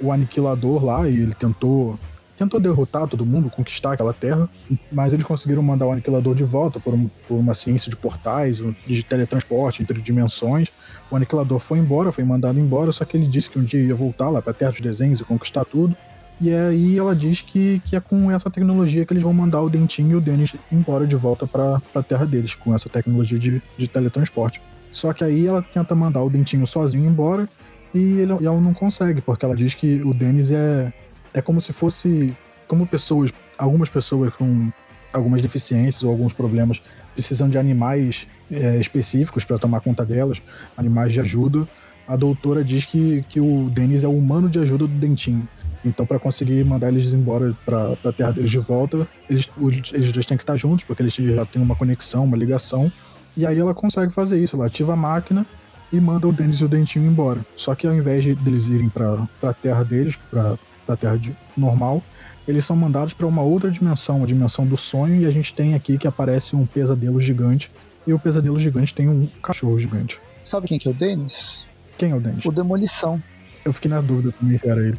o 0.00 0.12
aniquilador 0.12 0.84
lá 0.84 1.08
e 1.08 1.14
ele 1.20 1.34
tentou 1.34 1.98
tentou 2.36 2.58
derrotar 2.58 3.06
todo 3.06 3.24
mundo, 3.24 3.48
conquistar 3.50 3.92
aquela 3.92 4.12
terra, 4.12 4.48
mas 4.90 5.12
eles 5.12 5.24
conseguiram 5.24 5.62
mandar 5.62 5.86
o 5.86 5.92
aniquilador 5.92 6.34
de 6.34 6.42
volta 6.42 6.80
por, 6.80 6.92
um- 6.92 7.08
por 7.28 7.36
uma 7.36 7.54
ciência 7.54 7.88
de 7.88 7.94
portais, 7.94 8.60
de 8.84 9.02
teletransporte 9.04 9.80
entre 9.80 10.00
dimensões. 10.00 10.66
O 11.08 11.14
aniquilador 11.14 11.60
foi 11.60 11.78
embora, 11.78 12.10
foi 12.10 12.24
mandado 12.24 12.58
embora, 12.58 12.90
só 12.90 13.04
que 13.04 13.16
ele 13.16 13.28
disse 13.28 13.48
que 13.48 13.60
um 13.60 13.62
dia 13.62 13.80
ia 13.80 13.94
voltar 13.94 14.28
lá 14.28 14.42
para 14.42 14.50
a 14.50 14.54
Terra 14.54 14.72
dos 14.72 14.80
Desenhos 14.80 15.20
e 15.20 15.24
conquistar 15.24 15.64
tudo. 15.64 15.94
E 16.42 16.52
aí 16.52 16.98
ela 16.98 17.14
diz 17.14 17.40
que, 17.40 17.80
que 17.86 17.94
é 17.94 18.00
com 18.00 18.28
essa 18.28 18.50
tecnologia 18.50 19.06
que 19.06 19.12
eles 19.12 19.22
vão 19.22 19.32
mandar 19.32 19.62
o 19.62 19.70
Dentinho 19.70 20.10
e 20.10 20.14
o 20.16 20.20
Dennis 20.20 20.52
embora 20.72 21.06
de 21.06 21.14
volta 21.14 21.46
para 21.46 21.80
a 21.94 22.02
Terra 22.02 22.26
deles, 22.26 22.52
com 22.52 22.74
essa 22.74 22.88
tecnologia 22.88 23.38
de, 23.38 23.62
de 23.78 23.86
teletransporte. 23.86 24.60
Só 24.90 25.12
que 25.12 25.22
aí 25.22 25.46
ela 25.46 25.62
tenta 25.62 25.94
mandar 25.94 26.20
o 26.20 26.28
Dentinho 26.28 26.66
sozinho 26.66 27.08
embora 27.08 27.48
e, 27.94 27.98
ele, 27.98 28.32
e 28.40 28.44
ela 28.44 28.60
não 28.60 28.74
consegue, 28.74 29.20
porque 29.20 29.44
ela 29.44 29.54
diz 29.54 29.74
que 29.74 30.02
o 30.02 30.12
Dennis 30.12 30.50
é, 30.50 30.92
é 31.32 31.40
como 31.40 31.60
se 31.60 31.72
fosse. 31.72 32.34
Como 32.66 32.88
pessoas. 32.88 33.32
Algumas 33.56 33.88
pessoas 33.88 34.34
com 34.34 34.72
algumas 35.12 35.40
deficiências 35.40 36.02
ou 36.02 36.10
alguns 36.10 36.32
problemas 36.32 36.82
precisam 37.14 37.48
de 37.48 37.56
animais 37.56 38.26
é, 38.50 38.80
específicos 38.80 39.44
para 39.44 39.60
tomar 39.60 39.80
conta 39.80 40.04
delas, 40.04 40.42
animais 40.76 41.12
de 41.12 41.20
ajuda. 41.20 41.68
A 42.08 42.16
doutora 42.16 42.64
diz 42.64 42.84
que, 42.84 43.24
que 43.28 43.38
o 43.38 43.70
Dennis 43.70 44.02
é 44.02 44.08
o 44.08 44.12
humano 44.18 44.48
de 44.48 44.58
ajuda 44.58 44.88
do 44.88 44.94
Dentinho. 44.94 45.46
Então, 45.84 46.06
para 46.06 46.18
conseguir 46.18 46.64
mandar 46.64 46.88
eles 46.88 47.12
embora 47.12 47.54
para 47.64 47.92
a 48.04 48.12
terra 48.12 48.30
deles 48.32 48.50
de 48.50 48.58
volta, 48.58 49.06
eles, 49.28 49.50
eles 49.92 50.12
dois 50.12 50.26
têm 50.26 50.36
que 50.36 50.42
estar 50.44 50.56
juntos, 50.56 50.84
porque 50.84 51.02
eles 51.02 51.14
já 51.14 51.44
têm 51.44 51.60
uma 51.60 51.74
conexão, 51.74 52.24
uma 52.24 52.36
ligação. 52.36 52.90
E 53.36 53.44
aí 53.46 53.58
ela 53.58 53.74
consegue 53.74 54.12
fazer 54.12 54.38
isso. 54.42 54.54
Ela 54.56 54.66
ativa 54.66 54.92
a 54.92 54.96
máquina 54.96 55.44
e 55.92 56.00
manda 56.00 56.28
o 56.28 56.32
Dennis 56.32 56.58
e 56.58 56.64
o 56.64 56.68
Dentinho 56.68 57.10
embora. 57.10 57.40
Só 57.56 57.74
que 57.74 57.86
ao 57.86 57.94
invés 57.94 58.22
de 58.24 58.34
deles 58.34 58.66
irem 58.68 58.88
para 58.88 59.26
a 59.42 59.52
terra 59.52 59.82
deles, 59.82 60.16
para 60.30 60.56
a 60.88 60.96
terra 60.96 61.16
de- 61.18 61.34
normal, 61.56 62.02
eles 62.46 62.64
são 62.64 62.76
mandados 62.76 63.12
para 63.12 63.26
uma 63.26 63.42
outra 63.42 63.70
dimensão, 63.70 64.22
a 64.22 64.26
dimensão 64.26 64.66
do 64.66 64.76
sonho, 64.76 65.20
e 65.20 65.26
a 65.26 65.30
gente 65.30 65.52
tem 65.54 65.74
aqui 65.74 65.96
que 65.98 66.06
aparece 66.06 66.54
um 66.56 66.64
pesadelo 66.66 67.20
gigante. 67.20 67.70
E 68.06 68.12
o 68.12 68.18
pesadelo 68.18 68.58
gigante 68.58 68.92
tem 68.94 69.08
um 69.08 69.26
cachorro 69.42 69.78
gigante. 69.78 70.18
Sabe 70.42 70.66
quem 70.68 70.78
que 70.78 70.88
é 70.88 70.90
o 70.90 70.94
Dennis? 70.94 71.66
Quem 71.96 72.10
é 72.10 72.14
o 72.14 72.20
Dennis? 72.20 72.44
O 72.44 72.50
Demolição. 72.50 73.22
Eu 73.64 73.72
fiquei 73.72 73.88
na 73.88 74.00
dúvida 74.00 74.32
também 74.38 74.58
se 74.58 74.68
era 74.68 74.80
ele. 74.80 74.98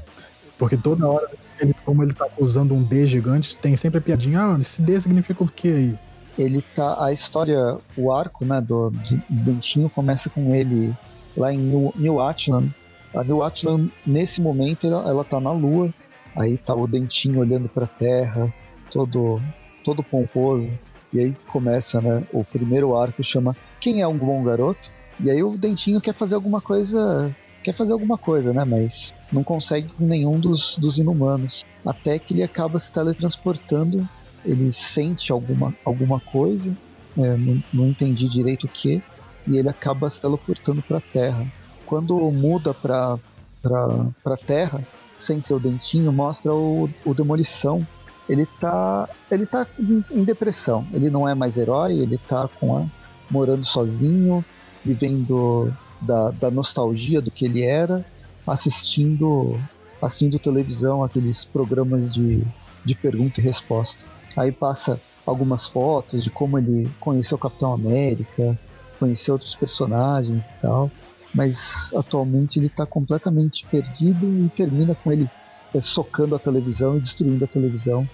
Porque 0.58 0.78
toda 0.78 1.08
hora, 1.08 1.30
ele, 1.60 1.76
como 1.86 2.04
ele 2.04 2.14
tá 2.14 2.28
usando 2.38 2.74
um 2.74 2.84
D 2.84 3.06
gigante, 3.06 3.58
tem 3.58 3.76
sempre 3.76 3.99
a 3.99 4.01
piadinha, 4.01 4.41
ah, 4.41 4.58
esse 4.60 4.82
D 4.82 4.99
significa 4.99 5.43
o 5.43 5.47
que 5.47 5.68
aí? 5.68 5.95
Ele 6.38 6.64
tá. 6.76 7.04
A 7.04 7.14
história, 7.14 7.78
o 7.95 8.12
arco, 8.12 8.45
né, 8.45 8.60
do, 8.60 8.91
Dentinho 9.30 9.89
começa 9.89 10.30
com 10.30 10.54
ele 10.56 10.93
lá 11.36 11.54
em 11.54 11.58
New, 11.58 11.93
New 11.95 12.20
Atlan. 12.20 12.70
A 13.14 13.24
New 13.24 13.43
Atlan, 13.43 13.89
nesse 14.06 14.41
momento, 14.41 14.88
ela, 14.88 15.08
ela 15.08 15.24
tá 15.24 15.39
na 15.39 15.51
Lua 15.51 15.91
Aí 16.36 16.58
tá 16.58 16.74
o 16.74 16.88
dentinho 16.88 17.39
olhando 17.39 17.70
pra 17.70 17.86
terra, 17.86 18.51
todo, 18.91 19.41
todo 19.84 20.04
pomposo. 20.04 20.68
E 21.12 21.20
aí 21.20 21.38
começa, 21.47 22.01
né? 22.01 22.24
O 22.34 22.43
primeiro 22.43 22.97
arco 22.97 23.24
chama 23.24 23.56
Quem 23.80 24.01
é 24.01 24.08
um 24.08 24.18
bom 24.18 24.43
garoto? 24.43 24.91
E 25.20 25.30
aí 25.30 25.43
o 25.43 25.58
dentinho 25.58 26.01
quer 26.01 26.14
fazer 26.14 26.36
alguma 26.36 26.60
coisa. 26.60 27.32
Quer 27.64 27.74
fazer 27.74 27.93
alguma 27.93 28.18
coisa, 28.18 28.51
né? 28.51 28.66
Mas 28.66 29.14
não 29.34 29.43
consegue 29.43 29.89
com 29.89 30.05
nenhum 30.05 30.39
dos, 30.39 30.77
dos 30.77 30.97
inumanos. 30.97 31.65
Até 31.86 32.19
que 32.19 32.34
ele 32.34 32.43
acaba 32.43 32.79
se 32.79 32.91
teletransportando. 32.91 34.07
Ele 34.45 34.71
sente 34.71 35.31
alguma, 35.31 35.73
alguma 35.84 36.19
coisa. 36.19 36.71
É, 37.17 37.38
não, 37.38 37.63
não 37.73 37.88
entendi 37.88 38.29
direito 38.29 38.65
o 38.65 38.69
que. 38.69 39.01
E 39.47 39.57
ele 39.57 39.69
acaba 39.69 40.09
se 40.09 40.21
teleportando 40.21 40.81
pra 40.81 41.01
Terra. 41.01 41.45
Quando 41.86 42.15
muda 42.31 42.73
pra, 42.73 43.17
pra 43.61 44.38
Terra, 44.38 44.81
sem 45.19 45.41
seu 45.41 45.59
dentinho, 45.59 46.11
mostra 46.11 46.53
o, 46.53 46.89
o 47.05 47.13
Demolição. 47.13 47.86
Ele 48.29 48.45
tá, 48.45 49.09
ele 49.29 49.45
tá 49.45 49.67
em, 49.77 50.03
em 50.11 50.23
depressão. 50.23 50.86
Ele 50.93 51.09
não 51.09 51.27
é 51.27 51.36
mais 51.36 51.57
herói, 51.57 51.93
ele 51.93 52.17
tá 52.17 52.47
com 52.59 52.77
a, 52.77 52.86
morando 53.29 53.65
sozinho, 53.65 54.43
vivendo 54.84 55.73
da, 56.01 56.31
da 56.31 56.51
nostalgia 56.51 57.21
do 57.21 57.31
que 57.31 57.45
ele 57.45 57.63
era, 57.63 58.05
assistindo, 58.45 59.59
assistindo 60.01 60.39
televisão, 60.39 61.03
aqueles 61.03 61.45
programas 61.45 62.13
de, 62.13 62.43
de 62.83 62.95
pergunta 62.95 63.39
e 63.39 63.43
resposta. 63.43 64.03
Aí 64.35 64.51
passa 64.51 64.99
algumas 65.25 65.67
fotos 65.67 66.23
de 66.23 66.29
como 66.29 66.57
ele 66.57 66.89
conheceu 66.99 67.37
o 67.37 67.39
Capitão 67.39 67.73
América, 67.73 68.57
conheceu 68.99 69.35
outros 69.35 69.55
personagens 69.55 70.45
e 70.45 70.61
tal 70.61 70.91
mas 71.33 71.91
atualmente 71.95 72.59
ele 72.59 72.67
está 72.67 72.85
completamente 72.85 73.65
perdido 73.65 74.25
e 74.45 74.49
termina 74.49 74.93
com 74.93 75.11
ele 75.11 75.27
é, 75.73 75.81
socando 75.81 76.35
a 76.35 76.39
televisão 76.39 76.97
e 76.97 76.99
destruindo 76.99 77.43
a 77.43 77.47
televisão, 77.47 78.07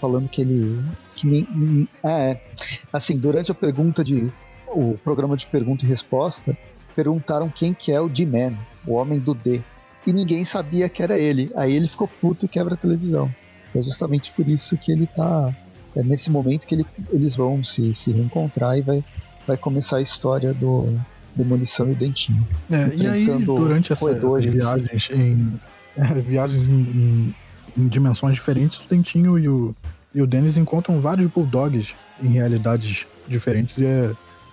falando 0.00 0.28
que 0.28 0.40
ele. 0.42 0.82
Que 1.14 1.26
nem, 1.26 1.88
é, 2.02 2.40
assim, 2.92 3.16
durante 3.16 3.52
a 3.52 3.54
pergunta 3.54 4.02
de. 4.02 4.28
o 4.66 4.98
programa 5.04 5.36
de 5.36 5.46
pergunta 5.46 5.84
e 5.84 5.88
resposta, 5.88 6.56
perguntaram 6.98 7.48
quem 7.48 7.72
que 7.72 7.92
é 7.92 8.00
o 8.00 8.08
D-Man, 8.08 8.54
o 8.84 8.94
homem 8.94 9.20
do 9.20 9.32
D. 9.32 9.60
E 10.04 10.12
ninguém 10.12 10.44
sabia 10.44 10.88
que 10.88 11.00
era 11.00 11.16
ele. 11.16 11.48
Aí 11.54 11.72
ele 11.72 11.86
ficou 11.86 12.08
puto 12.08 12.44
e 12.44 12.48
quebra 12.48 12.74
a 12.74 12.76
televisão. 12.76 13.32
É 13.72 13.80
justamente 13.80 14.32
por 14.32 14.48
isso 14.48 14.76
que 14.76 14.90
ele 14.90 15.06
tá. 15.06 15.54
É 15.94 16.02
nesse 16.02 16.28
momento 16.28 16.66
que 16.66 16.74
ele, 16.74 16.86
eles 17.12 17.36
vão 17.36 17.62
se, 17.62 17.94
se 17.94 18.10
reencontrar 18.10 18.76
e 18.76 18.82
vai, 18.82 19.04
vai 19.46 19.56
começar 19.56 19.98
a 19.98 20.02
história 20.02 20.52
do, 20.52 20.98
Demolição 21.36 21.92
e 21.92 21.94
Dentinho. 21.94 22.44
É, 22.68 22.90
e 22.96 23.06
aí, 23.06 23.44
durante 23.44 23.92
essa, 23.92 24.10
essas 24.10 24.44
viagens 24.44 25.08
em, 25.12 25.60
é, 25.96 26.14
viagens 26.14 26.66
em, 26.66 26.72
em, 26.72 27.34
em, 27.76 27.86
dimensões 27.86 28.34
diferentes, 28.34 28.84
o 28.84 28.88
Dentinho 28.88 29.38
e 29.38 29.48
o, 29.48 29.74
e 30.12 30.20
o 30.20 30.26
Dennis 30.26 30.56
encontram 30.56 31.00
vários 31.00 31.30
Bulldogs 31.30 31.94
em 32.20 32.30
realidades 32.30 33.06
diferentes 33.28 33.78
e 33.78 33.84
é, 33.84 34.10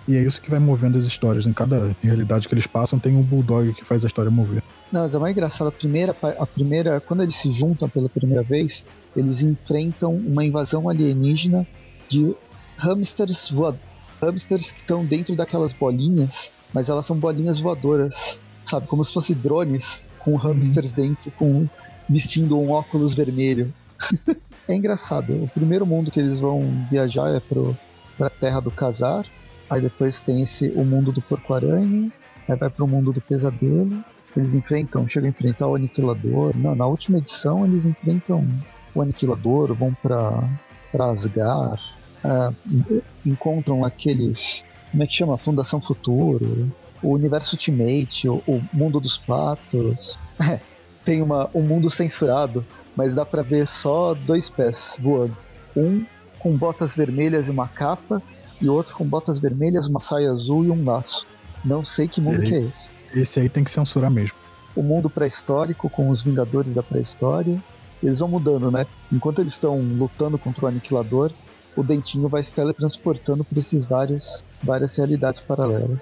e 0.07 0.15
é 0.15 0.21
isso 0.21 0.41
que 0.41 0.49
vai 0.49 0.59
movendo 0.59 0.97
as 0.97 1.05
histórias. 1.05 1.45
Em 1.45 1.53
cada 1.53 1.95
realidade 2.01 2.47
que 2.47 2.53
eles 2.53 2.67
passam, 2.67 2.99
tem 2.99 3.15
um 3.15 3.21
Bulldog 3.21 3.73
que 3.73 3.83
faz 3.83 4.03
a 4.03 4.07
história 4.07 4.29
mover. 4.29 4.61
Não, 4.91 5.01
mas 5.01 5.15
é 5.15 5.17
mais 5.17 5.31
engraçado. 5.35 5.67
A 5.67 5.71
primeira, 5.71 6.15
a 6.39 6.45
primeira, 6.45 6.99
quando 6.99 7.23
eles 7.23 7.35
se 7.35 7.51
juntam 7.51 7.89
pela 7.89 8.09
primeira 8.09 8.43
vez, 8.43 8.85
eles 9.15 9.41
enfrentam 9.41 10.13
uma 10.13 10.45
invasão 10.45 10.87
alienígena 10.89 11.65
de 12.09 12.35
hamsters 12.77 13.49
voadores. 13.49 13.85
Hamsters 14.21 14.71
que 14.71 14.79
estão 14.79 15.05
dentro 15.05 15.35
daquelas 15.35 15.73
bolinhas 15.73 16.51
mas 16.75 16.89
elas 16.89 17.05
são 17.05 17.17
bolinhas 17.17 17.57
voadoras, 17.57 18.37
sabe? 18.65 18.85
Como 18.85 19.03
se 19.03 19.13
fossem 19.13 19.33
drones 19.33 20.01
com 20.19 20.35
hamsters 20.35 20.91
uhum. 20.91 21.03
dentro, 21.03 21.31
com 21.31 21.67
vestindo 22.09 22.59
um 22.59 22.69
óculos 22.69 23.13
vermelho. 23.13 23.73
é 24.67 24.75
engraçado. 24.75 25.41
O 25.41 25.47
primeiro 25.47 25.85
mundo 25.85 26.11
que 26.11 26.19
eles 26.19 26.37
vão 26.37 26.69
viajar 26.91 27.29
é 27.29 27.39
pro, 27.39 27.77
pra 28.17 28.29
Terra 28.29 28.59
do 28.59 28.69
Casar. 28.69 29.25
Aí 29.69 29.81
depois 29.81 30.19
tem 30.19 30.43
esse 30.43 30.69
o 30.75 30.83
mundo 30.83 31.11
do 31.11 31.21
Porco-Aranha. 31.21 32.11
Aí 32.47 32.55
vai 32.55 32.69
pro 32.69 32.87
mundo 32.87 33.11
do 33.11 33.21
Pesadelo. 33.21 34.03
Eles 34.35 34.53
enfrentam, 34.53 35.07
chegam 35.07 35.27
a 35.27 35.29
enfrentar 35.29 35.67
o 35.67 35.75
Aniquilador. 35.75 36.55
Não, 36.55 36.75
na 36.75 36.85
última 36.85 37.17
edição 37.17 37.65
eles 37.65 37.85
enfrentam 37.85 38.45
o 38.93 39.01
Aniquilador, 39.01 39.73
vão 39.73 39.93
pra, 39.93 40.43
pra 40.91 41.05
Asgard. 41.05 41.81
Uh, 42.23 43.01
encontram 43.25 43.85
aqueles 43.85 44.65
como 44.95 45.03
é 45.03 45.07
que 45.07 45.13
chama? 45.13 45.37
Fundação 45.37 45.81
Futuro, 45.81 46.71
o 47.03 47.09
Universo 47.09 47.55
Ultimate, 47.55 48.29
o, 48.29 48.41
o 48.47 48.63
Mundo 48.71 49.01
dos 49.01 49.17
Patos. 49.17 50.17
É, 50.41 50.59
tem 51.03 51.21
uma, 51.21 51.49
um 51.53 51.61
mundo 51.61 51.89
censurado, 51.89 52.65
mas 52.95 53.13
dá 53.13 53.25
para 53.25 53.41
ver 53.41 53.67
só 53.67 54.13
dois 54.13 54.49
pés 54.49 54.95
voando. 54.99 55.35
Um 55.75 56.05
com 56.39 56.55
botas 56.55 56.95
vermelhas 56.95 57.47
e 57.47 57.51
uma 57.51 57.67
capa, 57.67 58.21
e 58.61 58.69
outro 58.69 58.95
com 58.95 59.05
botas 59.05 59.39
vermelhas, 59.39 59.87
uma 59.87 59.99
saia 59.99 60.31
azul 60.31 60.65
e 60.65 60.71
um 60.71 60.83
laço. 60.85 61.25
Não 61.63 61.83
sei 61.83 62.07
que 62.07 62.21
mundo 62.21 62.41
que 62.41 62.53
é 62.53 62.61
esse. 62.61 62.89
Esse 63.13 63.39
aí 63.39 63.49
tem 63.49 63.63
que 63.63 63.71
censurar 63.71 64.11
mesmo. 64.11 64.35
O 64.75 64.83
mundo 64.83 65.09
pré-histórico 65.09 65.89
com 65.89 66.09
os 66.09 66.21
Vingadores 66.21 66.73
da 66.73 66.83
pré-história. 66.83 67.61
Eles 68.03 68.19
vão 68.19 68.27
mudando, 68.27 68.69
né? 68.69 68.85
Enquanto 69.11 69.39
eles 69.39 69.53
estão 69.53 69.79
lutando 69.79 70.37
contra 70.37 70.65
o 70.65 70.67
Aniquilador, 70.67 71.31
o 71.75 71.83
Dentinho 71.83 72.27
vai 72.27 72.43
se 72.43 72.53
teletransportando 72.53 73.43
por 73.43 73.57
esses 73.57 73.85
vários 73.85 74.43
várias 74.61 74.95
realidades 74.95 75.41
paralelas. 75.41 75.99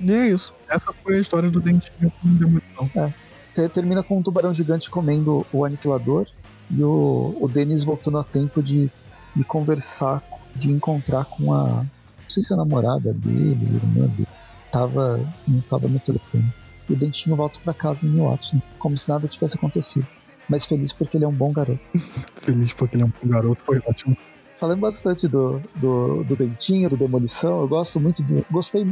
E 0.00 0.12
é 0.12 0.28
isso. 0.28 0.52
Essa 0.68 0.92
foi 0.92 1.18
a 1.18 1.20
história 1.20 1.50
do 1.50 1.60
Dentinho 1.60 2.12
com 2.20 2.34
demolição. 2.34 2.90
É. 2.96 3.12
Você 3.52 3.68
termina 3.68 4.02
com 4.02 4.18
um 4.18 4.22
tubarão 4.22 4.52
gigante 4.52 4.90
comendo 4.90 5.46
o 5.52 5.64
aniquilador 5.64 6.26
e 6.70 6.82
o, 6.82 7.36
o 7.40 7.48
Denis 7.48 7.84
voltando 7.84 8.18
a 8.18 8.24
tempo 8.24 8.62
de, 8.62 8.90
de 9.34 9.44
conversar, 9.44 10.22
de 10.54 10.70
encontrar 10.70 11.24
com 11.24 11.52
a. 11.52 11.64
Não 11.64 12.30
sei 12.30 12.42
se 12.42 12.52
a 12.52 12.56
namorada 12.56 13.12
dele, 13.12 13.68
a 13.70 13.74
irmã 13.74 14.06
dele. 14.08 14.28
Tava, 14.72 15.20
não 15.46 15.60
tava 15.60 15.88
no 15.88 16.00
telefone. 16.00 16.52
E 16.88 16.92
o 16.92 16.96
Dentinho 16.96 17.36
volta 17.36 17.58
para 17.62 17.72
casa 17.72 18.04
em 18.04 18.16
Watson, 18.16 18.60
como 18.78 18.98
se 18.98 19.08
nada 19.08 19.28
tivesse 19.28 19.56
acontecido. 19.56 20.06
Mas 20.48 20.66
feliz 20.66 20.92
porque 20.92 21.16
ele 21.16 21.24
é 21.24 21.28
um 21.28 21.32
bom 21.32 21.52
garoto. 21.52 21.80
feliz 22.36 22.72
porque 22.72 22.96
ele 22.96 23.04
é 23.04 23.06
um 23.06 23.12
bom 23.22 23.28
garoto, 23.28 23.62
foi 23.64 23.80
ótimo 23.86 24.16
falando 24.64 24.80
bastante 24.80 25.28
do, 25.28 25.60
do, 25.76 26.24
do 26.24 26.36
Dentinho, 26.36 26.88
do 26.88 26.96
Demolição. 26.96 27.60
Eu 27.60 27.68
gosto 27.68 28.00
muito 28.00 28.22
do. 28.22 28.44
Gostei, 28.50 28.86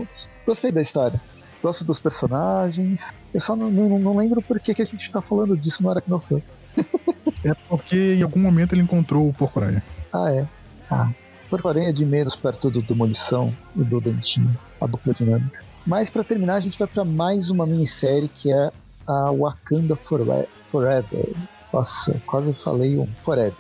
gostei 0.47 0.71
da 0.71 0.83
história. 0.83 1.19
Gosto 1.63 1.85
dos 1.85 1.99
personagens. 1.99 3.15
Eu 3.33 3.41
só 3.41 3.57
não, 3.57 3.71
não, 3.71 3.99
não 3.99 4.17
lembro 4.17 4.43
por 4.43 4.61
que, 4.61 4.75
que 4.75 4.83
a 4.83 4.85
gente 4.85 5.11
tá 5.11 5.23
falando 5.23 5.57
disso 5.57 5.83
no 5.83 5.89
Aracnofan. 5.89 6.43
é 7.45 7.55
porque 7.69 8.15
em 8.15 8.23
algum 8.23 8.41
momento 8.41 8.75
ele 8.75 8.83
encontrou 8.83 9.29
o 9.29 9.33
Porco-Aranha. 9.33 9.83
Ah, 10.13 10.31
é. 10.31 10.47
Ah. 10.91 11.09
Porco-Aranha 11.53 11.91
é 11.91 11.93
de 11.93 12.07
menos 12.07 12.35
perto 12.35 12.71
do 12.71 12.81
Demolição 12.81 13.55
e 13.77 13.85
do 13.85 14.01
Dentinho, 14.01 14.57
a 14.81 14.87
dupla 14.87 15.13
dinâmica. 15.13 15.63
Mas 15.87 16.09
para 16.09 16.25
terminar, 16.25 16.55
a 16.55 16.61
gente 16.61 16.79
vai 16.79 16.89
para 16.89 17.05
mais 17.05 17.51
uma 17.51 17.67
minissérie 17.67 18.27
que 18.27 18.51
é 18.51 18.73
a 19.07 19.31
Wakanda 19.31 19.95
Forever. 19.95 20.49
Nossa, 21.71 22.19
quase 22.25 22.55
falei 22.55 22.97
um 22.97 23.07
Forever. 23.21 23.53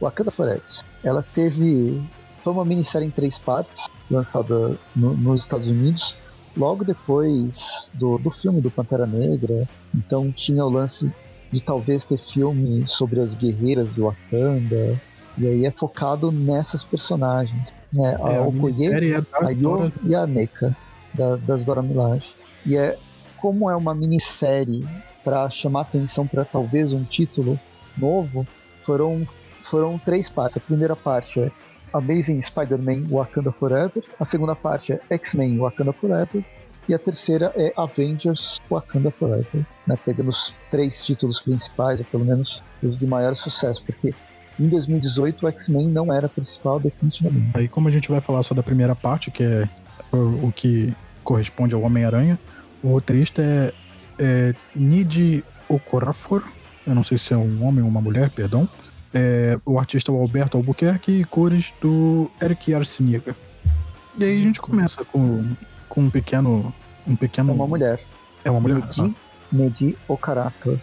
Wakanda 0.00 0.30
Forever. 0.30 0.62
Ela 1.02 1.24
teve. 1.24 2.00
Foi 2.40 2.52
uma 2.52 2.64
minissérie 2.64 3.08
em 3.08 3.10
três 3.10 3.36
partes, 3.36 3.88
lançada 4.08 4.78
no, 4.94 5.14
nos 5.14 5.40
Estados 5.40 5.66
Unidos, 5.66 6.14
logo 6.56 6.84
depois 6.84 7.90
do, 7.94 8.16
do 8.16 8.30
filme 8.30 8.60
do 8.60 8.70
Pantera 8.70 9.06
Negra. 9.06 9.68
Então 9.92 10.30
tinha 10.30 10.64
o 10.64 10.70
lance 10.70 11.10
de 11.50 11.60
talvez 11.60 12.04
ter 12.04 12.18
filme 12.18 12.86
sobre 12.86 13.18
as 13.18 13.34
guerreiras 13.34 13.88
do 13.88 14.04
Wakanda. 14.04 15.00
E 15.36 15.46
aí 15.46 15.66
é 15.66 15.70
focado 15.70 16.30
nessas 16.30 16.84
personagens. 16.84 17.72
Né? 17.92 18.16
A 18.22 18.32
é, 18.32 18.40
Okoye, 18.40 19.14
a, 19.14 19.46
a 19.46 19.50
Yo 19.50 19.92
e 20.04 20.14
a 20.14 20.26
Neka, 20.26 20.76
da, 21.12 21.36
das 21.36 21.64
Dora 21.64 21.82
Milaje. 21.82 22.36
E 22.64 22.76
é 22.76 22.96
como 23.36 23.70
é 23.70 23.76
uma 23.76 23.94
minissérie 23.94 24.86
para 25.22 25.48
chamar 25.50 25.82
atenção 25.82 26.26
para 26.26 26.44
talvez 26.44 26.92
um 26.92 27.04
título 27.04 27.58
novo, 27.96 28.46
foram 28.84 29.26
foram 29.62 29.98
três 29.98 30.28
partes. 30.28 30.56
A 30.58 30.60
primeira 30.60 30.94
parte 30.94 31.40
é 31.40 31.50
Amazing 31.92 32.42
Spider-Man 32.42 33.02
Wakanda 33.08 33.50
Forever, 33.50 34.02
a 34.20 34.24
segunda 34.24 34.54
parte 34.54 34.92
é 34.92 35.00
X-Men 35.10 35.58
Wakanda 35.58 35.92
Forever, 35.92 36.44
e 36.88 36.94
a 36.94 36.98
terceira 36.98 37.52
é 37.56 37.72
Avengers 37.76 38.60
Wakanda 38.68 39.10
Forever, 39.10 39.64
né, 39.86 39.96
pegando 40.04 40.28
os 40.28 40.52
três 40.70 41.02
títulos 41.04 41.40
principais, 41.40 41.98
ou 41.98 42.04
pelo 42.04 42.24
menos 42.24 42.60
os 42.82 42.98
de 42.98 43.06
maior 43.06 43.34
sucesso, 43.34 43.82
porque 43.84 44.12
em 44.58 44.68
2018 44.68 45.44
o 45.44 45.48
X-Men 45.48 45.88
não 45.88 46.12
era 46.12 46.28
principal 46.28 46.78
definitivamente. 46.78 47.50
Aí 47.54 47.68
como 47.68 47.88
a 47.88 47.90
gente 47.90 48.08
vai 48.08 48.20
falar 48.20 48.42
só 48.42 48.54
da 48.54 48.62
primeira 48.62 48.94
parte, 48.94 49.30
que 49.30 49.42
é 49.42 49.68
o, 50.12 50.46
o 50.46 50.52
que 50.54 50.94
corresponde 51.22 51.74
ao 51.74 51.82
Homem-Aranha, 51.82 52.38
o 52.82 52.92
roteirista 52.92 53.42
é, 53.42 53.72
é 54.18 54.54
Nid 54.74 55.44
Okorafor, 55.68 56.42
eu 56.86 56.94
não 56.94 57.02
sei 57.02 57.16
se 57.18 57.32
é 57.32 57.36
um 57.36 57.64
homem 57.64 57.82
ou 57.82 57.88
uma 57.88 58.00
mulher, 58.00 58.30
perdão, 58.30 58.68
é, 59.14 59.58
o 59.64 59.78
artista 59.78 60.10
é 60.10 60.14
o 60.14 60.18
Alberto 60.18 60.56
Albuquerque 60.56 61.12
e 61.12 61.24
cores 61.24 61.72
do 61.80 62.28
Eric 62.42 62.74
Arciniga. 62.74 63.34
E 64.18 64.24
aí 64.24 64.40
a 64.40 64.42
gente 64.42 64.60
começa 64.60 65.04
com, 65.04 65.54
com 65.88 66.02
um 66.02 66.10
pequeno. 66.10 66.74
Um 67.06 67.14
pequeno. 67.14 67.52
É 67.52 67.54
uma 67.54 67.66
mulher. 67.66 68.00
É 68.44 68.50
uma 68.50 68.60
mulher. 68.60 68.80
Medi, 68.80 69.00
ah. 69.00 69.10
Medi 69.52 69.98
Okarator. 70.08 70.78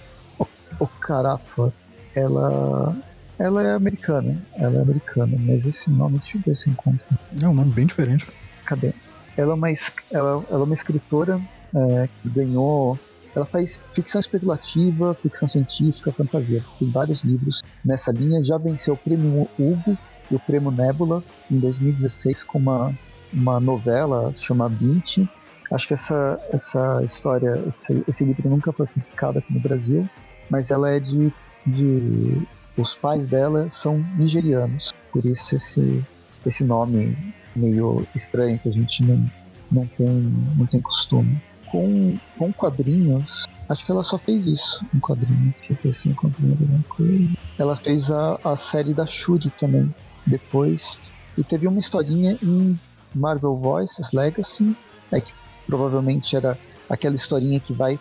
Okarafor. 0.79 1.71
ela 2.15 2.95
ela 3.41 3.63
é 3.63 3.73
americana, 3.73 4.37
ela 4.55 4.77
é 4.77 4.81
americana, 4.81 5.35
mas 5.39 5.65
esse 5.65 5.89
nome, 5.89 6.19
deixa 6.19 6.37
eu 6.37 6.41
ver 6.41 6.55
se 6.55 6.69
encontra. 6.69 7.07
É 7.41 7.47
um 7.47 7.53
nome 7.55 7.71
bem 7.71 7.87
diferente. 7.87 8.27
Cadê? 8.65 8.93
Ela 9.35 9.53
é 9.53 9.55
uma, 9.55 9.69
ela, 9.69 10.45
ela 10.49 10.61
é 10.61 10.63
uma 10.63 10.75
escritora 10.75 11.41
é, 11.73 12.09
que 12.21 12.29
ganhou. 12.29 12.99
Ela 13.35 13.45
faz 13.45 13.81
ficção 13.93 14.21
especulativa, 14.21 15.15
ficção 15.15 15.47
científica, 15.47 16.11
fantasia. 16.11 16.63
Tem 16.77 16.91
vários 16.91 17.23
livros 17.23 17.63
nessa 17.83 18.11
linha. 18.11 18.43
Já 18.43 18.59
venceu 18.59 18.93
o 18.93 18.97
prêmio 18.97 19.49
Hugo 19.57 19.97
e 20.29 20.35
o 20.35 20.39
prêmio 20.39 20.69
Nebula 20.69 21.23
em 21.49 21.57
2016 21.57 22.43
com 22.43 22.59
uma, 22.59 22.93
uma 23.33 23.59
novela 23.59 24.31
chamada 24.33 24.75
Bint. 24.75 25.27
Acho 25.71 25.87
que 25.87 25.93
essa, 25.95 26.37
essa 26.51 27.01
história, 27.03 27.63
esse, 27.67 28.03
esse 28.07 28.23
livro 28.23 28.47
nunca 28.49 28.71
foi 28.71 28.85
publicado 28.85 29.39
aqui 29.39 29.51
no 29.51 29.61
Brasil, 29.61 30.07
mas 30.49 30.69
ela 30.69 30.91
é 30.91 30.99
de, 30.99 31.33
de 31.65 32.45
os 32.81 32.95
pais 32.95 33.29
dela 33.29 33.69
são 33.71 34.03
nigerianos, 34.17 34.93
por 35.11 35.23
isso 35.23 35.55
esse, 35.55 36.03
esse 36.45 36.63
nome 36.63 37.15
meio 37.55 38.05
estranho 38.15 38.57
que 38.59 38.67
a 38.67 38.71
gente 38.71 39.03
não, 39.03 39.29
não, 39.71 39.85
tem, 39.85 40.09
não 40.57 40.65
tem 40.65 40.81
costume. 40.81 41.39
Com, 41.69 42.17
com 42.37 42.51
quadrinhos, 42.51 43.45
acho 43.69 43.85
que 43.85 43.91
ela 43.91 44.03
só 44.03 44.17
fez 44.17 44.45
isso, 44.47 44.85
um 44.93 44.99
quadrinho. 44.99 45.53
Deixa 45.69 45.87
eu 45.87 45.93
se 45.93 46.09
encontro 46.09 46.41
alguma 46.43 46.83
coisa. 46.89 47.29
Ela 47.57 47.77
fez 47.77 48.11
a, 48.11 48.37
a 48.43 48.57
série 48.57 48.93
da 48.93 49.05
Shuri 49.05 49.49
também, 49.51 49.93
depois. 50.27 50.97
E 51.37 51.43
teve 51.43 51.67
uma 51.67 51.79
historinha 51.79 52.37
em 52.43 52.77
Marvel 53.15 53.55
Voices 53.55 54.11
Legacy, 54.11 54.75
é 55.13 55.21
que 55.21 55.33
provavelmente 55.65 56.35
era 56.35 56.57
aquela 56.89 57.15
historinha 57.15 57.59
que 57.61 57.71
vai 57.71 57.97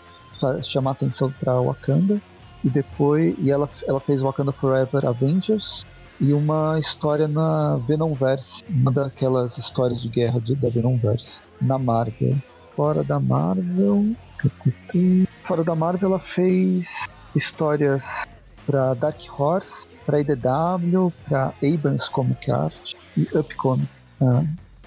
chamar 0.65 0.93
atenção 0.93 1.33
para 1.39 1.61
Wakanda 1.61 2.21
e 2.65 2.69
depois 2.69 3.35
e 3.39 3.51
ela, 3.51 3.69
ela 3.87 4.01
fez 4.01 4.23
Wakanda 4.23 4.53
Forever 4.53 5.07
Avengers 5.07 5.85
e 6.21 6.33
uma 6.33 6.79
história 6.79 7.27
na 7.27 7.77
Venomverse, 7.89 8.63
uma 8.69 8.93
daquelas 8.93 9.57
histórias 9.57 10.03
de 10.03 10.09
guerra 10.09 10.39
de, 10.39 10.55
da 10.55 10.69
Venomverse, 10.69 11.41
na 11.61 11.79
Marvel. 11.79 12.37
Fora 12.77 13.03
da 13.03 13.19
Marvel. 13.19 14.15
Fora 15.45 15.65
da 15.65 15.75
Marvel 15.75 16.11
ela 16.11 16.19
fez 16.19 16.89
histórias 17.35 18.27
para 18.67 18.95
Dark 18.95 19.21
Horse, 19.39 19.87
para 20.05 20.21
IDW, 20.21 21.13
para 21.27 21.53
Abrams 21.63 22.11
Comic 22.11 22.51
Art 22.51 22.95
e 23.17 23.27
Up 23.35 23.55
Comics. 23.55 23.89
Ah, 24.21 24.45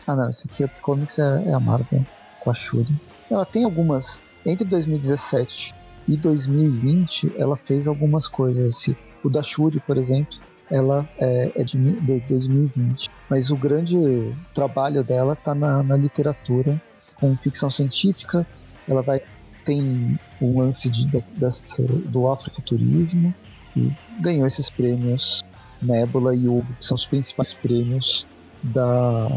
ah, 0.07 0.15
não, 0.15 0.30
esse 0.30 0.47
aqui 0.47 0.63
Up 0.63 0.82
Comics 0.82 1.17
é, 1.17 1.49
é 1.49 1.53
a 1.53 1.59
Marvel 1.59 2.05
com 2.39 2.51
a 2.51 2.53
Shuri. 2.53 2.95
Ela 3.30 3.45
tem 3.45 3.63
algumas 3.63 4.19
entre 4.45 4.65
2017 4.65 5.74
e 6.08 6.18
2020 6.18 7.34
ela 7.38 7.56
fez 7.56 7.88
algumas 7.88 8.28
coisas. 8.28 8.76
Assim. 8.76 8.95
O 9.24 9.30
da 9.30 9.41
Shuri, 9.41 9.80
por 9.80 9.97
exemplo, 9.97 10.38
ela 10.70 11.08
é, 11.18 11.51
é 11.56 11.64
de, 11.64 11.78
de 11.78 12.20
2020. 12.22 13.10
Mas 13.30 13.49
o 13.49 13.56
grande 13.56 13.97
trabalho 14.54 15.04
dela 15.04 15.34
está 15.34 15.54
na, 15.54 15.84
na, 15.84 15.95
literatura, 15.95 16.82
com 17.16 17.36
ficção 17.38 17.70
científica. 17.70 18.45
Ela 18.88 19.01
vai 19.01 19.22
tem 19.64 20.20
um 20.41 20.60
lance 20.60 20.89
de, 20.89 21.06
de, 21.06 21.24
dessa, 21.38 21.82
do 21.82 22.30
afrofuturismo 22.30 23.34
e 23.78 23.91
ganhou 24.20 24.45
esses 24.45 24.70
prêmios 24.70 25.45
Nebula 25.82 26.36
e 26.36 26.47
Hugo, 26.47 26.68
que 26.80 26.86
são 26.86 26.95
os 26.95 27.06
principais 27.06 27.54
prêmios 27.54 28.26
da. 28.62 29.30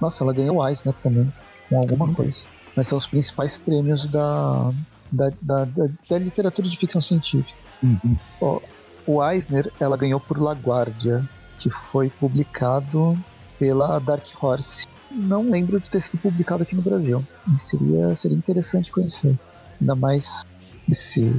Nossa, 0.00 0.24
ela 0.24 0.32
ganhou 0.32 0.56
o 0.56 0.68
Eisner 0.68 0.94
também, 0.94 1.32
com 1.68 1.78
alguma 1.78 2.12
coisa. 2.12 2.44
Mas 2.74 2.88
são 2.88 2.98
os 2.98 3.06
principais 3.06 3.56
prêmios 3.56 4.06
da, 4.06 4.70
da, 5.10 5.30
da, 5.40 5.64
da, 5.64 5.88
da 6.08 6.18
literatura 6.18 6.68
de 6.68 6.76
ficção 6.76 7.00
científica. 7.00 7.58
Uhum. 7.82 8.16
Ó, 8.40 8.60
o 9.06 9.24
Eisner, 9.24 9.72
ela 9.78 9.96
ganhou 9.96 10.18
por 10.18 10.40
La 10.40 10.52
Guardia, 10.52 11.28
que 11.58 11.70
foi 11.70 12.10
publicado 12.10 13.16
pela 13.58 13.98
Dark 13.98 14.26
Horse. 14.40 14.86
Não 15.10 15.48
lembro 15.48 15.80
de 15.80 15.88
ter 15.88 16.00
sido 16.00 16.18
publicado 16.18 16.62
aqui 16.62 16.74
no 16.74 16.82
Brasil. 16.82 17.24
Seria, 17.58 18.14
seria 18.16 18.36
interessante 18.36 18.90
conhecer. 18.90 19.38
Ainda 19.80 19.94
mais 19.94 20.42
esse, 20.90 21.32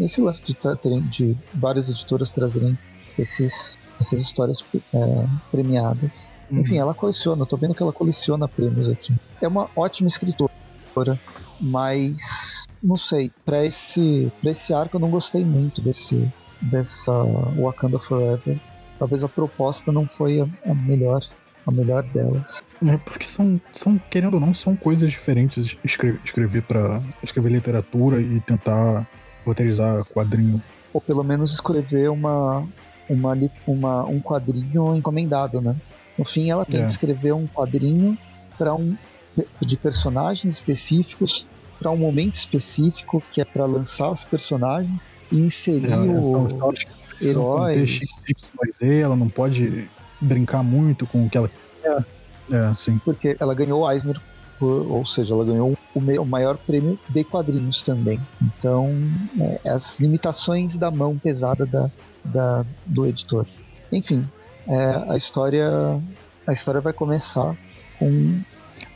esse 0.00 0.20
lance 0.20 0.42
de, 0.44 0.56
de 1.10 1.36
várias 1.54 1.88
editoras 1.88 2.30
trazerem 2.30 2.78
esses, 3.18 3.78
essas 4.00 4.20
histórias 4.20 4.64
é, 4.92 5.26
premiadas. 5.50 6.28
Uhum. 6.50 6.60
Enfim, 6.60 6.78
ela 6.78 6.94
coleciona, 6.94 7.42
eu 7.42 7.46
tô 7.46 7.56
vendo 7.56 7.74
que 7.74 7.82
ela 7.82 7.92
coleciona 7.92 8.48
prêmios 8.48 8.90
aqui. 8.90 9.14
É 9.40 9.48
uma 9.48 9.68
ótima 9.76 10.08
escritora, 10.08 10.50
mas 11.60 12.61
não 12.82 12.96
sei, 12.96 13.30
para 13.44 13.64
esse, 13.64 14.30
pra 14.40 14.50
esse 14.50 14.74
arco 14.74 14.96
eu 14.96 15.00
não 15.00 15.10
gostei 15.10 15.44
muito 15.44 15.80
desse 15.80 16.30
dessa 16.60 17.12
Wakanda 17.56 17.98
Forever. 17.98 18.58
Talvez 18.98 19.22
a 19.24 19.28
proposta 19.28 19.90
não 19.90 20.06
foi 20.06 20.40
a, 20.40 20.46
a 20.70 20.74
melhor 20.74 21.20
a 21.66 21.70
melhor 21.70 22.02
delas. 22.02 22.62
É 22.84 22.96
porque 22.96 23.24
são, 23.24 23.60
são, 23.72 23.98
querendo 24.10 24.34
ou 24.34 24.40
não, 24.40 24.52
são 24.52 24.74
coisas 24.74 25.10
diferentes 25.10 25.76
escrever, 25.84 26.20
escrever 26.24 26.62
para 26.62 27.00
escrever 27.22 27.52
literatura 27.52 28.20
e 28.20 28.40
tentar 28.40 29.06
roteirizar 29.46 30.04
quadrinho. 30.06 30.60
Ou 30.92 31.00
pelo 31.00 31.22
menos 31.22 31.52
escrever 31.52 32.10
uma, 32.10 32.66
uma, 33.08 33.38
uma 33.66 34.04
um 34.06 34.20
quadrinho 34.20 34.96
encomendado, 34.96 35.60
né? 35.60 35.76
No 36.18 36.24
fim, 36.24 36.50
ela 36.50 36.64
tem 36.64 36.80
é. 36.80 36.84
que 36.84 36.90
escrever 36.90 37.32
um 37.32 37.46
quadrinho 37.46 38.18
para 38.58 38.74
um 38.74 38.96
de 39.60 39.76
personagens 39.76 40.56
específicos 40.56 41.46
para 41.82 41.90
um 41.90 41.96
momento 41.96 42.36
específico 42.36 43.20
que 43.32 43.40
é 43.40 43.44
para 43.44 43.66
lançar 43.66 44.10
os 44.12 44.22
personagens 44.22 45.10
e 45.32 45.40
inserir 45.40 45.90
é, 45.90 45.96
o 45.96 46.72
herói. 47.20 47.84
ela 48.80 49.16
não 49.16 49.28
pode 49.28 49.90
brincar 50.20 50.62
muito 50.62 51.04
com 51.08 51.26
o 51.26 51.28
que 51.28 51.36
ela. 51.36 51.50
É, 51.82 51.88
é 52.52 52.74
sim. 52.76 53.00
Porque 53.04 53.36
ela 53.40 53.52
ganhou 53.52 53.82
o 53.82 53.90
Eisner, 53.90 54.16
ou 54.60 55.04
seja, 55.04 55.34
ela 55.34 55.44
ganhou 55.44 55.76
o, 55.92 55.98
o, 55.98 56.24
maior 56.24 56.56
prêmio 56.56 56.96
de 57.08 57.24
quadrinhos 57.24 57.82
também. 57.82 58.20
Então, 58.40 58.88
é, 59.40 59.68
as 59.68 59.98
limitações 59.98 60.76
da 60.76 60.88
mão 60.88 61.18
pesada 61.18 61.66
da, 61.66 61.90
da 62.24 62.64
do 62.86 63.06
editor. 63.06 63.44
Enfim, 63.90 64.24
é, 64.68 65.10
a 65.12 65.16
história 65.16 65.68
a 66.46 66.52
história 66.52 66.80
vai 66.80 66.92
começar 66.92 67.56
com 67.98 68.40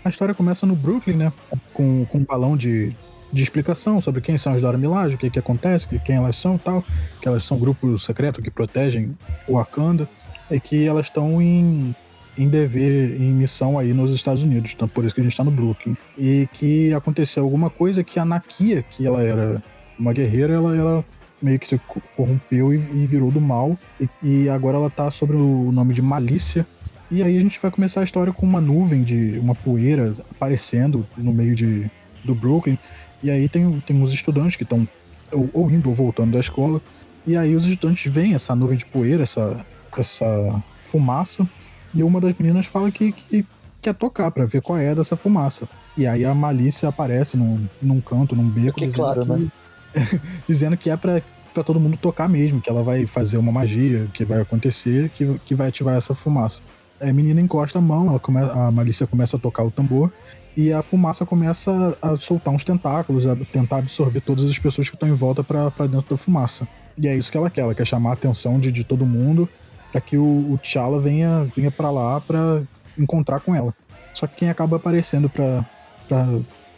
a 0.06 0.08
história 0.08 0.34
começa 0.34 0.64
no 0.64 0.76
Brooklyn, 0.76 1.16
né? 1.16 1.32
Com, 1.72 2.06
com 2.06 2.18
um 2.18 2.24
balão 2.24 2.56
de, 2.56 2.94
de 3.32 3.42
explicação 3.42 4.00
sobre 4.00 4.20
quem 4.20 4.38
são 4.38 4.52
as 4.52 4.62
Dora 4.62 4.78
Milaje, 4.78 5.16
o 5.16 5.18
que, 5.18 5.28
que 5.28 5.38
acontece, 5.38 5.86
quem 6.04 6.16
elas 6.16 6.36
são 6.36 6.54
e 6.54 6.58
tal. 6.58 6.84
Que 7.20 7.28
elas 7.28 7.44
são 7.44 7.56
um 7.56 7.60
grupo 7.60 7.98
secreto 7.98 8.40
que 8.40 8.50
protegem 8.50 9.16
o 9.48 9.54
Wakanda. 9.54 10.08
E 10.48 10.60
que 10.60 10.86
elas 10.86 11.06
estão 11.06 11.42
em, 11.42 11.92
em 12.38 12.48
dever, 12.48 13.20
em 13.20 13.32
missão 13.32 13.76
aí 13.76 13.92
nos 13.92 14.12
Estados 14.12 14.44
Unidos. 14.44 14.72
Então 14.74 14.86
por 14.86 15.04
isso 15.04 15.14
que 15.14 15.20
a 15.20 15.24
gente 15.24 15.32
está 15.32 15.42
no 15.42 15.50
Brooklyn. 15.50 15.96
E 16.16 16.48
que 16.52 16.94
aconteceu 16.94 17.42
alguma 17.42 17.68
coisa 17.68 18.04
que 18.04 18.20
a 18.20 18.24
Nakia, 18.24 18.84
que 18.84 19.04
ela 19.04 19.24
era 19.24 19.60
uma 19.98 20.12
guerreira, 20.12 20.54
ela, 20.54 20.76
ela 20.76 21.04
meio 21.42 21.58
que 21.58 21.66
se 21.66 21.80
corrompeu 22.16 22.72
e, 22.72 22.76
e 22.76 23.06
virou 23.06 23.32
do 23.32 23.40
mal. 23.40 23.76
E, 24.00 24.08
e, 24.22 24.48
agora 24.48 24.76
ela 24.76 24.90
tá 24.90 25.10
sobre 25.10 25.36
o 25.36 25.70
nome 25.72 25.92
de 25.92 26.00
Malícia, 26.00 26.64
e 27.10 27.22
aí 27.22 27.36
a 27.36 27.40
gente 27.40 27.58
vai 27.60 27.70
começar 27.70 28.00
a 28.00 28.04
história 28.04 28.32
com 28.32 28.44
uma 28.44 28.60
nuvem 28.60 29.02
de 29.02 29.38
uma 29.38 29.54
poeira 29.54 30.14
aparecendo 30.30 31.06
no 31.16 31.32
meio 31.32 31.54
de, 31.54 31.90
do 32.24 32.34
Brooklyn. 32.34 32.78
E 33.22 33.30
aí 33.30 33.48
tem, 33.48 33.80
tem 33.80 33.96
uns 34.00 34.12
estudantes 34.12 34.56
que 34.56 34.62
estão 34.62 34.86
ou, 35.32 35.48
ou, 35.52 35.70
indo 35.70 35.88
ou 35.88 35.94
voltando 35.94 36.32
da 36.32 36.40
escola. 36.40 36.80
E 37.26 37.36
aí 37.36 37.54
os 37.54 37.64
estudantes 37.64 38.12
veem 38.12 38.34
essa 38.34 38.54
nuvem 38.54 38.76
de 38.76 38.86
poeira, 38.86 39.22
essa, 39.22 39.64
essa 39.96 40.62
fumaça. 40.82 41.48
E 41.94 42.02
uma 42.02 42.20
das 42.20 42.34
meninas 42.38 42.66
fala 42.66 42.90
que, 42.90 43.12
que 43.12 43.46
quer 43.80 43.94
tocar 43.94 44.30
para 44.30 44.44
ver 44.44 44.60
qual 44.60 44.78
é 44.78 44.94
dessa 44.94 45.16
fumaça. 45.16 45.68
E 45.96 46.06
aí 46.06 46.24
a 46.24 46.34
malícia 46.34 46.88
aparece 46.88 47.36
num, 47.36 47.66
num 47.80 48.00
canto, 48.00 48.34
num 48.34 48.48
beco, 48.48 48.80
dizendo, 48.80 48.96
claro, 48.96 49.22
que, 49.22 49.30
né? 49.30 49.50
dizendo 50.48 50.76
que 50.76 50.90
é 50.90 50.96
para 50.96 51.22
para 51.56 51.64
todo 51.64 51.80
mundo 51.80 51.96
tocar 51.96 52.28
mesmo, 52.28 52.60
que 52.60 52.68
ela 52.68 52.82
vai 52.82 53.06
fazer 53.06 53.38
uma 53.38 53.50
magia, 53.50 54.06
que 54.12 54.26
vai 54.26 54.42
acontecer, 54.42 55.08
que, 55.08 55.40
que 55.46 55.54
vai 55.54 55.68
ativar 55.68 55.96
essa 55.96 56.14
fumaça. 56.14 56.60
A 57.00 57.12
menina 57.12 57.40
encosta 57.40 57.78
a 57.78 57.82
mão, 57.82 58.08
ela 58.08 58.18
come, 58.18 58.38
a 58.38 58.70
Malícia 58.70 59.06
começa 59.06 59.36
a 59.36 59.40
tocar 59.40 59.64
o 59.64 59.70
tambor 59.70 60.10
e 60.56 60.72
a 60.72 60.80
fumaça 60.80 61.26
começa 61.26 61.96
a 62.00 62.16
soltar 62.16 62.52
uns 62.54 62.64
tentáculos, 62.64 63.26
a 63.26 63.36
tentar 63.36 63.78
absorver 63.78 64.20
todas 64.22 64.44
as 64.44 64.58
pessoas 64.58 64.88
que 64.88 64.96
estão 64.96 65.08
em 65.08 65.12
volta 65.12 65.44
para 65.44 65.68
dentro 65.86 66.10
da 66.10 66.16
fumaça. 66.16 66.66
E 66.96 67.06
é 67.06 67.14
isso 67.14 67.30
que 67.30 67.36
ela 67.36 67.50
quer, 67.50 67.60
ela 67.60 67.74
quer 67.74 67.86
chamar 67.86 68.10
a 68.10 68.12
atenção 68.14 68.58
de, 68.58 68.72
de 68.72 68.82
todo 68.82 69.04
mundo 69.04 69.46
para 69.92 70.00
que 70.00 70.16
o, 70.16 70.52
o 70.52 70.58
T'Challa 70.58 70.98
venha, 70.98 71.44
venha 71.54 71.70
para 71.70 71.90
lá 71.90 72.20
para 72.20 72.62
encontrar 72.98 73.40
com 73.40 73.54
ela. 73.54 73.74
Só 74.14 74.26
que 74.26 74.36
quem 74.36 74.48
acaba 74.48 74.76
aparecendo 74.76 75.28
para 75.28 75.64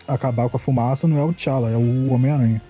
acabar 0.08 0.48
com 0.48 0.56
a 0.56 0.60
fumaça 0.60 1.06
não 1.06 1.18
é 1.18 1.22
o 1.22 1.32
T'Challa, 1.32 1.70
é 1.70 1.76
o 1.76 2.12
Homem-Aranha. 2.12 2.60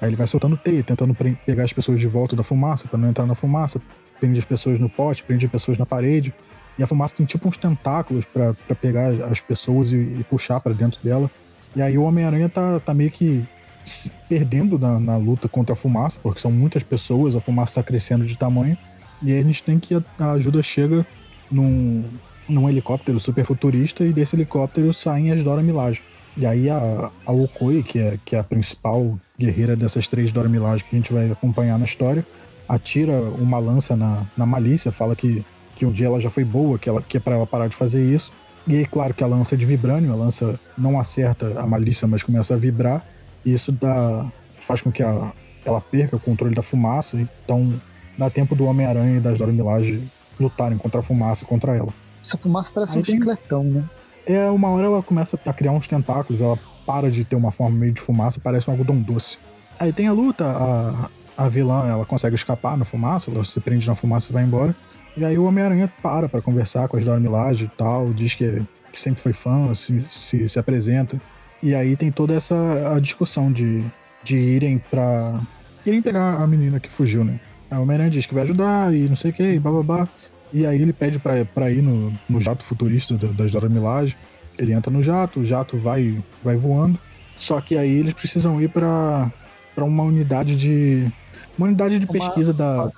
Aí 0.00 0.08
ele 0.08 0.16
vai 0.16 0.26
soltando 0.26 0.56
teia, 0.56 0.82
tentando 0.82 1.14
pegar 1.46 1.64
as 1.64 1.72
pessoas 1.72 2.00
de 2.00 2.06
volta 2.06 2.34
da 2.34 2.42
fumaça, 2.42 2.88
para 2.88 2.98
não 2.98 3.08
entrar 3.08 3.26
na 3.26 3.34
fumaça. 3.34 3.80
Prende 4.18 4.38
as 4.38 4.44
pessoas 4.44 4.78
no 4.78 4.88
poste, 4.88 5.22
prende 5.22 5.46
as 5.46 5.52
pessoas 5.52 5.76
na 5.78 5.86
parede. 5.86 6.32
E 6.78 6.82
a 6.82 6.86
fumaça 6.86 7.14
tem 7.16 7.26
tipo 7.26 7.48
uns 7.48 7.56
tentáculos 7.56 8.24
para 8.24 8.54
pegar 8.80 9.10
as 9.30 9.40
pessoas 9.40 9.92
e, 9.92 9.96
e 9.96 10.26
puxar 10.28 10.60
para 10.60 10.72
dentro 10.72 11.00
dela. 11.02 11.30
E 11.74 11.82
aí 11.82 11.96
o 11.96 12.02
Homem-Aranha 12.02 12.48
tá, 12.48 12.80
tá 12.80 12.92
meio 12.94 13.10
que 13.10 13.44
se 13.84 14.10
perdendo 14.28 14.78
na, 14.78 14.98
na, 14.98 15.16
luta 15.16 15.48
contra 15.48 15.74
a 15.74 15.76
fumaça, 15.76 16.18
porque 16.22 16.40
são 16.40 16.50
muitas 16.50 16.82
pessoas, 16.82 17.36
a 17.36 17.40
fumaça 17.40 17.72
está 17.72 17.82
crescendo 17.82 18.24
de 18.24 18.36
tamanho, 18.36 18.78
e 19.22 19.32
aí 19.32 19.38
a 19.38 19.42
gente 19.42 19.62
tem 19.62 19.78
que 19.78 19.94
a, 19.94 20.32
ajuda 20.32 20.62
chega 20.62 21.06
num, 21.50 22.04
num 22.48 22.68
helicóptero 22.68 23.20
super 23.20 23.44
futurista, 23.44 24.04
e 24.04 24.12
desse 24.12 24.34
helicóptero 24.34 24.92
saem 24.94 25.30
as 25.30 25.42
Dora 25.42 25.62
Milaje. 25.62 26.02
E 26.36 26.46
aí 26.46 26.68
a, 26.70 27.10
a 27.26 27.32
Okoi, 27.32 27.82
que 27.82 27.98
é, 27.98 28.18
que 28.24 28.34
é 28.34 28.38
a 28.38 28.44
principal 28.44 29.18
guerreira 29.38 29.76
dessas 29.76 30.08
três 30.08 30.32
Dora 30.32 30.48
Milaje 30.48 30.82
que 30.82 30.96
a 30.96 30.98
gente 30.98 31.12
vai 31.12 31.30
acompanhar 31.30 31.78
na 31.78 31.84
história, 31.84 32.26
atira 32.68 33.20
uma 33.20 33.58
lança 33.58 33.94
na, 33.94 34.26
na 34.36 34.46
malícia, 34.46 34.90
fala 34.90 35.14
que, 35.14 35.44
que 35.74 35.84
um 35.84 35.90
dia 35.90 36.06
ela 36.06 36.20
já 36.20 36.30
foi 36.30 36.44
boa, 36.44 36.78
que, 36.78 36.88
ela, 36.88 37.02
que 37.02 37.16
é 37.16 37.20
para 37.20 37.34
ela 37.34 37.46
parar 37.46 37.68
de 37.68 37.76
fazer 37.76 38.04
isso. 38.04 38.32
E 38.66 38.76
aí, 38.76 38.86
claro 38.86 39.12
que 39.12 39.22
a 39.22 39.26
lança 39.26 39.54
é 39.54 39.58
de 39.58 39.66
vibrânio, 39.66 40.12
a 40.12 40.16
lança 40.16 40.58
não 40.76 40.98
acerta 40.98 41.60
a 41.60 41.66
malícia, 41.66 42.08
mas 42.08 42.22
começa 42.22 42.54
a 42.54 42.56
vibrar. 42.56 43.04
E 43.44 43.52
isso 43.52 43.70
dá, 43.70 44.26
faz 44.56 44.80
com 44.80 44.90
que 44.90 45.02
a, 45.02 45.32
ela 45.64 45.80
perca 45.80 46.16
o 46.16 46.20
controle 46.20 46.54
da 46.54 46.62
fumaça. 46.62 47.18
Então 47.20 47.72
dá 48.16 48.30
tempo 48.30 48.54
do 48.54 48.64
Homem-Aranha 48.64 49.18
e 49.18 49.20
das 49.20 49.38
Dora 49.38 49.52
Milaje 49.52 50.02
lutarem 50.40 50.78
contra 50.78 51.00
a 51.00 51.02
fumaça 51.02 51.44
e 51.44 51.46
contra 51.46 51.76
ela. 51.76 51.92
Essa 52.24 52.38
fumaça 52.38 52.70
parece 52.72 52.94
aí 52.94 53.00
um 53.00 53.02
tem... 53.02 53.16
chicletão, 53.16 53.64
né? 53.64 53.84
É, 54.26 54.48
uma 54.48 54.68
hora 54.70 54.86
ela 54.86 55.02
começa 55.02 55.38
a 55.44 55.52
criar 55.52 55.72
uns 55.72 55.86
tentáculos, 55.86 56.40
ela 56.40 56.58
para 56.86 57.10
de 57.10 57.24
ter 57.24 57.36
uma 57.36 57.50
forma 57.50 57.76
meio 57.76 57.92
de 57.92 58.00
fumaça, 58.00 58.40
parece 58.42 58.68
um 58.68 58.72
algodão 58.72 58.96
doce. 58.96 59.38
Aí 59.78 59.92
tem 59.92 60.06
a 60.06 60.12
luta, 60.12 60.46
a, 60.46 61.10
a 61.44 61.48
vilã 61.48 61.86
ela 61.86 62.06
consegue 62.06 62.34
escapar 62.34 62.76
na 62.76 62.84
fumaça, 62.84 63.30
ela 63.30 63.44
se 63.44 63.60
prende 63.60 63.86
na 63.86 63.94
fumaça 63.94 64.30
e 64.30 64.32
vai 64.32 64.44
embora. 64.44 64.74
E 65.16 65.24
aí 65.24 65.38
o 65.38 65.44
Homem-Aranha 65.44 65.90
para 66.02 66.28
pra 66.28 66.42
conversar 66.42 66.88
com 66.88 66.96
as 66.96 67.04
Dora 67.04 67.20
Milaje 67.20 67.64
e 67.64 67.68
tal, 67.68 68.12
diz 68.12 68.34
que, 68.34 68.62
que 68.92 69.00
sempre 69.00 69.20
foi 69.20 69.32
fã, 69.32 69.74
se, 69.74 70.04
se, 70.10 70.48
se 70.48 70.58
apresenta. 70.58 71.20
E 71.62 71.74
aí 71.74 71.96
tem 71.96 72.10
toda 72.10 72.34
essa 72.34 72.94
a 72.94 73.00
discussão 73.00 73.50
de, 73.50 73.82
de 74.22 74.36
irem 74.36 74.78
pra. 74.90 75.40
irem 75.86 76.02
pegar 76.02 76.34
a 76.34 76.46
menina 76.46 76.80
que 76.80 76.90
fugiu, 76.90 77.24
né? 77.24 77.38
Aí 77.70 77.78
o 77.78 77.82
Homem-Aranha 77.82 78.10
diz 78.10 78.26
que 78.26 78.34
vai 78.34 78.42
ajudar 78.42 78.94
e 78.94 79.08
não 79.08 79.16
sei 79.16 79.30
o 79.30 79.34
que, 79.34 79.42
e 79.42 79.58
bababá. 79.58 80.08
E 80.52 80.66
aí 80.66 80.80
ele 80.80 80.92
pede 80.92 81.18
pra, 81.18 81.44
pra 81.44 81.70
ir 81.70 81.82
no, 81.82 82.12
no 82.28 82.40
jato 82.40 82.62
futurista 82.62 83.16
das 83.16 83.52
Dora 83.52 83.68
Milaje. 83.68 84.16
Ele 84.58 84.72
entra 84.72 84.92
no 84.92 85.02
jato, 85.02 85.40
o 85.40 85.46
jato 85.46 85.76
vai, 85.76 86.22
vai 86.42 86.56
voando. 86.56 86.98
Só 87.36 87.60
que 87.60 87.76
aí 87.76 87.90
eles 87.90 88.14
precisam 88.14 88.60
ir 88.60 88.68
pra, 88.68 89.30
pra 89.74 89.84
uma 89.84 90.02
unidade 90.02 90.56
de 90.56 91.10
uma 91.58 91.68
unidade 91.68 91.98
de 91.98 92.06
pesquisa 92.06 92.52
da, 92.52 92.90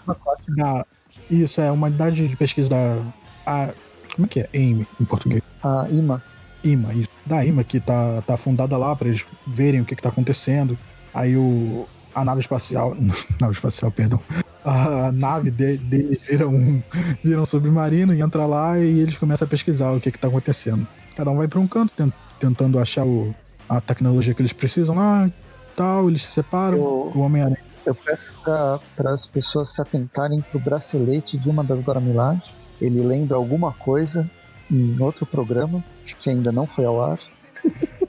da. 0.48 0.86
Isso, 1.30 1.60
é, 1.60 1.70
uma 1.70 1.88
unidade 1.88 2.26
de 2.26 2.36
pesquisa 2.36 2.70
da. 2.70 3.02
A, 3.46 3.70
como 4.14 4.26
é 4.26 4.28
que 4.28 4.40
é? 4.40 4.48
AIM 4.54 4.86
em 5.00 5.04
português? 5.04 5.42
A 5.62 5.86
IMA. 5.90 6.22
IMA, 6.64 6.94
isso. 6.94 7.10
Da 7.24 7.44
IMA, 7.44 7.64
que 7.64 7.80
tá, 7.80 8.22
tá 8.26 8.36
fundada 8.36 8.76
lá 8.76 8.94
para 8.94 9.08
eles 9.08 9.24
verem 9.46 9.80
o 9.80 9.84
que, 9.84 9.96
que 9.96 10.02
tá 10.02 10.08
acontecendo. 10.08 10.78
Aí 11.12 11.36
o. 11.36 11.86
A 12.14 12.24
nave 12.24 12.40
espacial. 12.40 12.96
nave 13.40 13.52
espacial, 13.52 13.90
perdão. 13.90 14.20
A 14.64 15.12
nave 15.12 15.50
deles 15.50 15.80
de, 15.82 16.20
vira, 16.28 16.48
um, 16.48 16.82
vira 17.22 17.40
um 17.40 17.46
submarino 17.46 18.14
e 18.14 18.20
entra 18.20 18.46
lá 18.46 18.78
e 18.78 19.00
eles 19.00 19.16
começam 19.16 19.46
a 19.46 19.48
pesquisar 19.48 19.92
o 19.92 20.00
que, 20.00 20.10
que 20.10 20.18
tá 20.18 20.26
acontecendo. 20.26 20.86
Cada 21.16 21.30
um 21.30 21.36
vai 21.36 21.46
para 21.46 21.60
um 21.60 21.68
canto 21.68 21.92
tentando 22.40 22.78
achar 22.78 23.04
o, 23.06 23.34
a 23.68 23.80
tecnologia 23.80 24.34
que 24.34 24.42
eles 24.42 24.52
precisam 24.52 24.96
lá 24.96 25.30
tal, 25.76 26.08
eles 26.08 26.24
se 26.24 26.32
separam. 26.32 26.78
O, 26.78 27.12
o 27.14 27.20
Homem-Aranha 27.20 27.58
eu 27.86 27.94
peço 27.94 28.32
para 28.42 29.10
as 29.12 29.26
pessoas 29.26 29.70
se 29.70 29.80
atentarem 29.80 30.42
para 30.42 30.58
o 30.58 30.60
bracelete 30.60 31.38
de 31.38 31.48
uma 31.48 31.62
das 31.62 31.82
Dora 31.82 32.00
Milaje. 32.00 32.52
Ele 32.80 33.00
lembra 33.00 33.36
alguma 33.36 33.72
coisa 33.72 34.28
em 34.70 35.00
outro 35.00 35.24
programa 35.24 35.82
que 36.18 36.28
ainda 36.28 36.50
não 36.50 36.66
foi 36.66 36.84
ao 36.84 37.02
ar. 37.02 37.18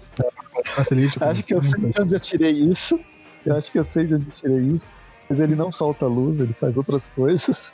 acho 1.21 1.43
que 1.43 1.53
eu 1.53 1.61
sei 1.61 1.91
de 1.91 2.01
onde 2.01 2.15
eu 2.15 2.19
tirei 2.19 2.51
isso. 2.51 2.99
Eu 3.45 3.55
acho 3.55 3.71
que 3.71 3.79
eu 3.79 3.83
sei 3.83 4.07
de 4.07 4.15
onde 4.15 4.25
eu 4.25 4.31
tirei 4.31 4.57
isso. 4.57 4.87
Mas 5.29 5.39
ele 5.39 5.55
não 5.55 5.71
solta 5.71 6.05
luz, 6.07 6.39
ele 6.39 6.53
faz 6.53 6.75
outras 6.77 7.05
coisas. 7.07 7.73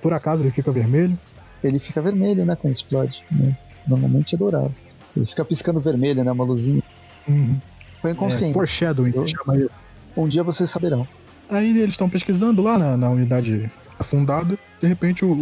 Por 0.00 0.12
acaso 0.12 0.42
ele 0.42 0.50
fica 0.50 0.70
vermelho? 0.70 1.18
Ele 1.62 1.78
fica 1.78 2.00
vermelho, 2.00 2.44
né, 2.44 2.56
quando 2.56 2.74
explode. 2.74 3.22
Mas 3.30 3.54
normalmente 3.86 4.34
é 4.34 4.38
dourado. 4.38 4.74
Ele 5.16 5.26
fica 5.26 5.44
piscando 5.44 5.80
vermelho, 5.80 6.22
né, 6.22 6.30
uma 6.30 6.44
luzinha. 6.44 6.82
Uhum. 7.28 7.60
Foi 8.00 8.12
inconsciente. 8.12 8.50
É, 8.50 8.54
foreshadowing, 8.54 9.12
eu... 9.14 9.26
chama 9.26 9.56
isso. 9.56 9.89
Um 10.16 10.28
dia 10.28 10.42
vocês 10.42 10.70
saberão. 10.70 11.06
Aí 11.48 11.70
eles 11.70 11.90
estão 11.90 12.08
pesquisando 12.08 12.62
lá 12.62 12.78
na, 12.78 12.96
na, 12.96 13.10
unidade 13.10 13.70
afundada. 13.98 14.58
De 14.80 14.86
repente 14.86 15.24
o, 15.24 15.32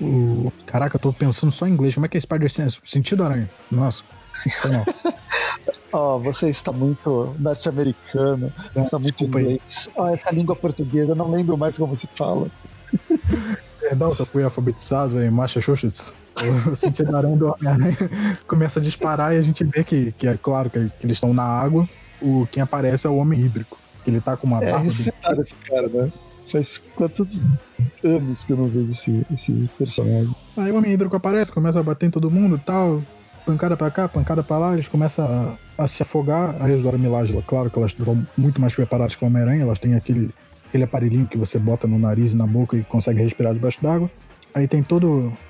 o, 0.00 0.04
o, 0.04 0.52
Caraca, 0.66 0.96
eu 0.96 1.00
tô 1.00 1.12
pensando 1.12 1.52
só 1.52 1.66
em 1.66 1.72
inglês. 1.72 1.94
Como 1.94 2.06
é 2.06 2.08
que 2.08 2.16
é 2.16 2.20
Spider 2.20 2.50
Sense? 2.50 2.78
Sentido 2.84 3.24
aranha. 3.24 3.48
Nossa. 3.70 4.02
Sim. 4.32 4.50
Ó, 5.90 6.16
oh, 6.16 6.18
você 6.18 6.50
está 6.50 6.70
muito 6.70 7.34
norte-americano, 7.38 8.52
é, 8.74 8.82
está 8.82 8.98
muito 8.98 9.24
inglês. 9.24 9.88
Ó, 9.96 10.04
oh, 10.04 10.08
essa 10.08 10.30
língua 10.30 10.54
portuguesa, 10.54 11.12
eu 11.12 11.16
não 11.16 11.30
lembro 11.30 11.56
mais 11.56 11.78
como 11.78 11.96
se 11.96 12.06
fala. 12.14 12.46
Perdão, 13.80 14.14
só 14.14 14.26
fui 14.26 14.44
alfabetizado 14.44 15.22
em 15.22 15.30
Massachusetts. 15.30 16.12
O 16.70 16.76
sentido 16.76 17.16
aranha 17.16 17.36
do 17.36 17.46
Homem-Aranha 17.46 17.96
começa 18.46 18.78
a 18.78 18.82
disparar 18.82 19.34
e 19.34 19.38
a 19.38 19.42
gente 19.42 19.64
vê 19.64 19.82
que, 19.82 20.12
que 20.12 20.26
é 20.28 20.36
claro 20.36 20.68
que, 20.68 20.78
que 21.00 21.06
eles 21.06 21.16
estão 21.16 21.32
na 21.32 21.42
água. 21.42 21.88
O, 22.20 22.46
quem 22.52 22.62
aparece 22.62 23.06
é 23.06 23.10
o 23.10 23.16
Homem 23.16 23.40
Hídrico. 23.40 23.77
Ele 24.06 24.20
tá 24.20 24.36
com 24.36 24.46
uma 24.46 24.62
é, 24.62 24.72
barba. 24.72 24.86
Esse 24.86 25.12
cara, 25.12 25.40
esse 25.42 25.54
cara, 25.54 25.88
né? 25.88 26.12
Faz 26.50 26.78
quantos 26.96 27.54
anos 28.02 28.42
que 28.44 28.52
eu 28.52 28.56
não 28.56 28.68
vejo 28.68 28.90
esse, 28.90 29.26
esse 29.32 29.70
personagem. 29.76 30.34
Aí 30.56 30.70
o 30.72 30.76
Homem 30.76 30.92
Hídrico 30.92 31.14
aparece, 31.14 31.52
começa 31.52 31.78
a 31.78 31.82
bater 31.82 32.06
em 32.06 32.10
todo 32.10 32.30
mundo 32.30 32.56
e 32.56 32.60
tal. 32.60 33.02
Pancada 33.44 33.76
pra 33.76 33.90
cá, 33.90 34.08
pancada 34.08 34.42
pra 34.42 34.58
lá, 34.58 34.74
eles 34.74 34.88
começam 34.88 35.26
a, 35.78 35.82
a 35.84 35.86
se 35.86 36.02
afogar. 36.02 36.56
A 36.60 36.66
Resdora 36.66 36.98
Milagre, 36.98 37.42
claro 37.46 37.70
que 37.70 37.78
elas 37.78 37.92
estão 37.92 38.26
muito 38.36 38.60
mais 38.60 38.74
preparadas 38.74 39.14
que 39.14 39.24
o 39.24 39.26
Homem-Aranha, 39.26 39.62
elas 39.62 39.78
têm 39.78 39.94
aquele, 39.94 40.30
aquele 40.66 40.84
aparelhinho 40.84 41.26
que 41.26 41.38
você 41.38 41.58
bota 41.58 41.86
no 41.86 41.98
nariz 41.98 42.32
e 42.32 42.36
na 42.36 42.46
boca 42.46 42.76
e 42.76 42.82
consegue 42.82 43.22
respirar 43.22 43.52
debaixo 43.54 43.78
d'água. 43.82 44.10
Aí 44.54 44.66
tem 44.66 44.82
toda 44.82 45.06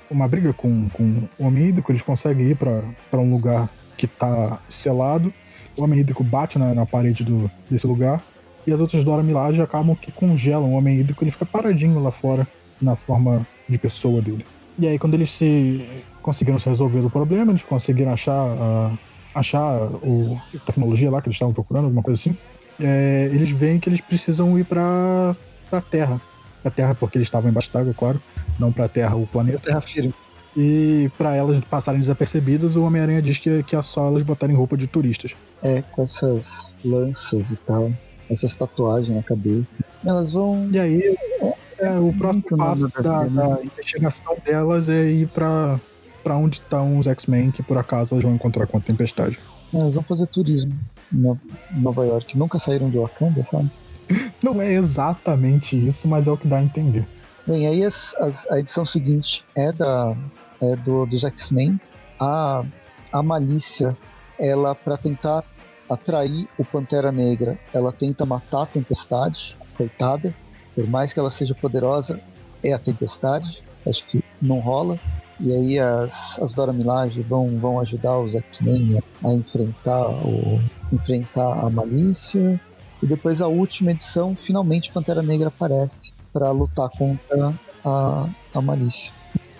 uma 0.09 0.27
briga 0.27 0.53
com, 0.53 0.89
com 0.89 1.23
o 1.39 1.45
Homem 1.45 1.69
Hídrico, 1.69 1.91
eles 1.91 2.01
conseguem 2.01 2.47
ir 2.47 2.55
para 2.55 3.19
um 3.19 3.29
lugar 3.29 3.69
que 3.97 4.07
tá 4.07 4.59
selado. 4.67 5.33
O 5.77 5.83
Homem 5.83 5.99
Hídrico 5.99 6.23
bate 6.23 6.59
na, 6.59 6.73
na 6.73 6.85
parede 6.85 7.23
do, 7.23 7.49
desse 7.69 7.87
lugar 7.87 8.21
e 8.69 8.73
as 8.73 8.79
outras 8.79 9.03
Dora 9.03 9.23
Milaje 9.23 9.61
acabam 9.61 9.95
que 9.95 10.11
congelam 10.11 10.71
o 10.71 10.73
Homem 10.73 10.99
Hídrico, 10.99 11.23
ele 11.23 11.31
fica 11.31 11.45
paradinho 11.45 11.99
lá 12.01 12.11
fora, 12.11 12.47
na 12.79 12.95
forma 12.95 13.45
de 13.67 13.77
pessoa 13.77 14.21
dele. 14.21 14.45
E 14.77 14.87
aí, 14.87 14.99
quando 14.99 15.15
eles 15.15 15.31
se 15.31 15.83
conseguiram 16.21 16.59
se 16.59 16.69
resolver 16.69 16.99
o 16.99 17.09
problema, 17.09 17.51
eles 17.51 17.63
conseguiram 17.63 18.13
achar 18.13 18.45
uh, 18.45 18.97
achar 19.33 19.81
o, 20.03 20.39
a 20.55 20.59
tecnologia 20.59 21.09
lá 21.09 21.21
que 21.21 21.27
eles 21.27 21.35
estavam 21.35 21.53
procurando, 21.53 21.85
alguma 21.85 22.03
coisa 22.03 22.19
assim, 22.19 22.37
é, 22.79 23.29
eles 23.33 23.49
veem 23.49 23.79
que 23.79 23.89
eles 23.89 24.01
precisam 24.01 24.57
ir 24.57 24.65
para 24.65 25.35
a 25.71 25.81
Terra. 25.81 26.21
A 26.63 26.69
Terra 26.69 26.93
porque 26.93 27.17
eles 27.17 27.27
estavam 27.27 27.49
embaixo 27.49 27.71
d'água, 27.73 27.93
claro, 27.93 28.21
não 28.59 28.71
para 28.71 28.85
a 28.85 28.89
Terra, 28.89 29.15
o 29.15 29.25
planeta. 29.25 29.59
Terra 29.59 29.81
firme. 29.81 30.13
E 30.55 31.09
para 31.17 31.35
elas 31.35 31.59
passarem 31.65 31.99
desapercebidas, 31.99 32.75
o 32.75 32.83
Homem-Aranha 32.83 33.21
diz 33.21 33.37
que, 33.37 33.63
que 33.63 33.75
é 33.75 33.81
só 33.81 34.07
elas 34.07 34.23
botarem 34.23 34.55
roupa 34.55 34.77
de 34.77 34.87
turistas. 34.87 35.33
É, 35.61 35.81
com 35.91 36.03
essas 36.03 36.77
lanças 36.83 37.51
e 37.51 37.55
tal 37.57 37.91
essas 38.29 38.53
tatuagens 38.55 39.15
na 39.15 39.23
cabeça. 39.23 39.83
Elas 40.05 40.31
vão. 40.33 40.69
E 40.71 40.79
aí, 40.79 41.17
é, 41.79 41.97
o 41.97 42.13
próximo 42.13 42.57
passo 42.57 42.87
da, 43.01 43.23
da, 43.23 43.63
investigação 43.63 44.37
delas 44.45 44.89
é 44.89 45.05
ir 45.05 45.27
pra, 45.29 45.79
pra 46.23 46.35
onde 46.35 46.57
estão 46.57 46.97
os 46.97 47.07
X-Men, 47.07 47.51
que 47.51 47.63
por 47.63 47.77
acaso 47.77 48.15
elas 48.15 48.23
vão 48.23 48.35
encontrar 48.35 48.67
com 48.67 48.77
a 48.77 48.81
tempestade. 48.81 49.39
elas 49.73 49.95
vão 49.95 50.03
fazer 50.03 50.27
turismo 50.27 50.77
em 51.13 51.37
Nova 51.81 52.05
York. 52.05 52.37
Nunca 52.37 52.59
saíram 52.59 52.89
de 52.89 52.97
Wakanda, 52.97 53.45
sabe? 53.45 53.69
Não 54.43 54.61
é 54.61 54.71
exatamente 54.73 55.75
isso, 55.75 56.07
mas 56.07 56.27
é 56.27 56.31
o 56.31 56.37
que 56.37 56.47
dá 56.47 56.57
a 56.57 56.63
entender. 56.63 57.07
Bem, 57.47 57.65
aí 57.67 57.83
as, 57.83 58.13
as, 58.15 58.49
a 58.51 58.59
edição 58.59 58.85
seguinte 58.85 59.43
é 59.55 59.71
da 59.71 60.15
é 60.61 60.75
do, 60.75 61.05
dos 61.05 61.23
X-Men. 61.23 61.79
A, 62.19 62.63
a 63.11 63.23
Malícia, 63.23 63.97
ela, 64.37 64.75
para 64.75 64.97
tentar 64.97 65.43
atrair 65.89 66.47
o 66.57 66.63
Pantera 66.63 67.11
Negra. 67.11 67.59
Ela 67.73 67.91
tenta 67.91 68.25
matar 68.25 68.63
a 68.63 68.65
Tempestade, 68.65 69.57
coitada. 69.75 70.33
Por 70.75 70.87
mais 70.87 71.11
que 71.11 71.19
ela 71.19 71.31
seja 71.31 71.55
poderosa, 71.55 72.19
é 72.63 72.73
a 72.73 72.79
Tempestade. 72.79 73.63
Acho 73.87 74.05
que 74.05 74.23
não 74.41 74.59
rola. 74.59 74.99
E 75.39 75.53
aí 75.53 75.79
as, 75.79 76.37
as 76.39 76.53
Dora 76.53 76.73
Milaje 76.73 77.21
vão, 77.21 77.57
vão 77.57 77.79
ajudar 77.79 78.19
os 78.19 78.35
X-Men 78.35 79.01
a 79.23 79.33
enfrentar, 79.33 80.09
o, 80.09 80.61
enfrentar 80.91 81.65
a 81.65 81.69
malícia. 81.69 82.59
E 83.01 83.07
depois 83.07 83.41
a 83.41 83.47
última 83.47 83.91
edição, 83.91 84.35
finalmente 84.35 84.91
Pantera 84.91 85.21
Negra 85.21 85.47
aparece 85.47 86.11
para 86.33 86.51
lutar 86.51 86.89
contra 86.89 87.53
a, 87.85 88.27
a 88.53 88.61
malícia. 88.61 89.11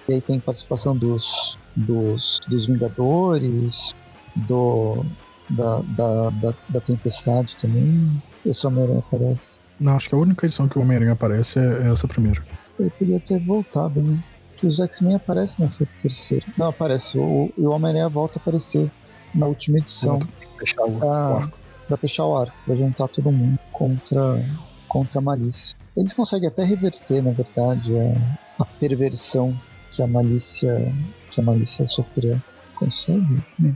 E 0.07 0.13
aí 0.13 0.21
tem 0.21 0.39
participação 0.39 0.95
dos, 0.95 1.57
dos, 1.75 2.39
dos 2.47 2.67
Vingadores, 2.67 3.95
do, 4.35 5.05
da, 5.49 5.79
da, 5.79 6.29
da, 6.29 6.53
da 6.69 6.81
Tempestade 6.81 7.55
também. 7.57 8.21
Esse 8.45 8.65
Homem-Aranha 8.65 8.99
aparece. 8.99 9.59
Não, 9.79 9.95
acho 9.95 10.09
que 10.09 10.15
a 10.15 10.17
única 10.17 10.45
edição 10.45 10.67
que 10.67 10.77
o 10.77 10.81
Homem-Aranha 10.81 11.13
aparece 11.13 11.59
é, 11.59 11.87
é 11.87 11.91
essa 11.91 12.07
primeira. 12.07 12.43
Ele 12.79 12.89
podia 12.89 13.19
ter 13.19 13.39
voltado, 13.39 14.01
né? 14.01 14.21
Que 14.57 14.67
os 14.67 14.79
X-Men 14.79 15.15
aparecem 15.15 15.63
nessa 15.63 15.87
terceira. 16.01 16.45
Não, 16.57 16.67
aparece. 16.67 17.17
O, 17.17 17.51
o 17.57 17.69
Homem-Aranha 17.69 18.09
volta 18.09 18.37
a 18.37 18.41
aparecer 18.41 18.91
na 19.33 19.47
última 19.47 19.77
edição. 19.77 20.19
Fechar 20.57 20.83
o 20.83 21.09
ah, 21.09 21.37
arco. 21.37 21.57
para 21.87 21.97
fechar 21.97 22.25
o 22.25 22.37
arco, 22.37 22.55
para 22.65 22.75
juntar 22.75 23.07
todo 23.07 23.31
mundo 23.31 23.57
contra 23.71 24.45
contra 24.89 25.19
a 25.19 25.21
malícia. 25.21 25.77
Eles 25.95 26.11
conseguem 26.11 26.47
até 26.47 26.63
reverter, 26.63 27.21
na 27.21 27.31
verdade, 27.31 27.91
a, 27.95 28.63
a 28.63 28.65
perversão 28.65 29.55
que 29.91 30.01
a 30.01 30.07
malícia 30.07 30.93
que 31.31 31.39
a 31.39 31.43
malícia 31.43 31.85
sofreu. 31.87 32.41
Consegue? 32.79 33.43
Né? 33.59 33.75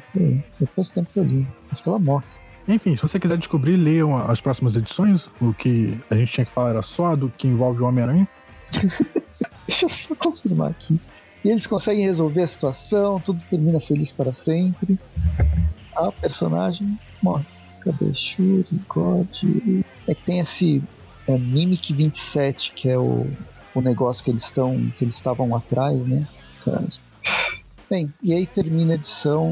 Depois 0.59 0.89
do 0.89 0.93
tempo 0.93 1.09
que 1.11 1.19
eu 1.19 1.23
li. 1.23 1.47
Acho 1.69 1.83
que 1.83 1.89
ela 1.89 1.99
morre. 1.99 2.25
Enfim, 2.67 2.95
se 2.95 3.01
você 3.01 3.19
quiser 3.19 3.37
descobrir, 3.37 3.75
leiam 3.75 4.15
as 4.15 4.39
próximas 4.39 4.77
edições. 4.77 5.27
O 5.41 5.53
que 5.53 5.97
a 6.09 6.15
gente 6.15 6.31
tinha 6.31 6.45
que 6.45 6.51
falar 6.51 6.69
era 6.69 6.81
só 6.81 7.15
do 7.15 7.29
que 7.29 7.47
envolve 7.47 7.81
o 7.81 7.85
Homem-Aranha. 7.85 8.27
Deixa 9.67 9.85
eu 9.85 9.89
só 9.89 10.15
confirmar 10.15 10.71
aqui. 10.71 10.99
E 11.43 11.49
eles 11.49 11.67
conseguem 11.67 12.05
resolver 12.05 12.43
a 12.43 12.47
situação, 12.47 13.19
tudo 13.19 13.43
termina 13.43 13.79
feliz 13.81 14.13
para 14.13 14.31
sempre. 14.31 14.97
A 15.95 16.11
personagem 16.11 16.97
morre. 17.21 17.45
Cadê 17.81 18.13
Shuri, 18.13 18.65
God? 18.87 19.27
É 20.07 20.15
que 20.15 20.23
tem 20.23 20.39
esse 20.39 20.81
é, 21.27 21.37
Mimic 21.37 21.93
27, 21.93 22.71
que 22.73 22.89
é 22.89 22.97
o, 22.97 23.27
o 23.75 23.81
negócio 23.81 24.23
que 24.23 24.31
eles 24.31 24.45
estão 24.45 24.89
que 24.97 25.03
eles 25.03 25.15
estavam 25.15 25.53
atrás, 25.53 26.05
né? 26.05 26.25
Bem, 27.93 28.11
e 28.23 28.33
aí 28.33 28.47
termina 28.47 28.93
a 28.93 28.95
edição, 28.95 29.51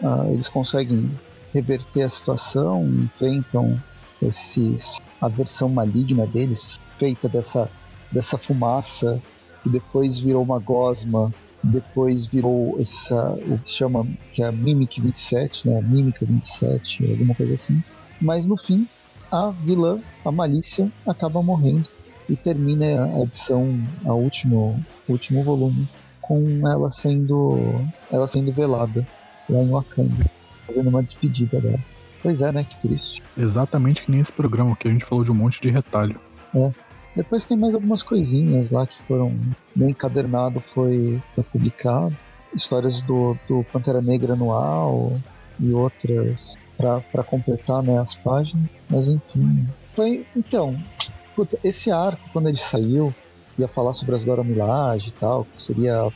uh, 0.00 0.32
eles 0.32 0.48
conseguem 0.48 1.10
reverter 1.52 2.04
a 2.04 2.08
situação, 2.08 2.86
enfrentam 2.86 3.78
esses 4.22 4.96
a 5.20 5.28
versão 5.28 5.68
maligna 5.68 6.26
deles, 6.26 6.78
feita 6.98 7.28
dessa 7.28 7.70
dessa 8.10 8.38
fumaça 8.38 9.22
que 9.62 9.68
depois 9.68 10.18
virou 10.18 10.42
uma 10.42 10.58
gosma, 10.58 11.30
depois 11.62 12.24
virou 12.24 12.80
essa 12.80 13.34
o 13.46 13.58
que 13.58 13.70
chama 13.70 14.06
que 14.32 14.42
é 14.42 14.46
a 14.46 14.52
Mimic 14.52 14.98
27, 14.98 15.68
né? 15.68 15.82
Mímica 15.82 16.24
27, 16.24 17.10
alguma 17.10 17.34
coisa 17.34 17.52
assim. 17.52 17.84
Mas 18.18 18.46
no 18.46 18.56
fim, 18.56 18.88
a 19.30 19.50
vilã, 19.50 20.00
a 20.24 20.32
Malícia, 20.32 20.90
acaba 21.06 21.42
morrendo 21.42 21.86
e 22.26 22.36
termina 22.36 23.04
a 23.04 23.20
edição, 23.20 23.78
a 24.06 24.14
último, 24.14 24.82
último 25.06 25.44
volume, 25.44 25.86
com 26.22 26.66
ela 26.66 26.90
sendo, 26.90 27.58
ela 28.10 28.26
sendo 28.26 28.52
velada 28.52 29.06
lá 29.50 29.58
em 29.60 29.68
Wakanda, 29.68 30.30
fazendo 30.66 30.88
uma 30.88 31.02
despedida 31.02 31.60
dela. 31.60 31.80
Pois 32.22 32.40
é, 32.40 32.52
né? 32.52 32.64
Que 32.64 32.80
triste. 32.80 33.20
Exatamente 33.36 34.04
que 34.04 34.10
nem 34.10 34.20
esse 34.20 34.32
programa 34.32 34.76
que 34.76 34.86
a 34.86 34.90
gente 34.90 35.04
falou 35.04 35.24
de 35.24 35.32
um 35.32 35.34
monte 35.34 35.60
de 35.60 35.68
retalho. 35.70 36.18
É. 36.54 36.70
Depois 37.16 37.44
tem 37.44 37.56
mais 37.56 37.74
algumas 37.74 38.02
coisinhas 38.02 38.70
lá 38.70 38.86
que 38.86 39.02
foram. 39.02 39.36
Meu 39.74 39.88
encadernado 39.88 40.60
foi, 40.60 41.20
foi 41.34 41.44
publicado. 41.44 42.16
Histórias 42.54 43.02
do, 43.02 43.36
do 43.48 43.64
Pantera 43.64 44.00
Negra 44.00 44.34
anual 44.34 45.12
e 45.58 45.72
outras 45.72 46.54
para 46.76 47.22
completar 47.22 47.82
né, 47.82 47.98
as 47.98 48.14
páginas. 48.14 48.68
Mas 48.88 49.08
enfim. 49.08 49.66
Foi. 49.94 50.24
Então, 50.34 50.78
puta, 51.34 51.58
esse 51.64 51.90
arco, 51.90 52.22
quando 52.32 52.48
ele 52.48 52.58
saiu, 52.58 53.12
ia 53.58 53.68
falar 53.68 53.92
sobre 53.94 54.16
as 54.16 54.24
Dora 54.24 54.44
Milaje 54.44 55.08
e 55.08 55.12
tal, 55.12 55.44
que 55.44 55.60
seria. 55.60 56.08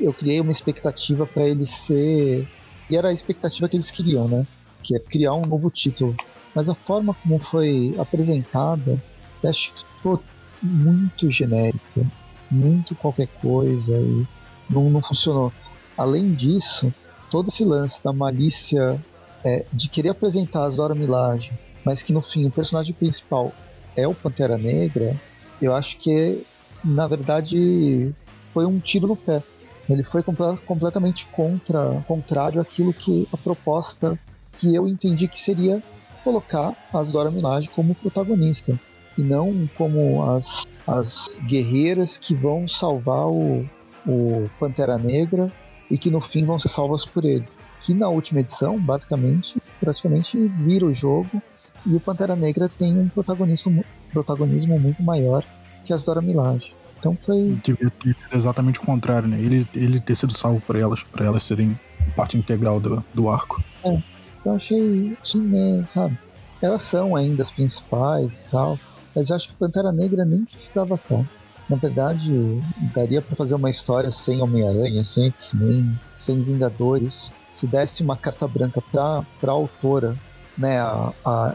Eu 0.00 0.12
criei 0.12 0.40
uma 0.40 0.52
expectativa 0.52 1.26
para 1.26 1.44
ele 1.44 1.66
ser. 1.66 2.48
E 2.88 2.96
era 2.96 3.08
a 3.08 3.12
expectativa 3.12 3.68
que 3.68 3.76
eles 3.76 3.90
queriam, 3.90 4.28
né? 4.28 4.46
Que 4.82 4.96
é 4.96 4.98
criar 4.98 5.34
um 5.34 5.42
novo 5.42 5.70
título. 5.70 6.16
Mas 6.54 6.68
a 6.68 6.74
forma 6.74 7.14
como 7.22 7.38
foi 7.38 7.94
apresentada, 7.98 8.96
acho 9.44 9.72
que 9.74 9.84
ficou 9.96 10.22
muito 10.62 11.30
genérica, 11.30 12.06
muito 12.50 12.94
qualquer 12.94 13.28
coisa 13.40 13.94
e 13.94 14.26
não, 14.68 14.88
não 14.90 15.02
funcionou. 15.02 15.52
Além 15.96 16.32
disso, 16.32 16.92
todo 17.30 17.48
esse 17.48 17.64
lance 17.64 18.02
da 18.02 18.12
malícia 18.12 18.98
é, 19.44 19.64
de 19.72 19.88
querer 19.88 20.10
apresentar 20.10 20.64
as 20.64 20.76
Dora 20.76 20.94
Milaje, 20.94 21.52
mas 21.84 22.02
que 22.02 22.12
no 22.12 22.22
fim 22.22 22.46
o 22.46 22.50
personagem 22.50 22.94
principal 22.94 23.52
é 23.96 24.06
o 24.06 24.14
Pantera 24.14 24.56
Negra, 24.56 25.16
eu 25.60 25.74
acho 25.74 25.96
que 25.98 26.42
na 26.84 27.06
verdade 27.06 28.14
foi 28.52 28.66
um 28.66 28.78
tiro 28.78 29.06
no 29.06 29.16
pé. 29.16 29.42
Ele 29.88 30.02
foi 30.02 30.22
completamente 30.22 31.26
contra, 31.26 32.04
contrário 32.06 32.60
àquilo 32.60 32.92
que 32.92 33.26
a 33.32 33.36
proposta 33.36 34.18
que 34.52 34.74
eu 34.74 34.86
entendi 34.86 35.26
que 35.26 35.40
seria 35.40 35.82
colocar 36.22 36.74
as 36.92 37.10
Dora 37.10 37.30
Milaje 37.30 37.68
como 37.68 37.94
protagonista 37.94 38.78
e 39.16 39.22
não 39.22 39.68
como 39.76 40.30
as, 40.30 40.66
as 40.86 41.38
guerreiras 41.46 42.18
que 42.18 42.34
vão 42.34 42.68
salvar 42.68 43.26
o, 43.26 43.64
o 44.06 44.50
Pantera 44.60 44.98
Negra 44.98 45.50
e 45.90 45.96
que 45.96 46.10
no 46.10 46.20
fim 46.20 46.44
vão 46.44 46.58
ser 46.58 46.68
salvas 46.68 47.06
por 47.06 47.24
ele 47.24 47.48
que 47.80 47.94
na 47.94 48.08
última 48.08 48.40
edição, 48.40 48.78
basicamente, 48.78 49.60
praticamente 49.80 50.36
vira 50.46 50.84
o 50.84 50.92
jogo 50.92 51.42
e 51.86 51.94
o 51.94 52.00
Pantera 52.00 52.34
Negra 52.34 52.68
tem 52.68 52.98
um 52.98 53.08
protagonismo, 53.08 53.84
protagonismo 54.08 54.78
muito 54.78 55.02
maior 55.02 55.44
que 55.84 55.92
as 55.92 56.04
Dora 56.04 56.20
Milaje. 56.20 56.72
Então 56.98 57.16
foi. 57.20 57.58
Devia 57.64 57.90
ter 57.90 58.16
sido 58.16 58.36
exatamente 58.36 58.80
o 58.80 58.82
contrário, 58.82 59.28
né? 59.28 59.38
Ele, 59.40 59.66
ele 59.74 60.00
ter 60.00 60.16
sido 60.16 60.36
salvo 60.36 60.60
por 60.60 60.76
elas, 60.76 61.02
para 61.02 61.24
elas 61.24 61.44
serem 61.44 61.78
parte 62.16 62.36
integral 62.36 62.80
do, 62.80 63.04
do 63.14 63.28
arco. 63.28 63.62
É. 63.84 64.02
Então 64.40 64.54
achei, 64.54 65.16
achei 65.22 65.40
né, 65.40 65.84
sabe? 65.86 66.18
Elas 66.60 66.82
são 66.82 67.14
ainda 67.14 67.42
as 67.42 67.52
principais 67.52 68.34
e 68.34 68.50
tal, 68.50 68.78
mas 69.14 69.30
acho 69.30 69.48
que 69.48 69.54
Pantera 69.54 69.92
Negra 69.92 70.24
nem 70.24 70.44
precisava 70.44 70.96
estar. 70.96 71.24
Na 71.68 71.76
verdade, 71.76 72.60
daria 72.94 73.20
para 73.20 73.36
fazer 73.36 73.54
uma 73.54 73.70
história 73.70 74.10
sem 74.10 74.40
Homem-Aranha, 74.42 75.04
sem 75.04 75.26
X-Men, 75.26 75.98
sem 76.18 76.42
Vingadores, 76.42 77.32
se 77.52 77.66
desse 77.66 78.02
uma 78.02 78.16
carta 78.16 78.48
branca 78.48 78.80
para 78.80 79.24
a 79.46 79.50
autora, 79.50 80.16
né, 80.56 80.80
a, 80.80 81.12
a 81.24 81.54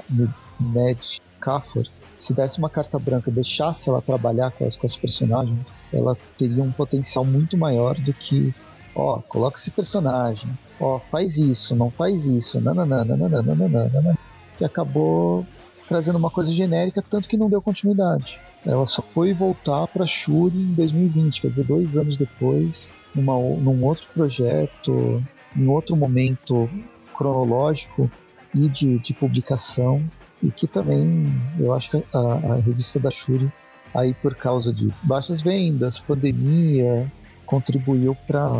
Ned 0.60 1.20
Caffer, 1.39 1.88
se 2.24 2.34
desse 2.34 2.57
uma 2.57 2.69
carta 2.69 2.97
branca 2.97 3.30
e 3.30 3.34
deixasse 3.34 3.89
ela 3.89 4.01
trabalhar 4.01 4.49
com 4.51 4.65
as, 4.65 4.78
com 4.78 4.88
as 4.88 4.95
personagens, 4.95 5.74
ela 5.91 6.17
teria 6.38 6.63
um 6.63 6.71
potencial 6.71 7.26
muito 7.26 7.57
maior 7.57 7.95
do 7.95 8.13
que, 8.13 8.55
ó, 8.95 9.19
coloca 9.28 9.57
esse 9.57 9.69
personagem, 9.69 10.49
ó, 10.80 10.99
faz 10.99 11.36
isso, 11.36 11.76
não 11.76 11.91
faz 11.91 12.26
isso, 12.26 12.61
nananana, 12.61 13.17
nananana, 13.17 14.17
que 14.57 14.63
acabou 14.63 15.45
trazendo 15.89 16.17
uma 16.17 16.30
coisa 16.30 16.49
genérica, 16.53 17.03
tanto 17.07 17.28
que 17.28 17.36
não 17.36 17.49
deu 17.49 17.61
continuidade. 17.61 18.39
Ela 18.65 18.86
só 18.86 19.01
foi 19.01 19.34
voltar 19.34 19.86
para 19.88 20.07
Shuri 20.07 20.57
em 20.57 20.74
2020, 20.76 21.41
quer 21.41 21.49
dizer, 21.49 21.65
dois 21.65 21.97
anos 21.97 22.15
depois, 22.15 22.93
numa, 23.13 23.34
num 23.34 23.84
outro 23.84 24.07
projeto, 24.13 25.21
em 25.53 25.67
outro 25.67 25.97
momento 25.97 26.69
cronológico 27.17 28.09
e 28.55 28.69
de, 28.69 28.97
de 28.99 29.13
publicação 29.13 30.01
e 30.43 30.51
que 30.51 30.67
também 30.67 31.31
eu 31.57 31.73
acho 31.73 31.91
que 31.91 32.03
a, 32.13 32.19
a, 32.19 32.55
revista 32.55 32.99
da 32.99 33.09
Shuri 33.09 33.51
aí 33.95 34.13
por 34.13 34.35
causa 34.35 34.73
de 34.73 34.91
baixas 35.03 35.41
vendas, 35.41 35.99
pandemia, 35.99 37.09
contribuiu 37.45 38.15
para 38.27 38.51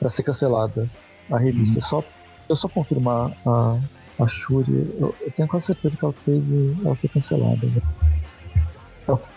para 0.00 0.10
ser 0.10 0.24
cancelada 0.24 0.90
a 1.30 1.38
revista. 1.38 1.76
Uhum. 1.76 1.82
Só 1.82 2.04
eu 2.48 2.56
só 2.56 2.68
confirmar 2.68 3.32
a, 3.46 3.78
a 4.18 4.26
Shuri, 4.26 4.72
eu, 4.98 5.14
eu, 5.20 5.30
tenho 5.30 5.48
quase 5.48 5.66
certeza 5.66 5.96
que 5.96 6.04
ela 6.04 6.14
teve 6.24 6.76
ela 6.84 6.96
foi 6.96 7.08
cancelada. 7.08 7.66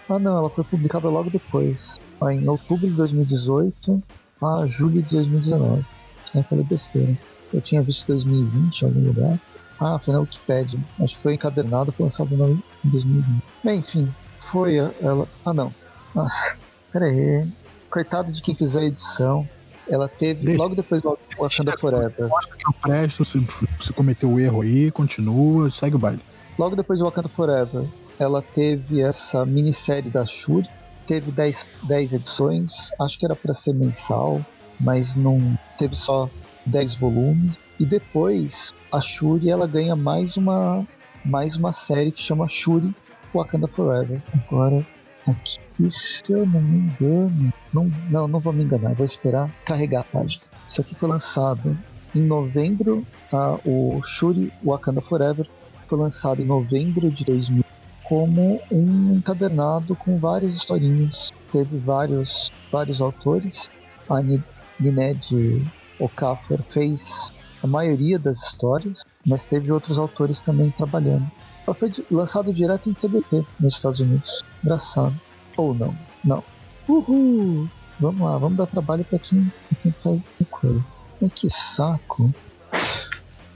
Ah 0.09 0.17
não, 0.17 0.37
ela 0.37 0.49
foi 0.49 0.63
publicada 0.63 1.09
logo 1.09 1.29
depois, 1.29 1.97
em 2.31 2.47
outubro 2.47 2.87
de 2.87 2.93
2018 2.93 4.01
a 4.41 4.65
julho 4.65 5.01
de 5.01 5.09
2019. 5.09 5.85
Aí 6.33 6.43
falei 6.43 6.63
besteira. 6.63 7.17
Eu 7.53 7.61
tinha 7.61 7.81
visto 7.81 8.07
2020 8.07 8.81
em 8.81 8.85
algum 8.85 9.07
lugar. 9.07 9.39
Ah, 9.79 9.99
foi 9.99 10.13
na 10.13 10.19
Wikipedia. 10.19 10.79
Acho 10.99 11.15
que 11.15 11.21
foi 11.21 11.33
encadernado, 11.33 11.91
foi 11.91 12.05
lançado 12.05 12.33
em 12.33 12.89
2020. 12.89 13.43
Bem, 13.63 13.79
enfim, 13.79 14.13
foi 14.39 14.77
ela. 14.77 15.27
Ah, 15.45 15.53
não. 15.53 15.73
Nossa, 16.13 16.57
pera 16.91 17.05
aí. 17.05 17.47
Coitado 17.89 18.31
de 18.31 18.41
quem 18.41 18.55
fizer 18.55 18.79
a 18.79 18.85
edição. 18.85 19.47
Ela 19.89 20.09
teve, 20.09 20.43
Deixa. 20.45 20.61
logo 20.61 20.75
depois 20.75 21.01
do 21.01 21.17
Wakanda 21.39 21.77
Forever. 21.77 22.27
Mostra 22.27 22.57
que 22.57 22.67
eu 22.67 22.73
presto, 22.73 23.23
se, 23.23 23.47
se 23.79 23.93
cometeu 23.93 24.29
o 24.29 24.39
erro 24.39 24.61
aí, 24.61 24.91
continua, 24.91 25.71
segue 25.71 25.95
o 25.95 25.99
baile. 25.99 26.21
Logo 26.59 26.75
depois 26.75 26.99
do 26.99 27.05
Wakanda 27.05 27.29
Forever, 27.29 27.85
ela 28.19 28.41
teve 28.41 28.99
essa 29.01 29.45
minissérie 29.45 30.09
da 30.09 30.25
Shuri. 30.25 30.67
Teve 31.05 31.31
10 31.31 32.13
edições, 32.13 32.91
acho 32.99 33.17
que 33.17 33.25
era 33.25 33.33
para 33.33 33.53
ser 33.53 33.73
mensal 33.73 34.41
mas 34.79 35.15
não 35.15 35.57
teve 35.77 35.95
só 35.95 36.29
10 36.65 36.95
volumes. 36.95 37.59
E 37.79 37.85
depois 37.85 38.73
a 38.91 38.99
Shuri 38.99 39.49
ela 39.49 39.67
ganha 39.67 39.95
mais 39.95 40.35
uma 40.35 40.85
mais 41.23 41.55
uma 41.55 41.73
série 41.73 42.11
que 42.11 42.21
chama 42.21 42.47
Shuri 42.47 42.93
Wakanda 43.33 43.67
Forever. 43.67 44.21
Agora 44.33 44.85
aqui, 45.27 45.59
se 45.91 46.31
eu 46.31 46.45
não 46.45 46.61
me 46.61 46.77
engano, 46.79 47.53
não, 47.73 47.91
não, 48.09 48.27
não 48.27 48.39
vou 48.39 48.53
me 48.53 48.63
enganar, 48.63 48.93
vou 48.93 49.05
esperar 49.05 49.51
carregar 49.65 50.01
a 50.01 50.03
página. 50.03 50.43
Isso 50.67 50.81
aqui 50.81 50.95
foi 50.95 51.09
lançado 51.09 51.77
em 52.15 52.21
novembro, 52.21 53.05
tá? 53.29 53.59
o 53.65 54.01
Shuri 54.03 54.51
Wakanda 54.63 55.01
Forever 55.01 55.47
foi 55.87 55.99
lançado 55.99 56.41
em 56.41 56.45
novembro 56.45 57.11
de 57.11 57.23
2000 57.25 57.63
como 58.07 58.61
um 58.71 59.15
encadernado 59.17 59.95
com 59.95 60.17
várias 60.17 60.55
historinhas. 60.55 61.31
Teve 61.51 61.77
vários, 61.77 62.51
vários 62.71 63.01
autores. 63.01 63.69
A 64.09 64.21
Nined 64.79 65.65
Okafor 65.99 66.61
fez 66.69 67.31
a 67.63 67.67
maioria 67.67 68.19
das 68.19 68.37
histórias, 68.41 69.01
mas 69.25 69.43
teve 69.43 69.71
outros 69.71 69.97
autores 69.97 70.41
também 70.41 70.71
trabalhando. 70.71 71.29
Ela 71.65 71.73
foi 71.73 71.91
lançado 72.09 72.53
direto 72.53 72.89
em 72.89 72.93
TBP 72.93 73.45
nos 73.59 73.73
Estados 73.75 73.99
Unidos. 73.99 74.43
Engraçado. 74.63 75.19
Ou 75.57 75.73
não. 75.73 75.95
Não. 76.23 76.43
Uhul! 76.87 77.69
Vamos 77.99 78.21
lá, 78.21 78.37
vamos 78.37 78.57
dar 78.57 78.67
trabalho 78.67 79.03
para 79.03 79.19
quem, 79.19 79.51
pra 79.67 79.77
quem 79.79 79.91
faz 79.91 80.25
essa 80.25 80.45
coisa. 80.45 80.83
Mas 81.19 81.33
que 81.33 81.49
saco. 81.49 82.33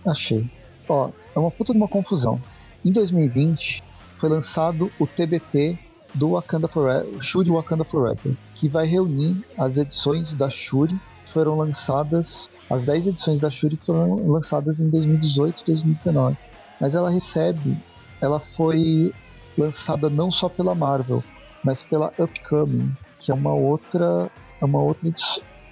Achei. 0.05 0.49
Ó, 0.89 1.11
é 1.35 1.39
uma 1.39 1.51
puta 1.51 1.71
de 1.71 1.77
uma 1.77 1.87
confusão. 1.87 2.41
Em 2.83 2.91
2020 2.91 3.83
foi 4.17 4.29
lançado 4.29 4.91
o 4.99 5.05
TBP 5.05 5.77
do 6.13 6.31
Wakanda 6.31 6.67
Forever, 6.67 7.07
Shuri 7.21 7.49
Wakanda 7.49 7.83
Forever, 7.83 8.35
que 8.55 8.67
vai 8.67 8.85
reunir 8.85 9.45
as 9.57 9.77
edições 9.77 10.33
da 10.33 10.49
Shuri 10.49 10.99
foram 11.33 11.57
lançadas, 11.57 12.49
as 12.69 12.85
10 12.85 13.07
edições 13.07 13.39
da 13.39 13.49
Shuri 13.49 13.77
foram 13.85 14.27
lançadas 14.27 14.79
em 14.79 14.89
2018 14.89 15.61
e 15.61 15.65
2019. 15.65 16.37
Mas 16.79 16.95
ela 16.95 17.09
recebe, 17.09 17.77
ela 18.19 18.39
foi 18.39 19.13
lançada 19.57 20.09
não 20.09 20.31
só 20.31 20.49
pela 20.49 20.73
Marvel, 20.75 21.23
mas 21.63 21.83
pela 21.83 22.13
Upcoming, 22.17 22.91
que 23.19 23.31
é 23.31 23.35
uma 23.35 23.53
outra, 23.53 24.29
é 24.61 24.65
uma 24.65 24.81
outra, 24.81 25.09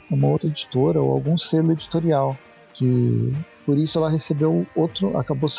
uma 0.10 0.28
outra 0.28 0.48
editora 0.48 1.02
ou 1.02 1.12
algum 1.12 1.38
selo 1.38 1.72
editorial 1.72 2.38
que 2.74 3.34
por 3.66 3.78
isso 3.78 3.98
ela 3.98 4.10
recebeu 4.10 4.66
outro, 4.76 5.18
acabou 5.18 5.50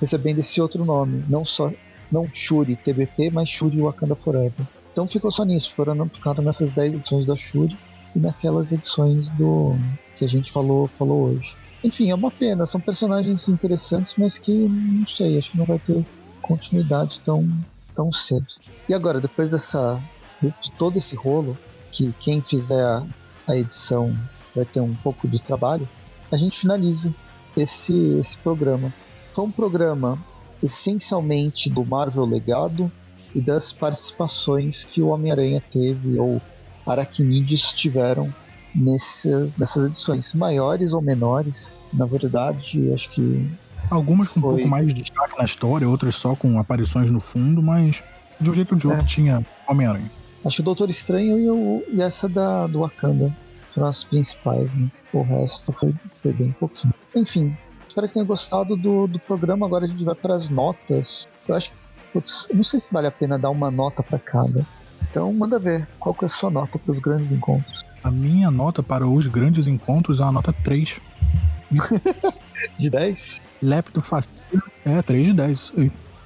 recebendo 0.00 0.40
esse 0.40 0.60
outro 0.60 0.84
nome, 0.84 1.24
não 1.28 1.44
só 1.44 1.70
não 2.10 2.28
Shuri 2.32 2.76
TBP, 2.76 3.30
mas 3.30 3.48
Shuri 3.48 3.80
Wakanda 3.80 4.14
Forever. 4.14 4.66
Então 4.92 5.08
ficou 5.08 5.30
só 5.30 5.44
nisso, 5.44 5.72
foram, 5.74 6.08
ficaram 6.08 6.44
nessas 6.44 6.70
10 6.70 6.94
edições 6.94 7.26
da 7.26 7.36
Shuri 7.36 7.76
e 8.14 8.18
naquelas 8.18 8.72
edições 8.72 9.28
do 9.30 9.76
que 10.16 10.24
a 10.24 10.28
gente 10.28 10.52
falou, 10.52 10.86
falou 10.86 11.30
hoje. 11.30 11.56
Enfim, 11.82 12.10
é 12.10 12.14
uma 12.14 12.30
pena, 12.30 12.66
são 12.66 12.80
personagens 12.80 13.48
interessantes, 13.48 14.14
mas 14.16 14.38
que 14.38 14.52
não 14.52 15.06
sei, 15.06 15.38
acho 15.38 15.50
que 15.50 15.58
não 15.58 15.66
vai 15.66 15.78
ter 15.78 16.04
continuidade 16.40 17.20
tão, 17.20 17.46
tão 17.94 18.12
cedo. 18.12 18.46
E 18.88 18.94
agora, 18.94 19.20
depois 19.20 19.50
dessa 19.50 20.00
de 20.40 20.70
todo 20.72 20.98
esse 20.98 21.14
rolo, 21.14 21.56
que 21.90 22.12
quem 22.18 22.40
fizer 22.40 22.82
a, 22.82 23.06
a 23.46 23.56
edição 23.56 24.14
vai 24.54 24.64
ter 24.64 24.80
um 24.80 24.94
pouco 24.94 25.26
de 25.28 25.38
trabalho, 25.38 25.88
a 26.30 26.36
gente 26.36 26.60
finaliza 26.60 27.14
esse, 27.56 27.94
esse 28.20 28.36
programa. 28.38 28.92
Foi 29.32 29.44
um 29.44 29.50
programa 29.50 30.18
essencialmente 30.62 31.68
do 31.70 31.84
Marvel 31.84 32.24
Legado 32.24 32.90
e 33.34 33.40
das 33.40 33.72
participações 33.72 34.84
que 34.84 35.02
o 35.02 35.08
Homem-Aranha 35.08 35.62
teve 35.72 36.18
ou 36.18 36.40
aracnídeos 36.86 37.72
tiveram 37.74 38.32
nessas, 38.74 39.56
nessas 39.56 39.86
edições, 39.86 40.34
maiores 40.34 40.92
ou 40.92 41.00
menores. 41.00 41.76
Na 41.92 42.06
verdade, 42.06 42.92
acho 42.92 43.10
que. 43.10 43.50
Algumas 43.90 44.28
com 44.28 44.40
foi... 44.40 44.50
um 44.50 44.54
pouco 44.56 44.68
mais 44.68 44.86
de 44.86 44.94
destaque 44.94 45.36
na 45.38 45.44
história, 45.44 45.88
outras 45.88 46.14
só 46.16 46.34
com 46.34 46.58
aparições 46.58 47.10
no 47.10 47.20
fundo, 47.20 47.62
mas 47.62 48.02
de 48.40 48.50
um 48.50 48.54
jeito 48.54 48.72
ou 48.72 48.78
de 48.78 48.86
outro 48.86 49.02
é. 49.02 49.06
tinha 49.06 49.46
Homem-Aranha. 49.68 50.10
Acho 50.44 50.56
que 50.56 50.62
o 50.62 50.64
Doutor 50.64 50.90
Estranho 50.90 51.38
e, 51.38 51.50
o, 51.50 51.82
e 51.90 52.02
essa 52.02 52.28
da, 52.28 52.66
do 52.66 52.80
Wakanda 52.80 53.34
foram 53.72 53.88
as 53.88 54.04
principais, 54.04 54.72
né? 54.74 54.90
O 55.12 55.22
resto 55.22 55.72
foi, 55.72 55.94
foi 56.06 56.32
bem 56.32 56.52
pouquinho. 56.52 56.92
Enfim, 57.14 57.56
espero 57.88 58.06
que 58.06 58.14
tenha 58.14 58.26
gostado 58.26 58.76
do, 58.76 59.06
do 59.06 59.18
programa. 59.18 59.66
Agora 59.66 59.86
a 59.86 59.88
gente 59.88 60.04
vai 60.04 60.14
para 60.14 60.34
as 60.34 60.48
notas. 60.48 61.28
Eu 61.48 61.54
acho 61.54 61.70
que, 61.70 61.76
putz, 62.12 62.46
não 62.52 62.62
sei 62.62 62.78
se 62.78 62.92
vale 62.92 63.06
a 63.06 63.10
pena 63.10 63.38
dar 63.38 63.50
uma 63.50 63.70
nota 63.70 64.02
para 64.02 64.18
cada. 64.18 64.64
Então 65.14 65.32
manda 65.32 65.60
ver 65.60 65.86
qual 66.00 66.12
que 66.12 66.24
é 66.24 66.26
a 66.26 66.28
sua 66.28 66.50
nota 66.50 66.76
para 66.76 66.90
os 66.90 66.98
grandes 66.98 67.30
encontros. 67.30 67.84
A 68.02 68.10
minha 68.10 68.50
nota 68.50 68.82
para 68.82 69.06
os 69.06 69.28
grandes 69.28 69.68
encontros 69.68 70.18
é 70.18 70.24
a 70.24 70.32
nota 70.32 70.52
3. 70.52 71.00
de 72.76 72.90
10? 72.90 73.40
Lépido 73.62 74.02
Facil. 74.02 74.60
É, 74.84 75.00
3 75.02 75.26
de 75.26 75.32
10. 75.34 75.72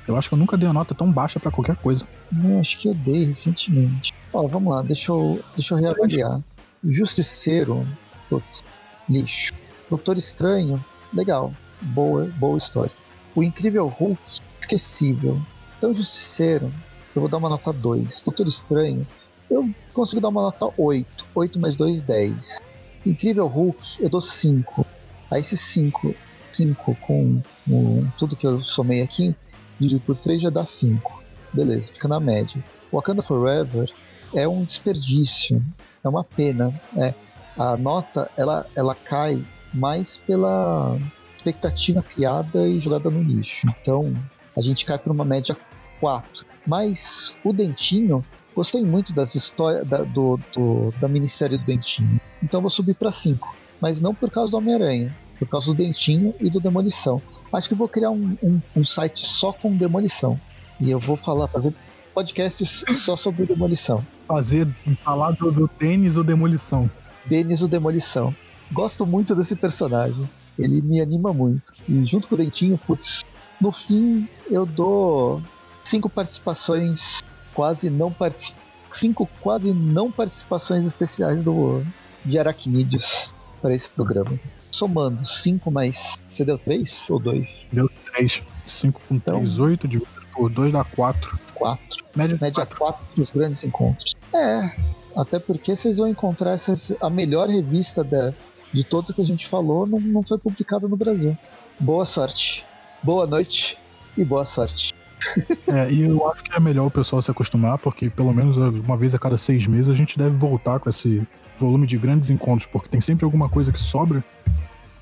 Eu 0.09 0.17
acho 0.17 0.31
que 0.31 0.35
eu 0.35 0.39
nunca 0.39 0.57
dei 0.57 0.67
uma 0.67 0.73
nota 0.73 0.95
tão 0.95 1.13
baixa 1.13 1.39
para 1.39 1.51
qualquer 1.51 1.77
coisa. 1.77 2.07
Não, 2.33 2.61
acho 2.61 2.79
que 2.79 2.89
eu 2.89 2.95
dei 2.95 3.27
recentemente. 3.27 4.15
Ó, 4.33 4.47
vamos 4.47 4.73
lá, 4.73 4.81
deixa 4.81 5.13
eu, 5.13 5.39
deixa 5.55 5.75
eu 5.75 5.79
reavaliar. 5.81 6.41
Justiceiro, 6.83 7.87
putz, 8.31 8.65
lixo. 9.07 9.53
Doutor 9.91 10.17
Estranho, 10.17 10.83
legal. 11.13 11.53
Boa, 11.83 12.25
boa 12.39 12.57
história. 12.57 12.93
O 13.35 13.43
Incrível 13.43 13.87
Hulk, 13.87 14.19
esquecível. 14.61 15.39
Então, 15.77 15.93
Justiceiro, 15.93 16.73
eu 17.15 17.21
vou 17.21 17.29
dar 17.29 17.39
uma 17.39 17.49
nota 17.49 17.73
2. 17.73 18.23
Doutor 18.23 18.47
Estranho, 18.47 19.07
eu 19.51 19.69
consigo 19.93 20.21
dar 20.21 20.29
uma 20.29 20.43
nota 20.43 20.69
8. 20.77 21.27
8 21.35 21.61
mais 21.61 21.77
2, 21.77 22.03
10. 22.03 22.59
Incrível 23.07 23.47
Hulk, 23.47 24.03
eu 24.03 24.09
dou 24.09 24.21
5. 24.21 24.87
Aí 25.31 25.41
esse 25.41 25.57
5, 25.57 26.15
5 26.53 26.97
com, 26.97 27.43
com 27.67 28.07
tudo 28.19 28.37
que 28.37 28.47
eu 28.47 28.63
somei 28.63 29.03
aqui, 29.03 29.35
dividido 29.79 30.01
por 30.05 30.17
3 30.17 30.43
já 30.43 30.51
dá 30.51 30.65
5. 30.65 31.23
Beleza, 31.53 31.93
fica 31.93 32.09
na 32.09 32.21
média. 32.21 32.63
Wakanda 32.93 33.23
Forever 33.23 33.91
é 34.35 34.47
um 34.47 34.65
desperdício, 34.65 35.63
é 36.03 36.09
uma 36.09 36.25
pena. 36.25 36.73
É. 36.97 37.15
A 37.57 37.77
nota 37.77 38.31
ela, 38.37 38.67
ela 38.77 38.95
cai 38.95 39.45
mais 39.73 40.17
pela 40.17 40.97
expectativa 41.37 42.03
criada 42.03 42.69
e 42.69 42.81
jogada 42.81 43.11
no 43.11 43.23
lixo. 43.23 43.67
Então 43.81 44.15
a 44.57 44.61
gente 44.61 44.85
cai 44.85 44.99
para 44.99 45.13
uma 45.13 45.25
média 45.25 45.57
4. 46.01 46.47
Mas 46.67 47.35
o 47.45 47.53
Dentinho, 47.53 48.25
gostei 48.55 48.85
muito 48.85 49.13
das 49.13 49.35
histórias 49.35 49.87
da, 49.87 49.99
do, 49.99 50.39
do, 50.55 50.93
da 51.01 51.09
minissérie 51.09 51.59
do 51.59 51.65
Dentinho. 51.65 52.21
Então 52.43 52.61
vou 52.61 52.71
subir 52.71 52.95
para 52.95 53.13
5. 53.13 53.57
Mas 53.81 54.01
não 54.01 54.15
por 54.15 54.31
causa 54.31 54.51
do 54.51 54.57
Homem-Aranha, 54.57 55.15
por 55.39 55.49
causa 55.49 55.67
do 55.67 55.75
Dentinho 55.75 56.35
e 56.41 56.51
do 56.51 56.61
Demolição. 56.61 57.21
Acho 57.53 57.69
que 57.69 57.75
vou 57.75 57.89
criar 57.89 58.11
um, 58.11 58.37
um, 58.43 58.61
um 58.77 58.85
site 58.85 59.27
só 59.27 59.53
com 59.53 59.75
demolição. 59.75 60.39
E 60.81 60.91
eu 60.91 60.99
vou 60.99 61.17
falar, 61.17 61.49
fazer 61.49 61.73
podcasts 62.13 62.85
só 62.97 63.17
sobre 63.17 63.47
demolição. 63.47 64.05
Fazer, 64.27 64.69
falar 65.03 65.33
do, 65.33 65.51
do 65.51 65.71
Denis 65.79 66.17
ou 66.17 66.25
Demolição. 66.25 66.91
Denis 67.25 67.63
ou 67.63 67.69
Demolição. 67.69 68.35
Gosto 68.73 69.07
muito 69.07 69.35
desse 69.35 69.57
personagem. 69.57 70.29
Ele 70.59 70.83
me 70.83 71.01
anima 71.01 71.33
muito. 71.33 71.73
E 71.89 72.05
junto 72.05 72.29
com 72.29 72.35
o 72.35 72.39
Dentinho, 72.39 72.79
putz, 72.87 73.25
no 73.61 73.73
fim 73.73 74.29
eu 74.51 74.67
dou 74.67 75.41
cinco 75.89 76.09
participações 76.09 77.21
quase 77.55 77.91
não 77.91 78.13
particip... 78.13 78.57
cinco 78.93 79.29
quase 79.41 79.73
não 79.73 80.11
participações 80.11 80.85
especiais 80.85 81.43
do 81.43 81.83
de 82.25 82.39
Aracnídeos 82.39 83.31
para 83.61 83.75
esse 83.75 83.89
programa 83.89 84.39
somando 84.71 85.27
5 85.27 85.71
mais. 85.71 86.23
Você 86.31 86.45
deu 86.45 86.59
3 86.59 87.11
ou 87.11 87.19
2? 87.19 87.67
Deu 87.73 87.91
3. 88.13 88.43
5 88.67 89.01
com 89.09 89.19
3, 89.19 89.53
então, 89.53 89.65
8, 89.65 89.89
dividido 89.89 90.23
por 90.33 90.51
2 90.51 90.73
dá 90.73 90.85
4. 90.85 91.39
4. 91.55 92.05
Média, 92.15 92.39
Média 92.41 92.67
4 92.67 93.05
dos 93.17 93.31
grandes 93.31 93.65
encontros. 93.65 94.15
É, 94.33 94.71
até 95.17 95.39
porque 95.39 95.75
vocês 95.75 95.99
vão 95.99 96.07
encontrar 96.07 96.53
essas, 96.53 96.93
a 97.01 97.11
melhor 97.11 97.49
revista 97.49 98.05
da, 98.05 98.33
de 98.73 98.85
todas 98.85 99.15
que 99.15 99.23
a 99.23 99.27
gente 99.27 99.49
falou 99.49 99.87
não, 99.87 99.99
não 99.99 100.23
foi 100.23 100.39
publicada 100.39 100.87
no 100.87 100.97
Brasil. 100.97 101.37
Boa 101.81 102.05
sorte, 102.05 102.65
boa 103.03 103.27
noite 103.27 103.77
e 104.17 104.25
boa 104.25 104.45
sorte. 104.45 104.93
é, 105.69 105.91
e 105.91 106.03
eu 106.03 106.31
acho 106.31 106.43
que 106.45 106.55
é 106.55 106.61
melhor 106.61 106.87
o 106.87 106.91
pessoal 106.91 107.21
se 107.21 107.31
acostumar, 107.31 107.79
porque 107.79 108.09
pelo 108.11 108.33
menos 108.33 108.57
uma 108.57 108.97
vez 108.97 109.15
a 109.15 109.19
cada 109.19 109.37
seis 109.37 109.67
meses 109.67 109.91
a 109.91 109.95
gente 109.95 110.19
deve 110.19 110.37
voltar 110.37 110.79
com 110.81 110.89
esse 110.89 111.27
volume 111.57 111.87
de 111.87 111.99
grandes 111.99 112.31
encontros, 112.31 112.71
porque 112.71 112.89
tem 112.89 113.01
sempre 113.01 113.25
alguma 113.25 113.49
coisa 113.49 113.73
que 113.73 113.81
sobra 113.81 114.23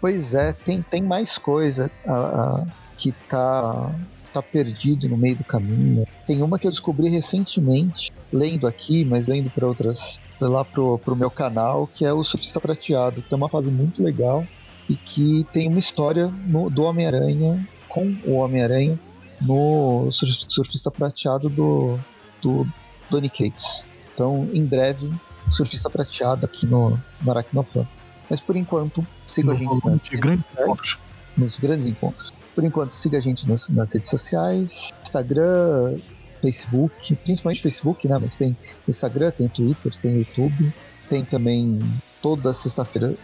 Pois 0.00 0.34
é, 0.34 0.52
tem, 0.52 0.82
tem 0.82 1.02
mais 1.02 1.38
coisa 1.38 1.90
a, 2.06 2.12
a, 2.12 2.66
que 2.96 3.12
tá, 3.28 3.92
tá 4.32 4.42
perdido 4.42 5.08
no 5.08 5.16
meio 5.16 5.36
do 5.36 5.44
caminho. 5.44 6.06
Tem 6.26 6.42
uma 6.42 6.58
que 6.58 6.66
eu 6.66 6.70
descobri 6.70 7.08
recentemente, 7.08 8.12
lendo 8.32 8.66
aqui, 8.66 9.04
mas 9.04 9.26
lendo 9.26 9.50
para 9.50 9.66
outras, 9.66 10.20
lá 10.40 10.64
pro, 10.64 10.98
pro 10.98 11.16
meu 11.16 11.30
canal, 11.30 11.86
que 11.86 12.04
é 12.04 12.12
o 12.12 12.22
Surfista 12.22 12.60
Prateado, 12.60 13.22
que 13.22 13.28
tem 13.28 13.36
uma 13.36 13.48
fase 13.48 13.70
muito 13.70 14.02
legal 14.02 14.46
e 14.88 14.94
que 14.94 15.46
tem 15.52 15.68
uma 15.68 15.78
história 15.78 16.30
no, 16.46 16.70
do 16.70 16.84
Homem-Aranha 16.84 17.66
com 17.88 18.14
o 18.26 18.34
Homem-Aranha 18.34 18.98
no 19.40 20.08
Surfista 20.12 20.90
Prateado 20.90 21.48
do, 21.48 21.98
do 22.42 22.66
Donny 23.10 23.28
Cates. 23.28 23.84
Então, 24.14 24.48
em 24.52 24.64
breve, 24.64 25.10
Surfista 25.50 25.90
Prateado 25.90 26.46
aqui 26.46 26.66
no, 26.66 26.98
no 27.22 27.30
Aracnofan. 27.30 27.86
Mas 28.28 28.40
por 28.40 28.56
enquanto, 28.56 29.06
siga 29.26 29.48
no 29.48 29.52
a 29.52 29.56
gente 29.56 29.84
nas 29.84 30.00
grandes 30.20 30.44
encontros. 30.52 30.98
nos 31.36 31.58
grandes 31.58 31.86
encontros. 31.86 32.32
Por 32.54 32.64
enquanto, 32.64 32.90
siga 32.90 33.18
a 33.18 33.20
gente 33.20 33.46
nos, 33.46 33.68
nas 33.68 33.92
redes 33.92 34.08
sociais, 34.08 34.90
Instagram, 35.02 35.96
Facebook, 36.40 37.14
principalmente 37.16 37.62
Facebook, 37.62 38.08
né? 38.08 38.18
Mas 38.18 38.34
tem 38.34 38.56
Instagram, 38.88 39.30
tem 39.30 39.48
Twitter, 39.48 39.94
tem 39.96 40.18
YouTube, 40.18 40.72
tem 41.08 41.24
também 41.24 41.78
toda 42.20 42.52
sexta-feira, 42.52 43.14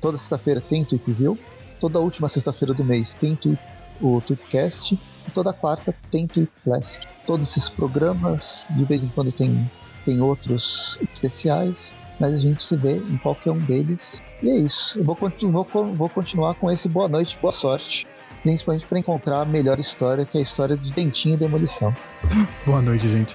toda 0.00 0.16
sexta-feira 0.16 0.60
tem 0.60 0.84
Tweet 0.84 1.12
View, 1.12 1.38
toda 1.78 1.98
última 1.98 2.28
sexta-feira 2.28 2.72
do 2.72 2.84
mês 2.84 3.14
tem 3.14 3.36
tweet, 3.36 3.60
o 4.00 4.20
Tweetcast 4.20 4.98
toda 5.30 5.52
quarta 5.52 5.94
tem 6.10 6.26
Tweet 6.26 6.50
Classic. 6.62 7.06
Todos 7.26 7.50
esses 7.50 7.68
programas, 7.68 8.66
de 8.70 8.84
vez 8.84 9.02
em 9.02 9.08
quando 9.08 9.32
tem, 9.32 9.70
tem 10.04 10.20
outros 10.20 10.98
especiais 11.00 11.96
mas 12.18 12.34
a 12.34 12.38
gente 12.38 12.62
se 12.62 12.76
vê 12.76 12.98
em 12.98 13.16
qualquer 13.16 13.50
um 13.50 13.58
deles. 13.58 14.20
E 14.42 14.50
é 14.50 14.56
isso. 14.56 14.98
Eu 14.98 15.04
vou, 15.04 15.16
vou, 15.16 15.94
vou 15.94 16.08
continuar 16.10 16.52
com 16.52 16.70
esse 16.70 16.86
boa 16.86 17.08
noite, 17.08 17.38
boa 17.40 17.50
sorte 17.50 18.06
principalmente 18.42 18.86
para 18.86 18.98
encontrar 18.98 19.42
a 19.42 19.44
melhor 19.44 19.78
história, 19.78 20.24
que 20.24 20.38
é 20.38 20.40
a 20.40 20.42
história 20.42 20.76
de 20.76 20.92
Dentinho 20.92 21.34
e 21.34 21.38
Demolição. 21.38 21.94
Boa 22.64 22.80
noite, 22.80 23.08
gente. 23.08 23.34